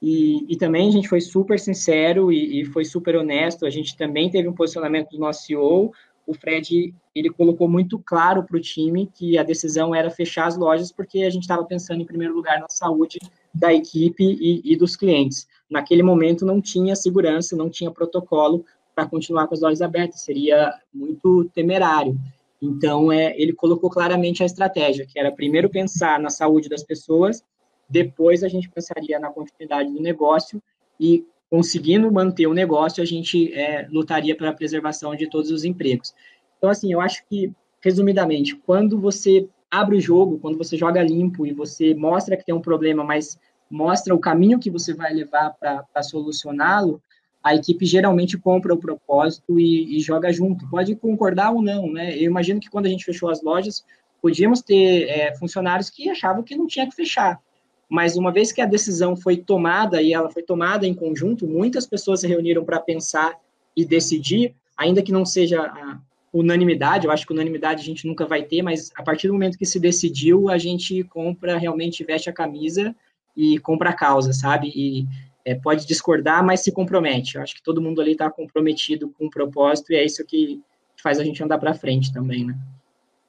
e, 0.01 0.51
e 0.51 0.57
também 0.57 0.89
a 0.89 0.91
gente 0.91 1.07
foi 1.07 1.21
super 1.21 1.59
sincero 1.59 2.31
e, 2.31 2.61
e 2.61 2.65
foi 2.65 2.83
super 2.83 3.15
honesto, 3.15 3.65
a 3.65 3.69
gente 3.69 3.95
também 3.95 4.31
teve 4.31 4.47
um 4.47 4.53
posicionamento 4.53 5.11
do 5.11 5.19
nosso 5.19 5.45
CEO, 5.45 5.91
o 6.25 6.33
Fred 6.33 6.93
ele 7.13 7.29
colocou 7.29 7.67
muito 7.67 7.99
claro 7.99 8.43
para 8.43 8.57
o 8.57 8.59
time 8.59 9.09
que 9.13 9.37
a 9.37 9.43
decisão 9.43 9.93
era 9.93 10.09
fechar 10.09 10.47
as 10.47 10.57
lojas 10.57 10.91
porque 10.91 11.23
a 11.23 11.29
gente 11.29 11.43
estava 11.43 11.63
pensando 11.65 12.01
em 12.01 12.05
primeiro 12.05 12.33
lugar 12.33 12.59
na 12.59 12.69
saúde 12.69 13.19
da 13.53 13.73
equipe 13.73 14.23
e, 14.23 14.61
e, 14.63 14.75
dos 14.75 14.95
clientes. 14.95 15.47
Naquele 15.69 16.03
momento 16.03 16.45
não 16.45 16.61
tinha 16.61 16.95
segurança, 16.95 17.55
não 17.55 17.69
tinha 17.69 17.91
protocolo 17.91 18.65
para 18.95 19.05
continuar 19.05 19.47
com 19.47 19.53
as 19.53 19.61
lojas 19.61 19.81
abertas, 19.81 20.21
seria 20.21 20.73
muito 20.93 21.49
temerário. 21.53 22.17
Então, 22.61 23.11
é, 23.11 23.33
ele 23.37 23.53
colocou 23.53 23.89
claramente 23.89 24.43
a 24.43 24.45
estratégia, 24.45 25.05
que 25.05 25.19
era 25.19 25.31
primeiro 25.31 25.69
pensar 25.69 26.19
na 26.19 26.29
saúde 26.29 26.69
das 26.69 26.83
pessoas, 26.83 27.43
depois 27.89 28.43
a 28.43 28.47
gente 28.47 28.69
pensaria 28.69 29.19
na 29.19 29.29
continuidade 29.29 29.91
do 29.91 30.01
negócio 30.01 30.61
e 30.99 31.25
conseguindo 31.49 32.09
manter 32.09 32.47
o 32.47 32.53
negócio, 32.53 33.03
a 33.03 33.05
gente 33.05 33.53
é, 33.53 33.85
lutaria 33.91 34.35
pela 34.37 34.53
preservação 34.53 35.13
de 35.15 35.29
todos 35.29 35.51
os 35.51 35.65
empregos. 35.65 36.13
Então, 36.57 36.69
assim, 36.69 36.93
eu 36.93 37.01
acho 37.01 37.25
que, 37.27 37.51
resumidamente, 37.81 38.55
quando 38.55 38.97
você 38.97 39.49
abre 39.71 39.95
o 39.95 40.01
jogo, 40.01 40.37
quando 40.37 40.57
você 40.57 40.77
joga 40.77 41.01
limpo 41.01 41.47
e 41.47 41.53
você 41.53 41.95
mostra 41.95 42.35
que 42.35 42.45
tem 42.45 42.53
um 42.53 42.61
problema, 42.61 43.03
mas 43.03 43.39
mostra 43.69 44.13
o 44.13 44.19
caminho 44.19 44.59
que 44.59 44.69
você 44.69 44.93
vai 44.93 45.13
levar 45.13 45.51
para 45.51 46.03
solucioná-lo, 46.03 47.01
a 47.41 47.55
equipe 47.55 47.85
geralmente 47.85 48.37
compra 48.37 48.73
o 48.73 48.77
propósito 48.77 49.57
e, 49.57 49.97
e, 49.97 49.99
joga 50.01 50.31
junto. 50.31 50.69
Pode 50.69 50.93
concordar 50.95 51.51
ou 51.51 51.61
não, 51.61 51.91
né? 51.91 52.15
Eu 52.15 52.25
imagino 52.25 52.59
que 52.59 52.69
quando 52.69 52.85
a 52.85 52.89
gente 52.89 53.05
fechou 53.05 53.29
as 53.29 53.41
lojas, 53.41 53.83
podíamos 54.21 54.61
ter 54.61 55.09
é, 55.09 55.35
funcionários 55.35 55.89
que 55.89 56.07
achavam 56.09 56.43
que 56.43 56.55
não 56.55 56.67
tinha 56.67 56.87
que 56.87 56.95
fechar. 56.95 57.41
Mas 57.89 58.15
uma 58.15 58.31
vez 58.31 58.51
que 58.51 58.61
a 58.61 58.65
decisão 58.65 59.15
foi 59.15 59.37
tomada 59.37 60.01
e 60.01 60.13
ela 60.13 60.29
foi 60.29 60.43
tomada 60.43 60.85
em 60.85 60.93
conjunto, 60.93 61.47
muitas 61.47 61.87
pessoas 61.87 62.19
se 62.19 62.27
reuniram 62.27 62.63
para 62.63 62.79
pensar 62.79 63.35
e 63.75 63.83
decidir, 63.83 64.53
ainda 64.77 65.01
que 65.01 65.11
não 65.11 65.25
seja 65.25 65.61
a 65.61 65.99
unanimidade, 66.33 67.05
eu 67.05 67.11
acho 67.11 67.25
que 67.25 67.33
unanimidade 67.33 67.81
a 67.81 67.85
gente 67.85 68.07
nunca 68.07 68.25
vai 68.25 68.43
ter, 68.43 68.61
mas 68.61 68.91
a 68.95 69.03
partir 69.03 69.27
do 69.27 69.33
momento 69.33 69.57
que 69.57 69.65
se 69.65 69.79
decidiu, 69.79 70.49
a 70.49 70.57
gente 70.57 71.03
compra, 71.03 71.57
realmente 71.57 72.03
veste 72.03 72.29
a 72.29 72.33
camisa 72.33 72.95
e 73.35 73.59
compra 73.59 73.89
a 73.89 73.93
causa, 73.93 74.31
sabe? 74.31 74.71
E 74.73 75.05
é, 75.43 75.55
pode 75.55 75.85
discordar, 75.85 76.43
mas 76.43 76.61
se 76.61 76.71
compromete. 76.71 77.35
Eu 77.35 77.41
acho 77.41 77.55
que 77.55 77.63
todo 77.63 77.81
mundo 77.81 78.01
ali 78.01 78.13
está 78.13 78.29
comprometido 78.29 79.09
com 79.09 79.25
o 79.25 79.29
propósito 79.29 79.91
e 79.91 79.95
é 79.95 80.05
isso 80.05 80.25
que 80.25 80.61
faz 81.01 81.19
a 81.19 81.23
gente 81.23 81.43
andar 81.43 81.57
para 81.57 81.73
frente 81.73 82.13
também, 82.13 82.45
né? 82.45 82.57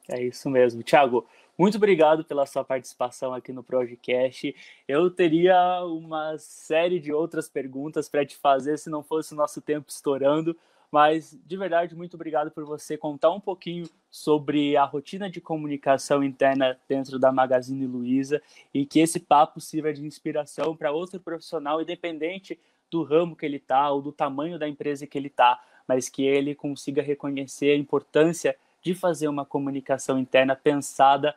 É 0.09 0.23
isso 0.23 0.51
mesmo. 0.51 0.83
Tiago, 0.83 1.27
muito 1.57 1.77
obrigado 1.77 2.25
pela 2.25 2.47
sua 2.47 2.65
participação 2.65 3.33
aqui 3.33 3.53
no 3.53 3.63
podcast. 3.63 4.55
Eu 4.87 5.11
teria 5.11 5.85
uma 5.85 6.37
série 6.39 6.99
de 6.99 7.13
outras 7.13 7.49
perguntas 7.49 8.09
para 8.09 8.27
te 8.27 8.37
fazer 8.37 8.79
se 8.79 8.91
não 8.91 9.03
fosse 9.03 9.33
o 9.33 9.37
nosso 9.37 9.61
tempo 9.61 9.89
estourando, 9.89 10.57
mas 10.93 11.37
de 11.47 11.57
verdade, 11.57 11.97
muito 11.97 12.15
obrigado 12.15 12.51
por 12.51 12.67
você 12.67 12.99
contar 12.99 13.31
um 13.31 13.41
pouquinho 13.41 13.89
sobre 14.11 14.77
a 14.77 14.85
rotina 14.85 15.31
de 15.31 15.41
comunicação 15.41 16.23
interna 16.23 16.79
dentro 16.87 17.19
da 17.19 17.33
Magazine 17.33 17.87
Luiza 17.87 18.43
e 18.75 18.85
que 18.85 19.01
esse 19.01 19.19
papo 19.19 19.59
sirva 19.59 19.91
de 19.91 20.05
inspiração 20.05 20.77
para 20.77 20.93
outro 20.93 21.19
profissional, 21.19 21.81
independente 21.81 22.61
do 22.91 23.03
ramo 23.03 23.35
que 23.35 23.47
ele 23.47 23.57
está 23.57 23.91
ou 23.91 24.03
do 24.03 24.13
tamanho 24.13 24.59
da 24.59 24.69
empresa 24.69 25.07
que 25.07 25.17
ele 25.17 25.29
está, 25.29 25.59
mas 25.89 26.11
que 26.11 26.25
ele 26.25 26.55
consiga 26.55 27.01
reconhecer 27.01 27.71
a 27.71 27.77
importância 27.77 28.55
de 28.83 28.95
fazer 28.95 29.29
uma 29.29 29.47
comunicação 29.47 30.19
interna 30.19 30.55
pensada 30.55 31.35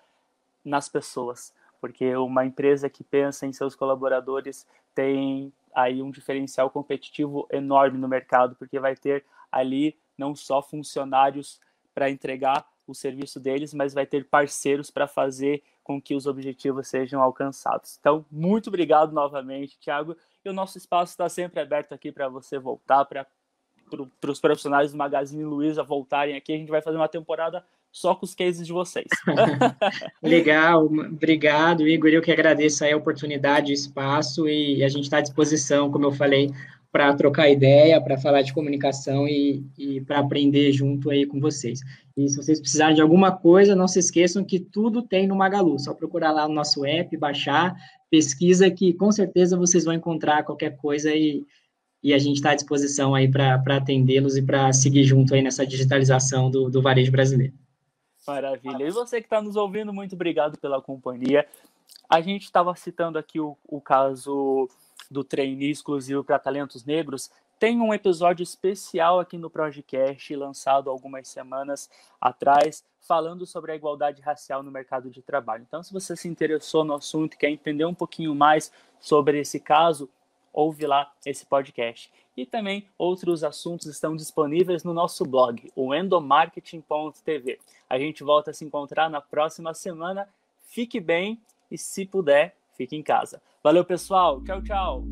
nas 0.66 0.89
pessoas, 0.89 1.53
porque 1.80 2.14
uma 2.18 2.45
empresa 2.45 2.89
que 2.89 3.06
pensa 3.06 3.45
em 3.45 3.53
seus 3.53 3.74
colaboradores 3.74 4.68
tem 4.93 5.53
aí 5.76 6.01
um 6.01 6.09
diferencial 6.09 6.69
competitivo 6.69 7.47
enorme 7.51 7.97
no 7.97 8.07
mercado, 8.07 8.55
porque 8.55 8.80
vai 8.80 8.95
ter 8.95 9.26
ali 9.51 9.97
não 10.17 10.36
só 10.36 10.61
funcionários 10.61 11.59
para 11.93 12.09
entregar 12.09 12.65
o 12.88 12.93
serviço 12.93 13.39
deles, 13.39 13.73
mas 13.73 13.93
vai 13.93 14.05
ter 14.05 14.30
parceiros 14.30 14.89
para 14.89 15.07
fazer 15.07 15.63
com 15.84 16.01
que 16.01 16.15
os 16.15 16.26
objetivos 16.26 16.88
sejam 16.88 17.21
alcançados. 17.21 17.97
Então, 17.99 18.26
muito 18.32 18.67
obrigado 18.67 19.11
novamente, 19.11 19.78
Thiago. 19.80 20.15
E 20.43 20.49
o 20.49 20.53
nosso 20.53 20.78
espaço 20.78 21.11
está 21.11 21.28
sempre 21.28 21.59
aberto 21.59 21.93
aqui 21.93 22.11
para 22.11 22.28
você 22.28 22.57
voltar, 22.59 23.05
para 23.05 23.26
para 24.19 24.32
os 24.32 24.39
profissionais 24.39 24.91
do 24.91 24.97
Magazine 24.97 25.43
Luiza 25.43 25.84
voltarem 25.84 26.36
aqui. 26.36 26.53
A 26.53 26.57
gente 26.57 26.71
vai 26.71 26.82
fazer 26.82 26.97
uma 26.97 27.07
temporada 27.07 27.63
só 27.96 28.14
com 28.14 28.26
os 28.26 28.36
cases 28.36 28.68
de 28.68 28.74
vocês. 28.74 29.08
Legal, 30.22 30.86
obrigado, 30.86 31.88
Igor. 31.88 32.10
Eu 32.10 32.22
que 32.22 32.30
agradeço 32.32 32.84
a 32.84 32.96
oportunidade, 32.96 33.72
o 33.72 33.74
espaço 33.74 34.50
e 34.50 34.84
a 34.84 34.89
gente 34.89 35.06
está 35.06 35.20
à 35.20 35.22
disposição, 35.22 35.89
como 35.89 36.06
eu 36.06 36.12
falei, 36.12 36.52
para 36.91 37.14
trocar 37.14 37.50
ideia, 37.50 38.02
para 38.02 38.18
falar 38.18 38.41
de 38.41 38.54
comunicação 38.54 39.26
e, 39.26 39.66
e 39.78 40.02
para 40.02 40.20
aprender 40.20 40.74
junto 40.74 41.10
aí 41.10 41.26
com 41.26 41.39
vocês. 41.39 41.80
E 42.18 42.28
se 42.28 42.36
vocês 42.36 42.60
precisarem 42.60 42.96
de 42.96 43.02
alguma 43.02 43.32
coisa, 43.32 43.78
não 43.78 43.88
se 43.88 44.00
esqueçam 44.00 44.43
que 44.43 44.60
tudo 44.60 45.02
tem 45.02 45.26
no 45.26 45.36
Magalu. 45.36 45.80
Só 45.80 45.93
procurar 45.93 46.34
lá 46.34 46.50
no 46.50 46.54
nosso 46.54 46.86
app, 46.86 47.16
baixar, 47.16 47.76
pesquisa 48.10 48.70
que 48.70 48.93
com 48.93 49.10
certeza 49.10 49.58
vocês 49.58 49.86
vão 49.86 49.93
encontrar 49.93 50.43
qualquer 50.43 50.76
coisa 50.76 51.14
e, 51.16 51.46
e 52.04 52.14
a 52.14 52.18
gente 52.18 52.36
está 52.36 52.52
à 52.52 52.56
disposição 52.56 53.16
aí 53.16 53.30
para 53.30 53.56
atendê-los 53.70 54.36
e 54.36 54.41
para 54.41 54.74
seguir 54.74 55.06
junto 55.06 55.34
aí 55.34 55.41
nessa 55.41 55.66
digitalização 55.66 56.52
do, 56.52 56.70
do 56.70 56.82
varejo 56.82 57.12
brasileiro. 57.12 57.54
Maravilha. 58.28 58.88
E 58.88 58.91
você 58.91 59.19
que 59.19 59.28
está 59.28 59.41
nos 59.41 59.55
ouvindo, 59.55 59.93
muito 59.93 60.15
obrigado 60.15 60.57
pela 60.57 60.82
companhia. 60.82 61.47
A 62.09 62.21
gente 62.21 62.43
estava 62.43 62.76
citando 62.76 63.17
aqui 63.17 63.39
o, 63.39 63.57
o 63.67 63.80
caso 63.80 64.69
do 65.09 65.23
trainee 65.23 65.71
exclusivo 65.71 66.23
para 66.23 66.39
talentos 66.39 66.84
negros, 66.84 67.30
tem 67.57 67.80
um 67.80 67.93
episódio 67.93 68.43
especial 68.43 69.19
aqui 69.19 69.38
no 69.38 69.49
Projecast, 69.49 70.36
lançado 70.36 70.89
algumas 70.89 71.28
semanas 71.28 71.89
atrás, 72.19 72.84
falando 72.99 73.45
sobre 73.45 73.71
a 73.71 73.76
igualdade 73.76 74.21
racial 74.21 74.61
no 74.61 74.71
mercado 74.71 75.09
de 75.09 75.21
trabalho. 75.21 75.63
Então, 75.65 75.82
se 75.82 75.93
você 75.93 76.15
se 76.15 76.28
interessou 76.28 76.84
no 76.84 76.95
assunto 76.95 77.36
e 77.36 77.38
quer 77.38 77.49
entender 77.49 77.86
um 77.86 77.93
pouquinho 77.93 78.36
mais 78.36 78.71
sobre 78.99 79.39
esse 79.39 79.59
caso, 79.59 80.09
ouve 80.56 80.88
lá 80.88 81.12
esse 81.26 81.45
podcast. 81.45 82.10
E 82.36 82.45
também 82.45 82.88
outros 82.97 83.43
assuntos 83.43 83.88
estão 83.88 84.16
disponíveis 84.16 84.84
no 84.84 84.93
nosso 84.93 85.26
blog, 85.26 85.72
o 85.76 85.93
endomarketing.tv. 85.93 87.60
A 87.89 87.99
gente 87.99 88.24
volta 88.24 88.51
a 88.51 88.53
se 88.53 88.66
encontrar 88.66 89.10
na 89.10 89.22
próxima 89.22 89.74
semana. 89.74 90.28
Fique 90.68 90.99
bem 90.99 91.39
e, 91.70 91.78
se 91.78 92.06
puder, 92.06 92.56
fique 92.76 92.95
em 92.95 93.03
casa. 93.03 93.41
Valeu, 93.62 93.84
pessoal. 93.84 94.41
Tchau, 94.43 94.62
tchau. 94.64 95.03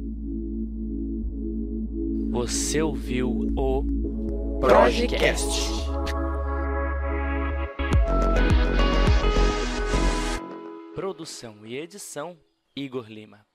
Você 2.32 2.82
ouviu 2.82 3.30
o 3.56 3.84
Projecast. 4.60 5.72
Produção 10.96 11.66
e 11.66 11.78
edição 11.78 12.38
Igor 12.76 13.08
Lima. 13.08 13.53